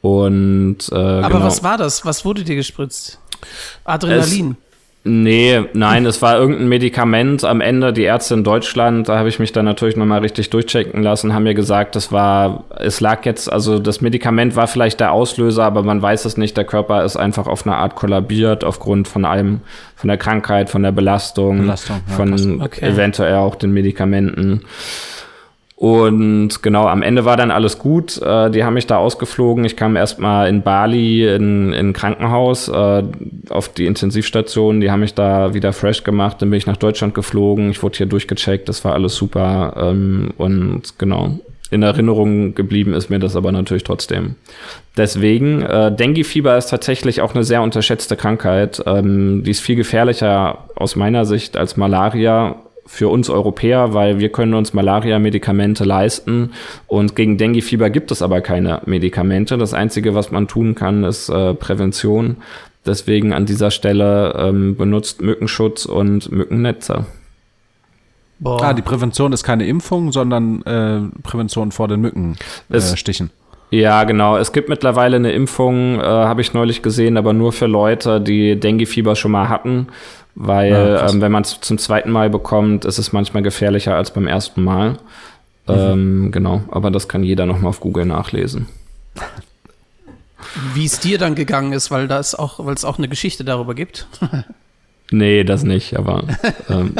Und 0.00 0.78
äh, 0.90 0.94
Aber 0.94 1.28
genau. 1.28 1.44
was 1.44 1.62
war 1.62 1.76
das? 1.76 2.04
Was 2.06 2.24
wurde 2.24 2.44
dir 2.44 2.56
gespritzt? 2.56 3.18
Adrenalin. 3.84 4.52
Es, 4.52 4.69
Nee, 5.02 5.62
nein, 5.72 6.04
es 6.04 6.20
war 6.20 6.36
irgendein 6.36 6.68
Medikament 6.68 7.42
am 7.42 7.62
Ende. 7.62 7.94
Die 7.94 8.02
Ärzte 8.02 8.34
in 8.34 8.44
Deutschland, 8.44 9.08
da 9.08 9.16
habe 9.16 9.30
ich 9.30 9.38
mich 9.38 9.50
dann 9.50 9.64
natürlich 9.64 9.96
nochmal 9.96 10.20
richtig 10.20 10.50
durchchecken 10.50 11.02
lassen, 11.02 11.32
haben 11.32 11.44
mir 11.44 11.54
gesagt, 11.54 11.96
das 11.96 12.12
war, 12.12 12.64
es 12.76 13.00
lag 13.00 13.24
jetzt, 13.24 13.50
also 13.50 13.78
das 13.78 14.02
Medikament 14.02 14.56
war 14.56 14.66
vielleicht 14.66 15.00
der 15.00 15.12
Auslöser, 15.12 15.64
aber 15.64 15.82
man 15.82 16.02
weiß 16.02 16.26
es 16.26 16.36
nicht. 16.36 16.54
Der 16.58 16.64
Körper 16.64 17.02
ist 17.02 17.16
einfach 17.16 17.46
auf 17.46 17.66
eine 17.66 17.76
Art 17.76 17.94
kollabiert 17.94 18.62
aufgrund 18.62 19.08
von 19.08 19.24
einem, 19.24 19.62
von 19.96 20.08
der 20.08 20.18
Krankheit, 20.18 20.68
von 20.68 20.82
der 20.82 20.92
Belastung, 20.92 21.60
Belastung 21.60 22.02
ja, 22.06 22.14
von 22.14 22.60
okay. 22.60 22.84
eventuell 22.84 23.36
auch 23.36 23.54
den 23.54 23.72
Medikamenten. 23.72 24.66
Und 25.80 26.62
genau, 26.62 26.88
am 26.88 27.00
Ende 27.00 27.24
war 27.24 27.38
dann 27.38 27.50
alles 27.50 27.78
gut. 27.78 28.20
Äh, 28.20 28.50
die 28.50 28.64
haben 28.64 28.74
mich 28.74 28.86
da 28.86 28.98
ausgeflogen. 28.98 29.64
Ich 29.64 29.76
kam 29.76 29.96
erstmal 29.96 30.46
in 30.50 30.60
Bali 30.60 31.26
in, 31.26 31.72
in 31.72 31.94
Krankenhaus 31.94 32.68
äh, 32.68 33.02
auf 33.48 33.70
die 33.70 33.86
Intensivstation. 33.86 34.82
Die 34.82 34.90
haben 34.90 35.00
mich 35.00 35.14
da 35.14 35.54
wieder 35.54 35.72
fresh 35.72 36.04
gemacht. 36.04 36.42
Dann 36.42 36.50
bin 36.50 36.58
ich 36.58 36.66
nach 36.66 36.76
Deutschland 36.76 37.14
geflogen. 37.14 37.70
Ich 37.70 37.82
wurde 37.82 37.96
hier 37.96 38.04
durchgecheckt. 38.04 38.68
Das 38.68 38.84
war 38.84 38.92
alles 38.92 39.14
super. 39.14 39.72
Ähm, 39.78 40.34
und 40.36 40.98
genau, 40.98 41.38
in 41.70 41.82
Erinnerung 41.82 42.54
geblieben 42.54 42.92
ist 42.92 43.08
mir 43.08 43.18
das 43.18 43.34
aber 43.34 43.50
natürlich 43.50 43.84
trotzdem. 43.84 44.34
Deswegen, 44.98 45.62
äh, 45.62 45.90
Dengue-Fieber 45.96 46.58
ist 46.58 46.66
tatsächlich 46.66 47.22
auch 47.22 47.34
eine 47.34 47.42
sehr 47.42 47.62
unterschätzte 47.62 48.16
Krankheit. 48.16 48.82
Ähm, 48.84 49.44
die 49.44 49.52
ist 49.52 49.60
viel 49.60 49.76
gefährlicher 49.76 50.58
aus 50.76 50.94
meiner 50.94 51.24
Sicht 51.24 51.56
als 51.56 51.78
Malaria 51.78 52.56
für 52.90 53.08
uns 53.08 53.30
Europäer, 53.30 53.94
weil 53.94 54.18
wir 54.18 54.30
können 54.30 54.52
uns 54.52 54.74
Malaria-Medikamente 54.74 55.84
leisten 55.84 56.50
und 56.88 57.14
gegen 57.14 57.38
Dengue-Fieber 57.38 57.88
gibt 57.88 58.10
es 58.10 58.20
aber 58.20 58.40
keine 58.40 58.82
Medikamente. 58.84 59.56
Das 59.56 59.74
Einzige, 59.74 60.16
was 60.16 60.32
man 60.32 60.48
tun 60.48 60.74
kann, 60.74 61.04
ist 61.04 61.28
äh, 61.28 61.54
Prävention. 61.54 62.38
Deswegen 62.84 63.32
an 63.32 63.46
dieser 63.46 63.70
Stelle 63.70 64.34
ähm, 64.36 64.74
benutzt 64.74 65.22
Mückenschutz 65.22 65.86
und 65.86 66.32
Mückennetze. 66.32 67.06
Boah. 68.40 68.60
Ah, 68.60 68.72
die 68.74 68.82
Prävention 68.82 69.32
ist 69.32 69.44
keine 69.44 69.66
Impfung, 69.66 70.10
sondern 70.10 70.62
äh, 70.62 71.00
Prävention 71.22 71.70
vor 71.70 71.86
den 71.86 72.00
Mückenstichen. 72.00 73.26
Äh, 73.28 73.39
ja, 73.70 74.04
genau. 74.04 74.36
Es 74.36 74.52
gibt 74.52 74.68
mittlerweile 74.68 75.16
eine 75.16 75.32
Impfung, 75.32 76.00
äh, 76.00 76.04
habe 76.04 76.40
ich 76.40 76.54
neulich 76.54 76.82
gesehen, 76.82 77.16
aber 77.16 77.32
nur 77.32 77.52
für 77.52 77.66
Leute, 77.66 78.20
die 78.20 78.58
Dengue-Fieber 78.58 79.16
schon 79.16 79.32
mal 79.32 79.48
hatten 79.48 79.88
weil 80.34 80.72
ja, 80.72 81.08
ähm, 81.08 81.20
wenn 81.20 81.32
man 81.32 81.42
es 81.42 81.60
zum 81.60 81.78
zweiten 81.78 82.10
Mal 82.10 82.30
bekommt, 82.30 82.84
ist 82.84 82.98
es 82.98 83.12
manchmal 83.12 83.42
gefährlicher 83.42 83.96
als 83.96 84.12
beim 84.12 84.26
ersten 84.26 84.62
Mal. 84.62 84.92
Mhm. 85.66 85.74
Ähm, 85.74 86.32
genau, 86.32 86.62
aber 86.70 86.90
das 86.90 87.08
kann 87.08 87.22
jeder 87.22 87.46
nochmal 87.46 87.70
auf 87.70 87.80
Google 87.80 88.06
nachlesen. 88.06 88.66
Wie 90.74 90.84
es 90.84 91.00
dir 91.00 91.18
dann 91.18 91.34
gegangen 91.34 91.72
ist, 91.72 91.90
weil 91.90 92.08
da 92.08 92.18
ist 92.18 92.34
auch, 92.34 92.64
weil 92.64 92.74
es 92.74 92.84
auch 92.84 92.98
eine 92.98 93.08
Geschichte 93.08 93.44
darüber 93.44 93.74
gibt. 93.74 94.06
nee, 95.10 95.44
das 95.44 95.62
nicht, 95.62 95.96
aber 95.96 96.24
ähm, 96.68 96.94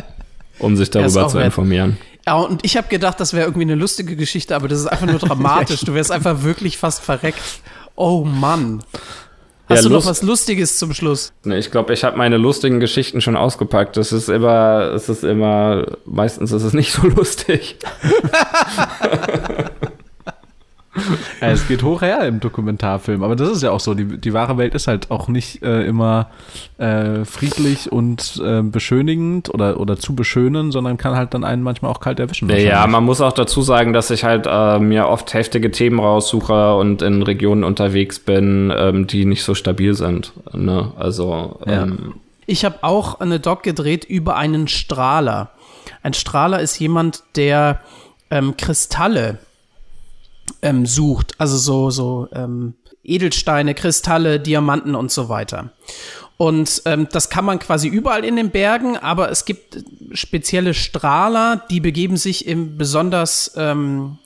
um 0.58 0.76
sich 0.76 0.90
darüber 0.90 1.28
zu 1.28 1.38
informieren. 1.38 1.96
Ja, 2.00 2.06
und 2.26 2.64
ich 2.64 2.76
habe 2.76 2.88
gedacht, 2.88 3.18
das 3.20 3.32
wäre 3.32 3.46
irgendwie 3.46 3.62
eine 3.62 3.74
lustige 3.74 4.16
Geschichte, 4.16 4.54
aber 4.54 4.68
das 4.68 4.80
ist 4.80 4.86
einfach 4.86 5.06
nur 5.06 5.18
dramatisch. 5.18 5.80
Du 5.80 5.94
wärst 5.94 6.12
einfach 6.12 6.42
wirklich 6.42 6.78
fast 6.78 7.02
verreckt. 7.02 7.40
Oh 7.94 8.24
Mann. 8.24 8.82
Hast 9.68 9.84
ja, 9.84 9.88
du 9.88 9.94
noch 9.94 10.04
was 10.04 10.22
Lustiges 10.22 10.78
zum 10.78 10.92
Schluss? 10.94 11.32
Ich 11.44 11.70
glaube, 11.70 11.92
ich 11.92 12.02
habe 12.02 12.18
meine 12.18 12.38
lustigen 12.38 12.80
Geschichten 12.80 13.20
schon 13.20 13.36
ausgepackt. 13.36 13.96
Es 13.98 14.10
ist 14.10 14.28
immer, 14.28 14.92
es 14.94 15.08
ist 15.08 15.22
immer, 15.22 15.86
meistens 16.06 16.50
ist 16.50 16.64
es 16.64 16.72
nicht 16.72 16.92
so 16.92 17.06
lustig. 17.06 17.76
Ja, 21.40 21.48
es 21.48 21.66
geht 21.66 21.82
hoch 21.82 22.02
her 22.02 22.26
im 22.26 22.40
Dokumentarfilm, 22.40 23.22
aber 23.22 23.36
das 23.36 23.50
ist 23.50 23.62
ja 23.62 23.70
auch 23.70 23.80
so. 23.80 23.94
Die, 23.94 24.18
die 24.18 24.32
wahre 24.32 24.58
Welt 24.58 24.74
ist 24.74 24.86
halt 24.86 25.10
auch 25.10 25.28
nicht 25.28 25.62
äh, 25.62 25.84
immer 25.86 26.30
äh, 26.78 27.24
friedlich 27.24 27.90
und 27.90 28.40
äh, 28.44 28.62
beschönigend 28.62 29.52
oder, 29.52 29.80
oder 29.80 29.98
zu 29.98 30.14
beschönen, 30.14 30.72
sondern 30.72 30.96
kann 30.96 31.16
halt 31.16 31.34
dann 31.34 31.44
einen 31.44 31.62
manchmal 31.62 31.90
auch 31.90 32.00
kalt 32.00 32.20
erwischen. 32.20 32.48
Ja, 32.50 32.86
man 32.86 33.04
muss 33.04 33.20
auch 33.20 33.32
dazu 33.32 33.62
sagen, 33.62 33.92
dass 33.92 34.10
ich 34.10 34.24
halt 34.24 34.46
äh, 34.48 34.78
mir 34.78 35.08
oft 35.08 35.32
heftige 35.34 35.70
Themen 35.70 35.98
raussuche 35.98 36.74
und 36.74 37.02
in 37.02 37.22
Regionen 37.22 37.64
unterwegs 37.64 38.18
bin, 38.18 38.72
ähm, 38.76 39.06
die 39.06 39.24
nicht 39.24 39.42
so 39.42 39.54
stabil 39.54 39.94
sind. 39.94 40.32
Ne? 40.52 40.92
Also 40.96 41.58
ja. 41.66 41.82
ähm, 41.82 42.14
ich 42.46 42.64
habe 42.64 42.78
auch 42.82 43.20
eine 43.20 43.38
Doc 43.38 43.62
gedreht 43.62 44.04
über 44.04 44.36
einen 44.36 44.66
Strahler. 44.66 45.50
Ein 46.02 46.14
Strahler 46.14 46.60
ist 46.60 46.78
jemand, 46.78 47.22
der 47.36 47.80
ähm, 48.30 48.56
Kristalle 48.56 49.38
ähm, 50.62 50.86
sucht. 50.86 51.34
Also 51.38 51.56
so, 51.56 51.90
so 51.90 52.28
ähm, 52.32 52.74
Edelsteine, 53.02 53.74
Kristalle, 53.74 54.40
Diamanten 54.40 54.94
und 54.94 55.10
so 55.10 55.28
weiter. 55.28 55.72
Und 56.36 56.82
ähm, 56.86 57.06
das 57.12 57.28
kann 57.28 57.44
man 57.44 57.58
quasi 57.58 57.88
überall 57.88 58.24
in 58.24 58.36
den 58.36 58.50
Bergen, 58.50 58.96
aber 58.96 59.30
es 59.30 59.44
gibt 59.44 59.84
spezielle 60.12 60.72
Strahler, 60.72 61.62
die 61.70 61.80
begeben 61.80 62.16
sich 62.16 62.46
in 62.46 62.78
besonders 62.78 63.52
ähm, 63.56 64.16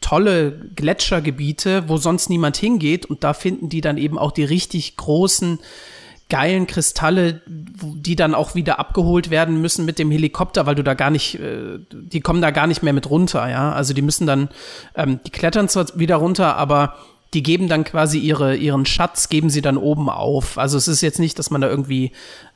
tolle 0.00 0.52
Gletschergebiete, 0.76 1.88
wo 1.88 1.96
sonst 1.96 2.28
niemand 2.28 2.56
hingeht. 2.56 3.06
Und 3.06 3.24
da 3.24 3.32
finden 3.32 3.68
die 3.68 3.80
dann 3.80 3.96
eben 3.96 4.18
auch 4.18 4.32
die 4.32 4.44
richtig 4.44 4.96
großen 4.96 5.58
geilen 6.32 6.66
Kristalle, 6.66 7.42
die 7.46 8.16
dann 8.16 8.34
auch 8.34 8.54
wieder 8.54 8.78
abgeholt 8.78 9.28
werden 9.28 9.60
müssen 9.60 9.84
mit 9.84 9.98
dem 9.98 10.10
Helikopter, 10.10 10.64
weil 10.64 10.74
du 10.74 10.82
da 10.82 10.94
gar 10.94 11.10
nicht, 11.10 11.38
äh, 11.38 11.78
die 11.90 12.22
kommen 12.22 12.40
da 12.40 12.50
gar 12.50 12.66
nicht 12.66 12.82
mehr 12.82 12.94
mit 12.94 13.10
runter, 13.10 13.50
ja. 13.50 13.70
Also 13.70 13.92
die 13.92 14.00
müssen 14.00 14.26
dann, 14.26 14.48
ähm, 14.96 15.20
die 15.26 15.30
klettern 15.30 15.68
zwar 15.68 15.88
wieder 15.94 16.16
runter, 16.16 16.56
aber 16.56 16.96
die 17.34 17.42
geben 17.42 17.68
dann 17.68 17.84
quasi 17.84 18.18
ihre, 18.18 18.56
ihren 18.56 18.86
Schatz, 18.86 19.28
geben 19.28 19.50
sie 19.50 19.60
dann 19.60 19.76
oben 19.76 20.08
auf. 20.08 20.56
Also 20.56 20.78
es 20.78 20.88
ist 20.88 21.02
jetzt 21.02 21.18
nicht, 21.18 21.38
dass 21.38 21.50
man 21.50 21.60
da 21.60 21.68
irgendwie 21.68 22.12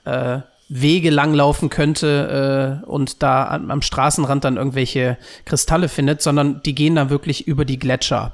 äh, 0.06 0.38
Wege 0.70 1.10
langlaufen 1.10 1.68
könnte 1.68 2.80
äh, 2.82 2.86
und 2.86 3.22
da 3.22 3.46
am, 3.48 3.70
am 3.70 3.82
Straßenrand 3.82 4.42
dann 4.42 4.56
irgendwelche 4.56 5.18
Kristalle 5.44 5.90
findet, 5.90 6.22
sondern 6.22 6.62
die 6.62 6.74
gehen 6.74 6.94
dann 6.94 7.10
wirklich 7.10 7.46
über 7.46 7.66
die 7.66 7.78
Gletscher. 7.78 8.32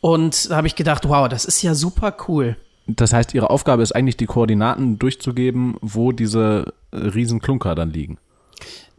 Und 0.00 0.50
da 0.50 0.56
habe 0.56 0.66
ich 0.66 0.76
gedacht, 0.76 1.06
wow, 1.06 1.28
das 1.28 1.44
ist 1.44 1.60
ja 1.60 1.74
super 1.74 2.16
cool. 2.26 2.56
Das 2.96 3.12
heißt, 3.12 3.34
ihre 3.34 3.50
Aufgabe 3.50 3.82
ist 3.82 3.92
eigentlich, 3.92 4.16
die 4.16 4.26
Koordinaten 4.26 4.98
durchzugeben, 4.98 5.76
wo 5.80 6.12
diese 6.12 6.74
Riesenklunker 6.92 7.74
dann 7.74 7.90
liegen. 7.90 8.18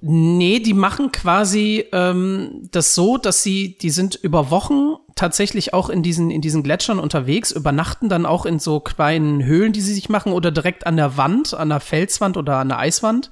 Nee, 0.01 0.59
die 0.59 0.73
machen 0.73 1.13
quasi 1.13 1.85
ähm, 1.93 2.67
das 2.71 2.93
so, 2.93 3.17
dass 3.17 3.41
sie, 3.41 3.77
die 3.77 3.89
sind 3.89 4.15
über 4.15 4.51
Wochen 4.51 4.95
tatsächlich 5.15 5.73
auch 5.73 5.89
in 5.89 6.03
diesen, 6.03 6.29
in 6.29 6.41
diesen 6.41 6.61
Gletschern 6.61 6.99
unterwegs, 6.99 7.51
übernachten 7.51 8.09
dann 8.09 8.25
auch 8.25 8.45
in 8.45 8.59
so 8.59 8.81
kleinen 8.81 9.45
Höhlen, 9.45 9.71
die 9.71 9.79
sie 9.79 9.93
sich 9.93 10.09
machen 10.09 10.33
oder 10.33 10.51
direkt 10.51 10.85
an 10.85 10.97
der 10.97 11.15
Wand, 11.15 11.53
an 11.53 11.69
der 11.69 11.79
Felswand 11.79 12.35
oder 12.35 12.57
an 12.57 12.67
der 12.67 12.79
Eiswand. 12.79 13.29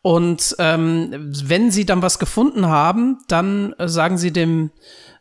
Und 0.00 0.56
ähm, 0.58 1.10
wenn 1.44 1.70
sie 1.70 1.84
dann 1.84 2.00
was 2.00 2.18
gefunden 2.18 2.66
haben, 2.66 3.18
dann 3.28 3.74
äh, 3.74 3.86
sagen 3.86 4.16
sie 4.16 4.32
dem, 4.32 4.70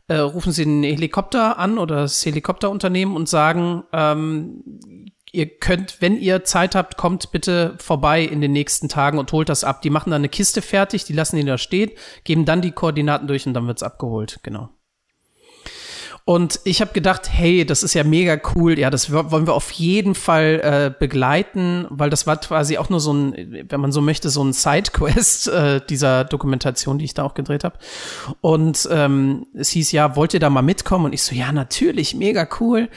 äh, 0.10 0.18
rufen 0.18 0.52
sie 0.52 0.66
den 0.66 0.84
Helikopter 0.84 1.58
an 1.58 1.78
oder 1.78 1.98
das 1.98 2.26
Helikopterunternehmen 2.26 3.16
und 3.16 3.30
sagen, 3.30 3.84
ähm, 3.94 4.64
ihr 5.32 5.48
könnt, 5.58 6.02
wenn 6.02 6.18
ihr 6.18 6.44
Zeit 6.44 6.76
habt, 6.76 6.98
kommt 6.98 7.32
bitte 7.32 7.76
vorbei 7.78 8.24
in 8.24 8.42
den 8.42 8.52
nächsten 8.52 8.90
Tagen 8.90 9.20
und 9.20 9.32
holt 9.32 9.50
das 9.50 9.64
ab. 9.64 9.82
Die 9.84 9.92
machen 9.92 10.10
dann 10.10 10.22
eine 10.22 10.30
Kiste 10.30 10.62
fertig, 10.62 11.06
die 11.06 11.14
lassen 11.14 11.38
die 11.38 11.46
da 11.46 11.58
stehen, 11.58 11.92
geben 12.24 12.46
dann 12.46 12.62
die 12.62 12.72
Koordinaten 12.72 13.28
durch 13.28 13.46
und 13.46 13.54
dann 13.54 13.68
wird's 13.68 13.84
abgeholt. 13.84 14.40
Genau. 14.44 14.70
Und 16.30 16.60
ich 16.64 16.80
habe 16.80 16.94
gedacht, 16.94 17.28
hey, 17.28 17.66
das 17.66 17.82
ist 17.82 17.96
ja 17.96 18.04
mega 18.04 18.40
cool. 18.54 18.78
Ja, 18.78 18.92
das 18.92 19.12
wollen 19.12 19.48
wir 19.48 19.56
auf 19.56 19.72
jeden 19.72 20.14
Fall 20.14 20.62
äh, 20.62 20.94
begleiten, 20.96 21.88
weil 21.90 22.12
das 22.12 22.28
war 22.28 22.38
quasi 22.38 22.78
auch 22.78 22.88
nur 22.88 23.00
so 23.00 23.12
ein, 23.12 23.66
wenn 23.68 23.82
man 23.82 23.92
so 23.92 24.00
möchte, 24.00 24.30
so 24.30 24.44
ein 24.44 24.54
Sidequest 24.54 25.48
äh, 25.48 25.82
dieser 25.90 26.26
Dokumentation, 26.26 27.00
die 27.00 27.06
ich 27.06 27.16
da 27.16 27.24
auch 27.24 27.34
gedreht 27.34 27.64
habe. 27.64 27.80
Und 28.42 28.88
ähm, 28.92 29.48
es 29.56 29.70
hieß 29.70 29.92
ja, 29.92 30.16
wollt 30.16 30.36
ihr 30.36 30.40
da 30.40 30.52
mal 30.52 30.62
mitkommen? 30.62 31.06
Und 31.06 31.14
ich 31.14 31.24
so, 31.24 31.34
ja, 31.34 31.52
natürlich, 31.52 32.14
mega 32.14 32.48
cool. 32.60 32.90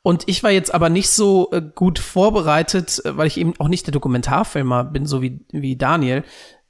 Und 0.00 0.22
ich 0.26 0.42
war 0.42 0.50
jetzt 0.50 0.72
aber 0.72 0.88
nicht 0.88 1.10
so 1.10 1.50
äh, 1.52 1.60
gut 1.60 1.98
vorbereitet, 1.98 3.02
äh, 3.04 3.18
weil 3.18 3.26
ich 3.26 3.36
eben 3.36 3.52
auch 3.58 3.68
nicht 3.68 3.86
der 3.86 3.92
Dokumentarfilmer 3.92 4.84
bin, 4.84 5.04
so 5.04 5.20
wie, 5.20 5.40
wie 5.50 5.76
Daniel, 5.76 6.24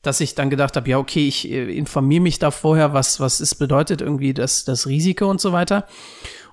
dass 0.08 0.20
ich 0.22 0.34
dann 0.34 0.48
gedacht 0.48 0.74
habe, 0.74 0.88
ja, 0.88 0.98
okay, 0.98 1.28
ich 1.28 1.50
äh, 1.50 1.70
informiere 1.76 2.22
mich 2.22 2.38
da 2.38 2.50
vorher, 2.50 2.94
was, 2.94 3.20
was 3.20 3.40
es 3.40 3.54
bedeutet, 3.54 4.00
irgendwie 4.00 4.32
das, 4.32 4.64
das 4.64 4.86
Risiko 4.86 5.28
und 5.28 5.38
so 5.38 5.52
weiter. 5.52 5.86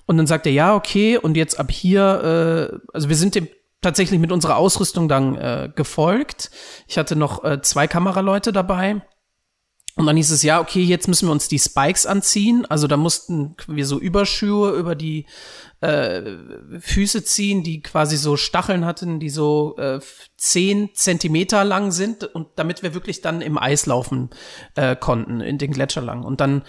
Und 0.04 0.18
dann 0.18 0.26
sagt 0.26 0.46
er, 0.46 0.52
ja, 0.52 0.74
okay, 0.74 1.16
und 1.16 1.38
jetzt 1.38 1.58
ab 1.58 1.70
hier, 1.70 2.70
äh, 2.72 2.78
also 2.92 3.08
wir 3.08 3.16
sind 3.16 3.34
dem 3.34 3.48
tatsächlich 3.80 4.20
mit 4.20 4.30
unserer 4.30 4.56
Ausrüstung 4.56 5.08
dann 5.08 5.36
äh, 5.36 5.70
gefolgt. 5.74 6.50
Ich 6.86 6.98
hatte 6.98 7.16
noch 7.16 7.44
äh, 7.44 7.62
zwei 7.62 7.86
Kameraleute 7.86 8.52
dabei 8.52 9.02
und 9.96 10.04
dann 10.04 10.16
hieß 10.16 10.30
es, 10.30 10.42
ja, 10.42 10.60
okay, 10.60 10.82
jetzt 10.82 11.08
müssen 11.08 11.26
wir 11.26 11.32
uns 11.32 11.48
die 11.48 11.58
Spikes 11.58 12.04
anziehen. 12.04 12.66
Also 12.66 12.86
da 12.86 12.98
mussten 12.98 13.56
wir 13.66 13.86
so 13.86 13.98
Überschuhe 13.98 14.72
über 14.72 14.94
die 14.94 15.24
äh, 15.80 16.20
Füße 16.80 17.24
ziehen, 17.24 17.62
die 17.62 17.80
quasi 17.80 18.18
so 18.18 18.36
Stacheln 18.36 18.84
hatten, 18.84 19.20
die 19.20 19.30
so 19.30 19.74
äh, 19.78 20.00
zehn 20.36 20.90
Zentimeter 20.92 21.64
lang 21.64 21.92
sind 21.92 22.24
und 22.24 22.48
damit 22.56 22.82
wir 22.82 22.92
wirklich 22.92 23.22
dann 23.22 23.40
im 23.40 23.56
Eis 23.56 23.86
laufen 23.86 24.28
äh, 24.74 24.96
konnten, 24.96 25.40
in 25.40 25.56
den 25.56 25.72
Gletscher 25.72 26.02
lang. 26.02 26.24
Und 26.24 26.42
dann 26.42 26.62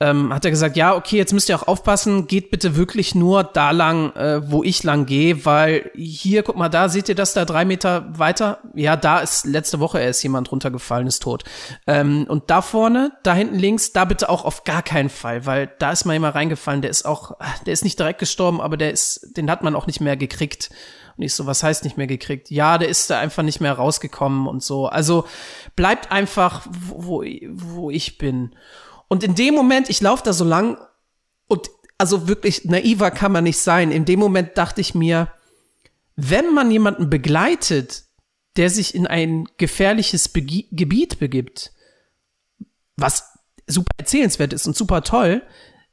ähm, 0.00 0.32
hat 0.32 0.46
er 0.46 0.50
gesagt, 0.50 0.76
ja, 0.76 0.96
okay, 0.96 1.18
jetzt 1.18 1.34
müsst 1.34 1.50
ihr 1.50 1.56
auch 1.56 1.68
aufpassen, 1.68 2.26
geht 2.26 2.50
bitte 2.50 2.74
wirklich 2.74 3.14
nur 3.14 3.44
da 3.44 3.70
lang, 3.70 4.16
äh, 4.16 4.50
wo 4.50 4.64
ich 4.64 4.82
lang 4.82 5.04
gehe, 5.04 5.44
weil 5.44 5.90
hier, 5.94 6.42
guck 6.42 6.56
mal, 6.56 6.70
da 6.70 6.88
seht 6.88 7.10
ihr 7.10 7.14
das 7.14 7.34
da 7.34 7.44
drei 7.44 7.66
Meter 7.66 8.06
weiter? 8.18 8.60
Ja, 8.74 8.96
da 8.96 9.18
ist 9.18 9.44
letzte 9.44 9.78
Woche 9.78 10.00
erst 10.00 10.22
jemand 10.22 10.50
runtergefallen, 10.50 11.06
ist 11.06 11.22
tot. 11.22 11.44
Ähm, 11.86 12.24
und 12.28 12.48
da 12.48 12.62
vorne, 12.62 13.12
da 13.22 13.34
hinten 13.34 13.58
links, 13.58 13.92
da 13.92 14.06
bitte 14.06 14.30
auch 14.30 14.46
auf 14.46 14.64
gar 14.64 14.82
keinen 14.82 15.10
Fall, 15.10 15.44
weil 15.44 15.70
da 15.78 15.92
ist 15.92 16.06
mal 16.06 16.14
jemand 16.14 16.34
reingefallen, 16.34 16.80
der 16.80 16.90
ist 16.90 17.04
auch, 17.04 17.32
der 17.66 17.74
ist 17.74 17.84
nicht 17.84 17.98
direkt 17.98 18.20
gestorben, 18.20 18.62
aber 18.62 18.78
der 18.78 18.92
ist, 18.92 19.36
den 19.36 19.50
hat 19.50 19.62
man 19.62 19.76
auch 19.76 19.86
nicht 19.86 20.00
mehr 20.00 20.16
gekriegt. 20.16 20.70
Und 21.18 21.24
ich 21.24 21.34
so, 21.34 21.44
was 21.44 21.62
heißt 21.62 21.84
nicht 21.84 21.98
mehr 21.98 22.06
gekriegt? 22.06 22.50
Ja, 22.50 22.78
der 22.78 22.88
ist 22.88 23.10
da 23.10 23.18
einfach 23.18 23.42
nicht 23.42 23.60
mehr 23.60 23.74
rausgekommen 23.74 24.46
und 24.46 24.62
so. 24.62 24.86
Also 24.86 25.26
bleibt 25.76 26.10
einfach, 26.10 26.66
wo, 26.70 27.22
wo 27.22 27.90
ich 27.90 28.16
bin. 28.16 28.54
Und 29.10 29.24
in 29.24 29.34
dem 29.34 29.54
Moment, 29.54 29.90
ich 29.90 30.00
laufe 30.00 30.22
da 30.22 30.32
so 30.32 30.44
lang 30.44 30.78
und 31.48 31.68
also 31.98 32.28
wirklich 32.28 32.64
naiver 32.64 33.10
kann 33.10 33.32
man 33.32 33.42
nicht 33.42 33.58
sein. 33.58 33.90
In 33.90 34.04
dem 34.04 34.20
Moment 34.20 34.56
dachte 34.56 34.80
ich 34.80 34.94
mir, 34.94 35.32
wenn 36.14 36.54
man 36.54 36.70
jemanden 36.70 37.10
begleitet, 37.10 38.04
der 38.56 38.70
sich 38.70 38.94
in 38.94 39.08
ein 39.08 39.48
gefährliches 39.58 40.28
Begi 40.28 40.68
Gebiet 40.70 41.18
begibt, 41.18 41.72
was 42.96 43.24
super 43.66 43.90
erzählenswert 43.98 44.52
ist 44.52 44.68
und 44.68 44.76
super 44.76 45.02
toll, 45.02 45.42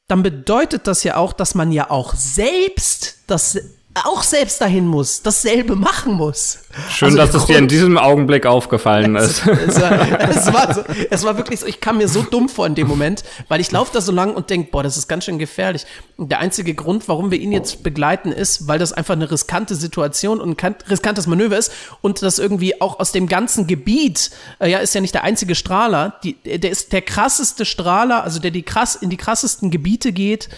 dann 0.07 0.21
bedeutet 0.21 0.85
das 0.85 1.03
ja 1.03 1.15
auch, 1.15 1.33
dass 1.33 1.55
man 1.55 1.71
ja 1.71 1.89
auch 1.89 2.13
selbst 2.13 3.23
das 3.25 3.59
auch 4.05 4.23
selbst 4.23 4.61
dahin 4.61 4.87
muss, 4.87 5.21
dasselbe 5.21 5.75
machen 5.75 6.13
muss. 6.13 6.59
Schön, 6.89 7.07
also, 7.07 7.17
dass 7.17 7.33
es 7.33 7.45
dir 7.45 7.57
in 7.57 7.67
diesem 7.67 7.97
Augenblick 7.97 8.45
aufgefallen 8.45 9.15
ist. 9.15 9.45
Es, 9.47 9.81
war, 9.81 10.21
es, 10.29 10.53
war 10.53 10.73
so, 10.73 10.83
es 11.09 11.23
war 11.23 11.37
wirklich 11.37 11.59
so, 11.59 11.65
ich 11.65 11.79
kam 11.79 11.97
mir 11.97 12.07
so 12.07 12.21
dumm 12.21 12.49
vor 12.49 12.67
in 12.67 12.75
dem 12.75 12.87
Moment, 12.87 13.23
weil 13.47 13.61
ich 13.61 13.71
laufe 13.71 13.91
da 13.93 14.01
so 14.01 14.11
lang 14.11 14.35
und 14.35 14.49
denke, 14.49 14.71
boah, 14.71 14.83
das 14.83 14.97
ist 14.97 15.07
ganz 15.07 15.25
schön 15.25 15.39
gefährlich. 15.39 15.85
Und 16.17 16.31
der 16.31 16.39
einzige 16.39 16.73
Grund, 16.73 17.07
warum 17.07 17.31
wir 17.31 17.39
ihn 17.39 17.51
jetzt 17.51 17.83
begleiten, 17.83 18.31
ist, 18.31 18.67
weil 18.67 18.79
das 18.79 18.93
einfach 18.93 19.13
eine 19.13 19.31
riskante 19.31 19.75
Situation 19.75 20.39
und 20.39 20.63
ein 20.63 20.75
riskantes 20.89 21.27
Manöver 21.27 21.57
ist 21.57 21.71
und 22.01 22.21
das 22.21 22.39
irgendwie 22.39 22.81
auch 22.81 22.99
aus 22.99 23.11
dem 23.11 23.27
ganzen 23.27 23.67
Gebiet, 23.67 24.31
äh, 24.59 24.69
ja, 24.69 24.79
ist 24.79 24.93
ja 24.95 25.01
nicht 25.01 25.13
der 25.13 25.23
einzige 25.23 25.55
Strahler, 25.55 26.19
die, 26.23 26.33
der 26.33 26.69
ist 26.69 26.93
der 26.93 27.01
krasseste 27.01 27.65
Strahler, 27.65 28.23
also 28.23 28.39
der 28.39 28.51
die 28.51 28.63
krass 28.63 28.95
in 28.95 29.09
die 29.09 29.17
krassesten 29.17 29.71
Gebiete 29.71 30.11
geht 30.11 30.49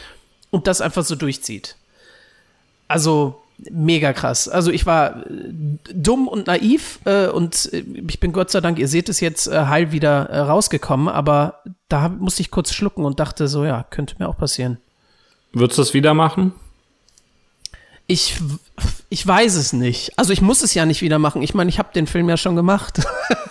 und 0.49 0.67
das 0.67 0.81
einfach 0.81 1.03
so 1.03 1.15
durchzieht. 1.15 1.75
Also 2.89 3.39
mega 3.69 4.13
krass. 4.13 4.49
Also 4.49 4.71
ich 4.71 4.85
war 4.85 5.25
äh, 5.27 5.53
dumm 5.93 6.27
und 6.27 6.47
naiv 6.47 6.99
äh, 7.05 7.27
und 7.27 7.71
äh, 7.73 7.83
ich 8.07 8.19
bin 8.19 8.31
Gott 8.33 8.51
sei 8.51 8.61
Dank, 8.61 8.79
ihr 8.79 8.87
seht 8.87 9.09
es 9.09 9.19
jetzt, 9.19 9.47
äh, 9.47 9.65
heil 9.65 9.91
wieder 9.91 10.29
äh, 10.29 10.39
rausgekommen, 10.39 11.07
aber 11.07 11.61
da 11.87 12.09
musste 12.09 12.41
ich 12.41 12.51
kurz 12.51 12.73
schlucken 12.73 13.05
und 13.05 13.19
dachte 13.19 13.47
so, 13.47 13.65
ja, 13.65 13.85
könnte 13.89 14.15
mir 14.19 14.27
auch 14.27 14.37
passieren. 14.37 14.77
Würdest 15.53 15.77
du 15.77 15.81
das 15.81 15.93
wieder 15.93 16.13
machen? 16.13 16.53
Ich, 18.07 18.37
ich 19.09 19.25
weiß 19.25 19.55
es 19.55 19.71
nicht. 19.71 20.17
Also 20.17 20.33
ich 20.33 20.41
muss 20.41 20.63
es 20.63 20.73
ja 20.73 20.85
nicht 20.87 21.01
wieder 21.01 21.19
machen. 21.19 21.43
Ich 21.43 21.53
meine, 21.53 21.69
ich 21.69 21.77
habe 21.77 21.93
den 21.93 22.07
Film 22.07 22.27
ja 22.27 22.37
schon 22.37 22.55
gemacht. 22.55 23.01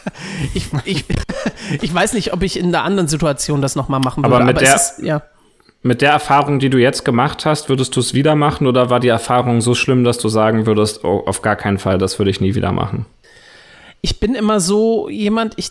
ich, 0.55 0.67
ich, 0.85 1.05
ich 1.81 1.95
weiß 1.95 2.15
nicht, 2.15 2.33
ob 2.33 2.43
ich 2.43 2.59
in 2.59 2.67
einer 2.67 2.83
anderen 2.83 3.09
Situation 3.09 3.63
das 3.63 3.77
nochmal 3.77 4.01
machen 4.01 4.25
würde. 4.25 4.35
Aber 4.35 4.45
mit 4.45 4.57
aber 4.57 4.65
der, 4.65 4.75
ist, 4.75 4.99
ja 5.01 5.23
mit 5.83 6.03
der 6.03 6.11
Erfahrung, 6.11 6.59
die 6.59 6.71
du 6.71 6.79
jetzt 6.79 7.05
gemacht 7.05 7.47
hast, 7.47 7.69
würdest 7.69 7.95
du 7.95 8.01
es 8.01 8.15
wieder 8.15 8.35
machen 8.35 8.67
oder 8.67 8.91
war 8.91 9.01
die 9.01 9.09
Erfahrung 9.09 9.61
so 9.61 9.75
schlimm, 9.75 10.05
dass 10.05 10.19
du 10.19 10.29
sagen 10.29 10.67
würdest, 10.67 11.05
oh, 11.05 11.23
auf 11.25 11.43
gar 11.43 11.57
keinen 11.57 11.79
Fall, 11.79 11.99
das 11.99 12.19
würde 12.19 12.31
ich 12.31 12.41
nie 12.41 12.55
wieder 12.55 12.73
machen? 12.73 13.07
Ich 14.01 14.21
bin 14.21 14.35
immer 14.35 14.61
so 14.61 15.09
jemand, 15.09 15.55
ich, 15.57 15.71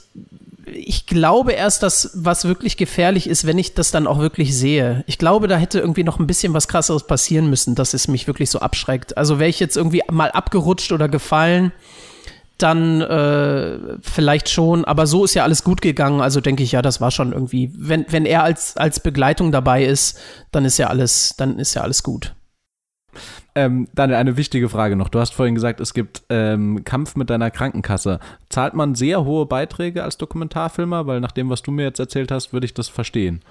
ich 0.66 1.08
glaube 1.08 1.53
erst, 1.53 1.84
dass 1.84 2.12
was 2.14 2.45
wirklich 2.45 2.78
gefährlich 2.78 3.28
ist, 3.28 3.45
wenn 3.45 3.58
ich 3.58 3.74
das 3.74 3.91
dann 3.91 4.08
auch 4.08 4.20
wirklich 4.20 4.58
sehe. 4.58 5.03
Ich 5.08 5.18
glaube, 5.18 5.47
da 5.47 5.58
hätte 5.58 5.80
irgendwie 5.80 6.03
noch 6.03 6.20
ein 6.20 6.28
bisschen 6.28 6.53
was 6.53 6.68
krasseres 6.68 7.05
passieren 7.05 7.49
müssen, 7.49 7.76
dass 7.76 7.93
es 7.93 8.08
mich 8.08 8.28
wirklich 8.28 8.49
so 8.49 8.60
abschreckt. 8.60 9.18
Also 9.18 9.39
wäre 9.39 9.49
ich 9.49 9.60
jetzt 9.60 9.78
irgendwie 9.78 10.03
mal 10.10 10.32
abgerutscht 10.32 10.91
oder 10.91 11.10
gefallen, 11.10 11.72
dann 12.58 13.01
äh, 13.01 13.97
vielleicht 14.01 14.49
schon, 14.49 14.86
aber 14.86 15.08
so 15.08 15.26
ist 15.26 15.34
ja 15.34 15.43
alles 15.43 15.64
gut 15.64 15.82
gegangen, 15.82 16.22
also 16.22 16.41
denke 16.41 16.64
ich 16.64 16.72
ja, 16.72 16.82
das 16.82 17.01
war 17.01 17.12
schon 17.12 17.32
irgendwie, 17.34 17.72
wenn, 17.76 18.05
wenn 18.10 18.26
er 18.26 18.43
als, 18.43 18.78
als 18.78 18.99
Begleitung 18.99 19.51
dabei 19.51 19.84
ist, 19.84 20.20
dann 20.51 20.66
ist 20.66 20.78
ja 20.78 20.88
alles, 20.88 21.36
dann 21.38 21.60
ist 21.60 21.74
ja 21.74 21.82
alles 21.82 22.03
gut. 22.03 22.34
Ähm, 23.55 23.88
Daniel, 23.95 24.20
eine 24.20 24.38
wichtige 24.38 24.70
Frage 24.70 24.95
noch. 24.95 25.10
Du 25.10 25.20
hast 25.20 25.34
vorhin 25.34 25.55
gesagt, 25.55 25.80
es 25.80 25.95
gibt 25.95 26.22
ähm, 26.30 26.84
Kampf 26.84 27.16
mit 27.16 27.32
deiner 27.32 27.49
Krankenkasse. 27.49 28.20
Zahlt 28.49 28.76
man 28.76 28.93
sehr 28.93 29.26
hohe 29.26 29.47
Beiträge 29.47 30.03
als 30.03 30.18
Dokumentarfilmer? 30.18 31.08
Weil 31.08 31.22
nach 31.22 31.32
dem, 31.32 31.49
was 31.49 31.64
du 31.64 31.72
mir 31.72 31.84
jetzt 31.84 31.99
erzählt 31.99 32.30
hast, 32.30 32.53
würde 32.53 32.66
ich 32.66 32.76
das 32.76 32.88
verstehen. 32.88 33.41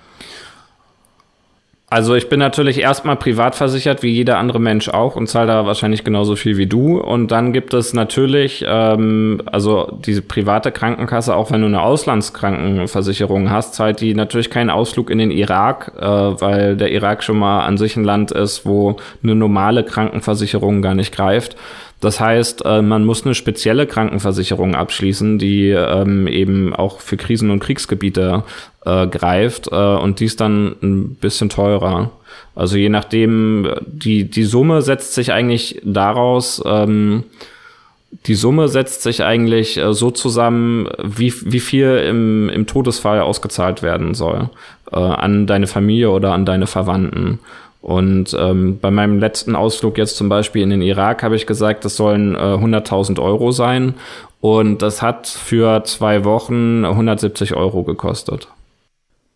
Also 1.89 2.17
ich 2.17 2.29
bin 2.29 2.41
natürlich 2.41 2.81
erstmal 2.81 3.15
privat 3.15 3.55
versichert, 3.55 4.03
wie 4.03 4.11
jeder 4.11 4.39
andere 4.39 4.59
Mensch 4.59 4.89
auch 4.89 5.15
und 5.15 5.29
zahle 5.29 5.47
da 5.47 5.67
wahrscheinlich 5.67 6.03
genauso 6.03 6.35
viel 6.35 6.57
wie 6.57 6.67
du. 6.67 6.99
Und 6.99 7.31
dann 7.31 7.53
gibt 7.53 7.75
es 7.75 7.95
natürlich, 7.95 8.65
ähm, 8.67 9.41
also 9.47 9.97
diese 10.05 10.23
private 10.23 10.73
Krankenkasse, 10.73 11.37
auch 11.37 11.53
wenn 11.53 11.61
du 11.61 11.69
eine 11.69 11.83
Auslandskrankenversicherung 11.83 13.51
hast, 13.51 13.75
zahlt 13.75 14.01
die 14.01 14.15
natürlich 14.15 14.51
keinen 14.51 14.71
Ausflug 14.71 15.11
in 15.11 15.19
den 15.19 15.31
Irak, 15.31 15.93
äh, 15.97 16.05
weil 16.05 16.77
der 16.77 16.91
Irak 16.91 17.23
schon 17.23 17.39
mal 17.39 17.61
an 17.61 17.79
sich 17.79 17.97
ein 17.97 18.03
Land 18.03 18.33
ist, 18.33 18.67
wo 18.67 18.97
eine 19.23 19.37
normale 19.37 19.85
Krankenversicherung 19.85 20.83
gar 20.83 20.97
nicht 20.97 21.15
greift. 21.15 21.57
Das 22.01 22.21
heißt, 22.21 22.65
äh, 22.65 22.83
man 22.83 23.05
muss 23.05 23.25
eine 23.25 23.35
spezielle 23.35 23.87
Krankenversicherung 23.87 24.75
abschließen, 24.75 25.39
die 25.39 25.71
ähm, 25.71 26.27
eben 26.27 26.75
auch 26.75 27.01
für 27.01 27.17
Krisen- 27.17 27.51
und 27.51 27.61
Kriegsgebiete 27.61 28.45
äh, 28.85 29.07
greift 29.07 29.69
äh, 29.73 29.75
und 29.75 30.21
die 30.21 30.27
ist 30.27 30.41
dann 30.41 30.77
ein 30.83 31.15
bisschen 31.15 31.49
teurer. 31.49 32.11
Also 32.55 32.77
je 32.77 32.91
nachdem, 32.91 33.71
die, 33.87 34.25
die 34.25 34.45
Summe 34.45 34.83
setzt 34.83 35.15
sich 35.15 35.33
eigentlich 35.33 35.81
daraus, 35.85 36.63
ähm, 36.67 37.25
die 38.27 38.35
Summe 38.35 38.69
setzt 38.69 39.03
sich 39.03 39.25
eigentlich 39.25 39.81
so 39.91 40.11
zusammen, 40.11 40.89
wie, 41.03 41.35
wie 41.45 41.61
viel 41.61 42.03
im, 42.09 42.49
im 42.49 42.67
Todesfall 42.67 43.21
ausgezahlt 43.21 43.83
werden 43.83 44.15
soll 44.15 44.49
an 44.91 45.47
deine 45.47 45.67
Familie 45.67 46.11
oder 46.11 46.33
an 46.33 46.47
deine 46.47 46.67
Verwandten. 46.67 47.41
Und 47.87 48.37
ähm, 48.37 48.81
bei 48.81 48.91
meinem 48.91 49.21
letzten 49.21 49.55
Ausflug 49.55 49.97
jetzt 49.97 50.17
zum 50.17 50.29
Beispiel 50.29 50.61
in 50.61 50.71
den 50.71 50.83
Irak 50.83 51.23
habe 51.23 51.37
ich 51.37 51.47
gesagt, 51.47 51.85
das 51.85 51.95
sollen 51.95 52.35
äh, 52.35 52.39
100.000 52.39 53.23
Euro 53.23 53.53
sein. 53.53 53.95
Und 54.41 54.83
das 54.83 55.03
hat 55.03 55.29
für 55.29 55.85
zwei 55.85 56.25
Wochen 56.25 56.85
170 56.85 57.55
Euro 57.55 57.85
gekostet. 57.85 58.49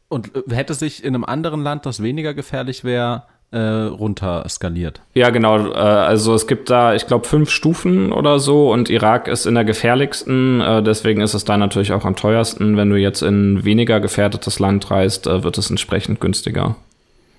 Und 0.08 0.34
äh, 0.34 0.52
hätte 0.52 0.74
sich 0.74 1.04
in 1.04 1.14
einem 1.14 1.24
anderen 1.24 1.62
Land, 1.62 1.86
das 1.86 2.02
weniger 2.02 2.34
gefährlich 2.34 2.82
wäre, 2.82 3.22
äh, 3.52 3.58
runter 3.60 4.44
skaliert. 4.48 5.00
Ja, 5.14 5.30
genau. 5.30 5.70
Äh, 5.70 5.76
also 5.76 6.34
es 6.34 6.48
gibt 6.48 6.70
da, 6.70 6.96
ich 6.96 7.06
glaube, 7.06 7.28
fünf 7.28 7.50
Stufen 7.50 8.10
oder 8.10 8.40
so 8.40 8.72
und 8.72 8.90
Irak 8.90 9.28
ist 9.28 9.46
in 9.46 9.54
der 9.54 9.64
gefährlichsten. 9.64 10.60
Äh, 10.60 10.82
deswegen 10.82 11.20
ist 11.20 11.34
es 11.34 11.44
da 11.44 11.56
natürlich 11.56 11.92
auch 11.92 12.04
am 12.04 12.16
teuersten. 12.16 12.76
Wenn 12.76 12.90
du 12.90 12.96
jetzt 12.96 13.22
in 13.22 13.64
weniger 13.64 14.00
gefährdetes 14.00 14.58
Land 14.58 14.90
reist, 14.90 15.28
äh, 15.28 15.44
wird 15.44 15.56
es 15.56 15.70
entsprechend 15.70 16.20
günstiger. 16.20 16.74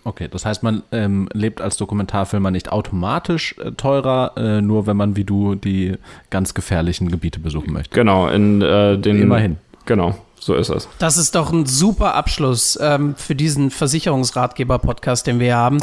Okay, 0.04 0.28
das 0.30 0.45
heißt, 0.45 0.64
man 0.64 0.82
ähm, 0.91 1.30
lebt 1.34 1.62
als 1.62 1.78
Dokumentarfilmer 1.78 2.49
nicht 2.49 2.72
automatisch 2.72 3.56
äh, 3.60 3.72
teurer, 3.72 4.34
äh, 4.36 4.62
nur 4.62 4.88
wenn 4.88 4.97
man 4.97 5.16
wie 5.16 5.24
du 5.24 5.56
die 5.56 5.95
ganz 6.30 6.54
gefährlichen 6.54 7.10
Gebiete 7.10 7.39
besuchen 7.39 7.72
möchte. 7.74 7.93
Genau, 7.93 8.28
in 8.28 8.62
äh, 8.62 8.97
den. 8.97 9.22
Immerhin. 9.22 9.58
Genau. 9.86 10.16
So 10.44 10.56
ist 10.56 10.70
es. 10.70 10.89
Das 10.98 11.18
ist 11.18 11.36
doch 11.36 11.54
ein 11.54 11.68
super 11.68 12.16
Abschluss 12.16 12.78
ähm, 12.82 13.16
für 13.16 13.36
diesen 13.36 13.70
Versicherungsratgeber-Podcast, 13.70 15.28
den 15.28 15.39
wir 15.39 15.56
haben. 15.56 15.78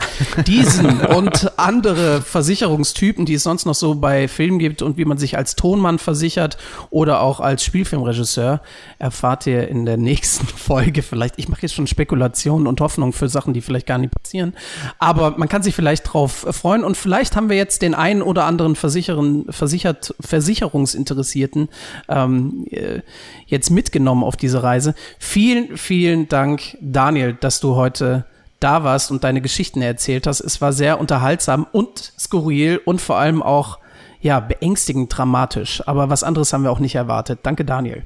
Diesen 0.48 1.00
und 1.06 1.56
andere 1.56 2.22
Versicherungstypen, 2.22 3.24
die 3.24 3.34
es 3.34 3.44
sonst 3.44 3.66
noch 3.66 3.76
so 3.76 3.94
bei 3.94 4.26
Filmen 4.26 4.58
gibt 4.58 4.82
und 4.82 4.96
wie 4.96 5.04
man 5.04 5.16
sich 5.16 5.36
als 5.38 5.54
Tonmann 5.54 6.00
versichert 6.00 6.58
oder 6.90 7.20
auch 7.20 7.38
als 7.38 7.62
Spielfilmregisseur, 7.62 8.60
erfahrt 8.98 9.46
ihr 9.46 9.68
in 9.68 9.84
der 9.84 9.96
nächsten 9.96 10.44
Folge. 10.56 11.04
Vielleicht, 11.04 11.38
ich 11.38 11.48
mache 11.48 11.62
jetzt 11.62 11.74
schon 11.74 11.86
Spekulationen 11.86 12.66
und 12.66 12.80
Hoffnungen 12.80 13.12
für 13.12 13.28
Sachen, 13.28 13.54
die 13.54 13.60
vielleicht 13.60 13.86
gar 13.86 13.98
nicht 13.98 14.12
passieren. 14.12 14.54
Aber 14.98 15.38
man 15.38 15.48
kann 15.48 15.62
sich 15.62 15.76
vielleicht 15.76 16.12
drauf 16.12 16.48
freuen 16.50 16.82
und 16.82 16.96
vielleicht 16.96 17.36
haben 17.36 17.48
wir 17.48 17.56
jetzt 17.56 17.80
den 17.80 17.94
einen 17.94 18.22
oder 18.22 18.44
anderen 18.44 18.74
Versicheren, 18.74 19.44
versichert, 19.50 20.16
Versicherungsinteressierten 20.18 21.68
ähm, 22.08 22.66
äh, 22.72 23.02
jetzt 23.46 23.70
mitgenommen 23.70 24.24
auf 24.24 24.36
die 24.36 24.47
diese 24.48 24.62
Reise. 24.62 24.94
Vielen, 25.18 25.76
vielen 25.76 26.28
Dank, 26.28 26.76
Daniel, 26.80 27.34
dass 27.34 27.60
du 27.60 27.76
heute 27.76 28.24
da 28.60 28.82
warst 28.82 29.10
und 29.10 29.24
deine 29.24 29.42
Geschichten 29.42 29.82
erzählt 29.82 30.26
hast. 30.26 30.40
Es 30.40 30.60
war 30.60 30.72
sehr 30.72 30.98
unterhaltsam 30.98 31.66
und 31.70 32.12
skurril 32.18 32.80
und 32.84 33.00
vor 33.00 33.18
allem 33.18 33.42
auch 33.42 33.78
ja, 34.20 34.40
beängstigend 34.40 35.16
dramatisch. 35.16 35.86
Aber 35.86 36.08
was 36.10 36.24
anderes 36.24 36.52
haben 36.52 36.64
wir 36.64 36.72
auch 36.72 36.80
nicht 36.80 36.94
erwartet. 36.94 37.40
Danke, 37.42 37.64
Daniel. 37.64 38.04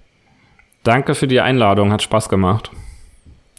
Danke 0.82 1.14
für 1.14 1.28
die 1.28 1.40
Einladung, 1.40 1.92
hat 1.92 2.02
Spaß 2.02 2.28
gemacht. 2.28 2.70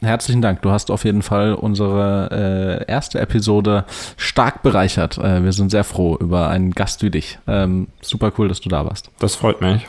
Herzlichen 0.01 0.41
Dank. 0.41 0.61
Du 0.61 0.69
hast 0.69 0.91
auf 0.91 1.05
jeden 1.05 1.21
Fall 1.21 1.53
unsere 1.53 2.83
äh, 2.85 2.91
erste 2.91 3.21
Episode 3.21 3.85
stark 4.17 4.61
bereichert. 4.61 5.17
Äh, 5.17 5.45
wir 5.45 5.53
sind 5.53 5.71
sehr 5.71 5.85
froh 5.85 6.17
über 6.19 6.49
einen 6.49 6.71
Gast 6.71 7.01
wie 7.01 7.09
dich. 7.09 7.39
Ähm, 7.47 7.87
super 8.01 8.33
cool, 8.37 8.49
dass 8.49 8.59
du 8.59 8.67
da 8.67 8.85
warst. 8.85 9.09
Das 9.19 9.35
freut 9.35 9.61
mich. 9.61 9.87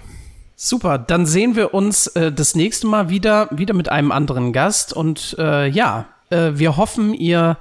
Super, 0.57 0.99
dann 0.99 1.27
sehen 1.27 1.57
wir 1.57 1.75
uns 1.75 2.07
äh, 2.09 2.31
das 2.31 2.55
nächste 2.55 2.87
Mal 2.87 3.09
wieder, 3.09 3.49
wieder 3.51 3.75
mit 3.75 3.89
einem 3.89 4.13
anderen 4.13 4.53
Gast. 4.53 4.93
Und 4.93 5.37
äh, 5.39 5.69
ja, 5.69 6.07
äh, 6.31 6.53
wir 6.55 6.77
hoffen, 6.77 7.13
ihr 7.13 7.57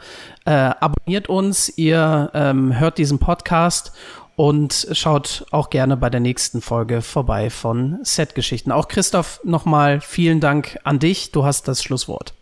äh, 0.45 0.51
abonniert 0.51 1.27
uns, 1.27 1.75
ihr 1.77 2.29
ähm, 2.33 2.77
hört 2.77 2.97
diesen 2.97 3.19
Podcast 3.19 3.93
und 4.35 4.87
schaut 4.91 5.45
auch 5.51 5.69
gerne 5.69 5.97
bei 5.97 6.09
der 6.09 6.19
nächsten 6.19 6.61
Folge 6.61 7.01
vorbei 7.01 7.49
von 7.49 7.99
Set-Geschichten. 8.03 8.71
Auch 8.71 8.87
Christoph, 8.87 9.39
nochmal 9.43 10.01
vielen 10.01 10.39
Dank 10.39 10.79
an 10.83 10.99
dich. 10.99 11.31
Du 11.31 11.45
hast 11.45 11.67
das 11.67 11.83
Schlusswort. 11.83 12.33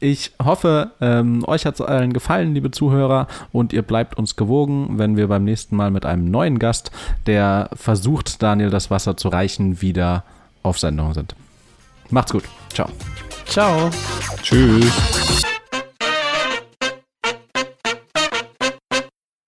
Ich 0.00 0.32
hoffe, 0.42 0.92
ähm, 1.00 1.44
euch 1.46 1.66
hat 1.66 1.74
es 1.74 1.80
allen 1.80 2.12
gefallen, 2.12 2.54
liebe 2.54 2.70
Zuhörer, 2.70 3.26
und 3.50 3.72
ihr 3.72 3.82
bleibt 3.82 4.16
uns 4.16 4.36
gewogen, 4.36 4.98
wenn 4.98 5.16
wir 5.16 5.26
beim 5.26 5.44
nächsten 5.44 5.74
Mal 5.74 5.90
mit 5.90 6.06
einem 6.06 6.30
neuen 6.30 6.58
Gast, 6.58 6.92
der 7.26 7.70
versucht, 7.72 8.42
Daniel 8.42 8.70
das 8.70 8.90
Wasser 8.90 9.16
zu 9.16 9.28
reichen, 9.28 9.82
wieder 9.82 10.24
auf 10.62 10.78
Sendung 10.78 11.14
sind. 11.14 11.34
Macht's 12.10 12.32
gut. 12.32 12.44
Ciao. 12.72 12.88
Ciao. 13.46 13.90
Tschüss. 14.42 15.42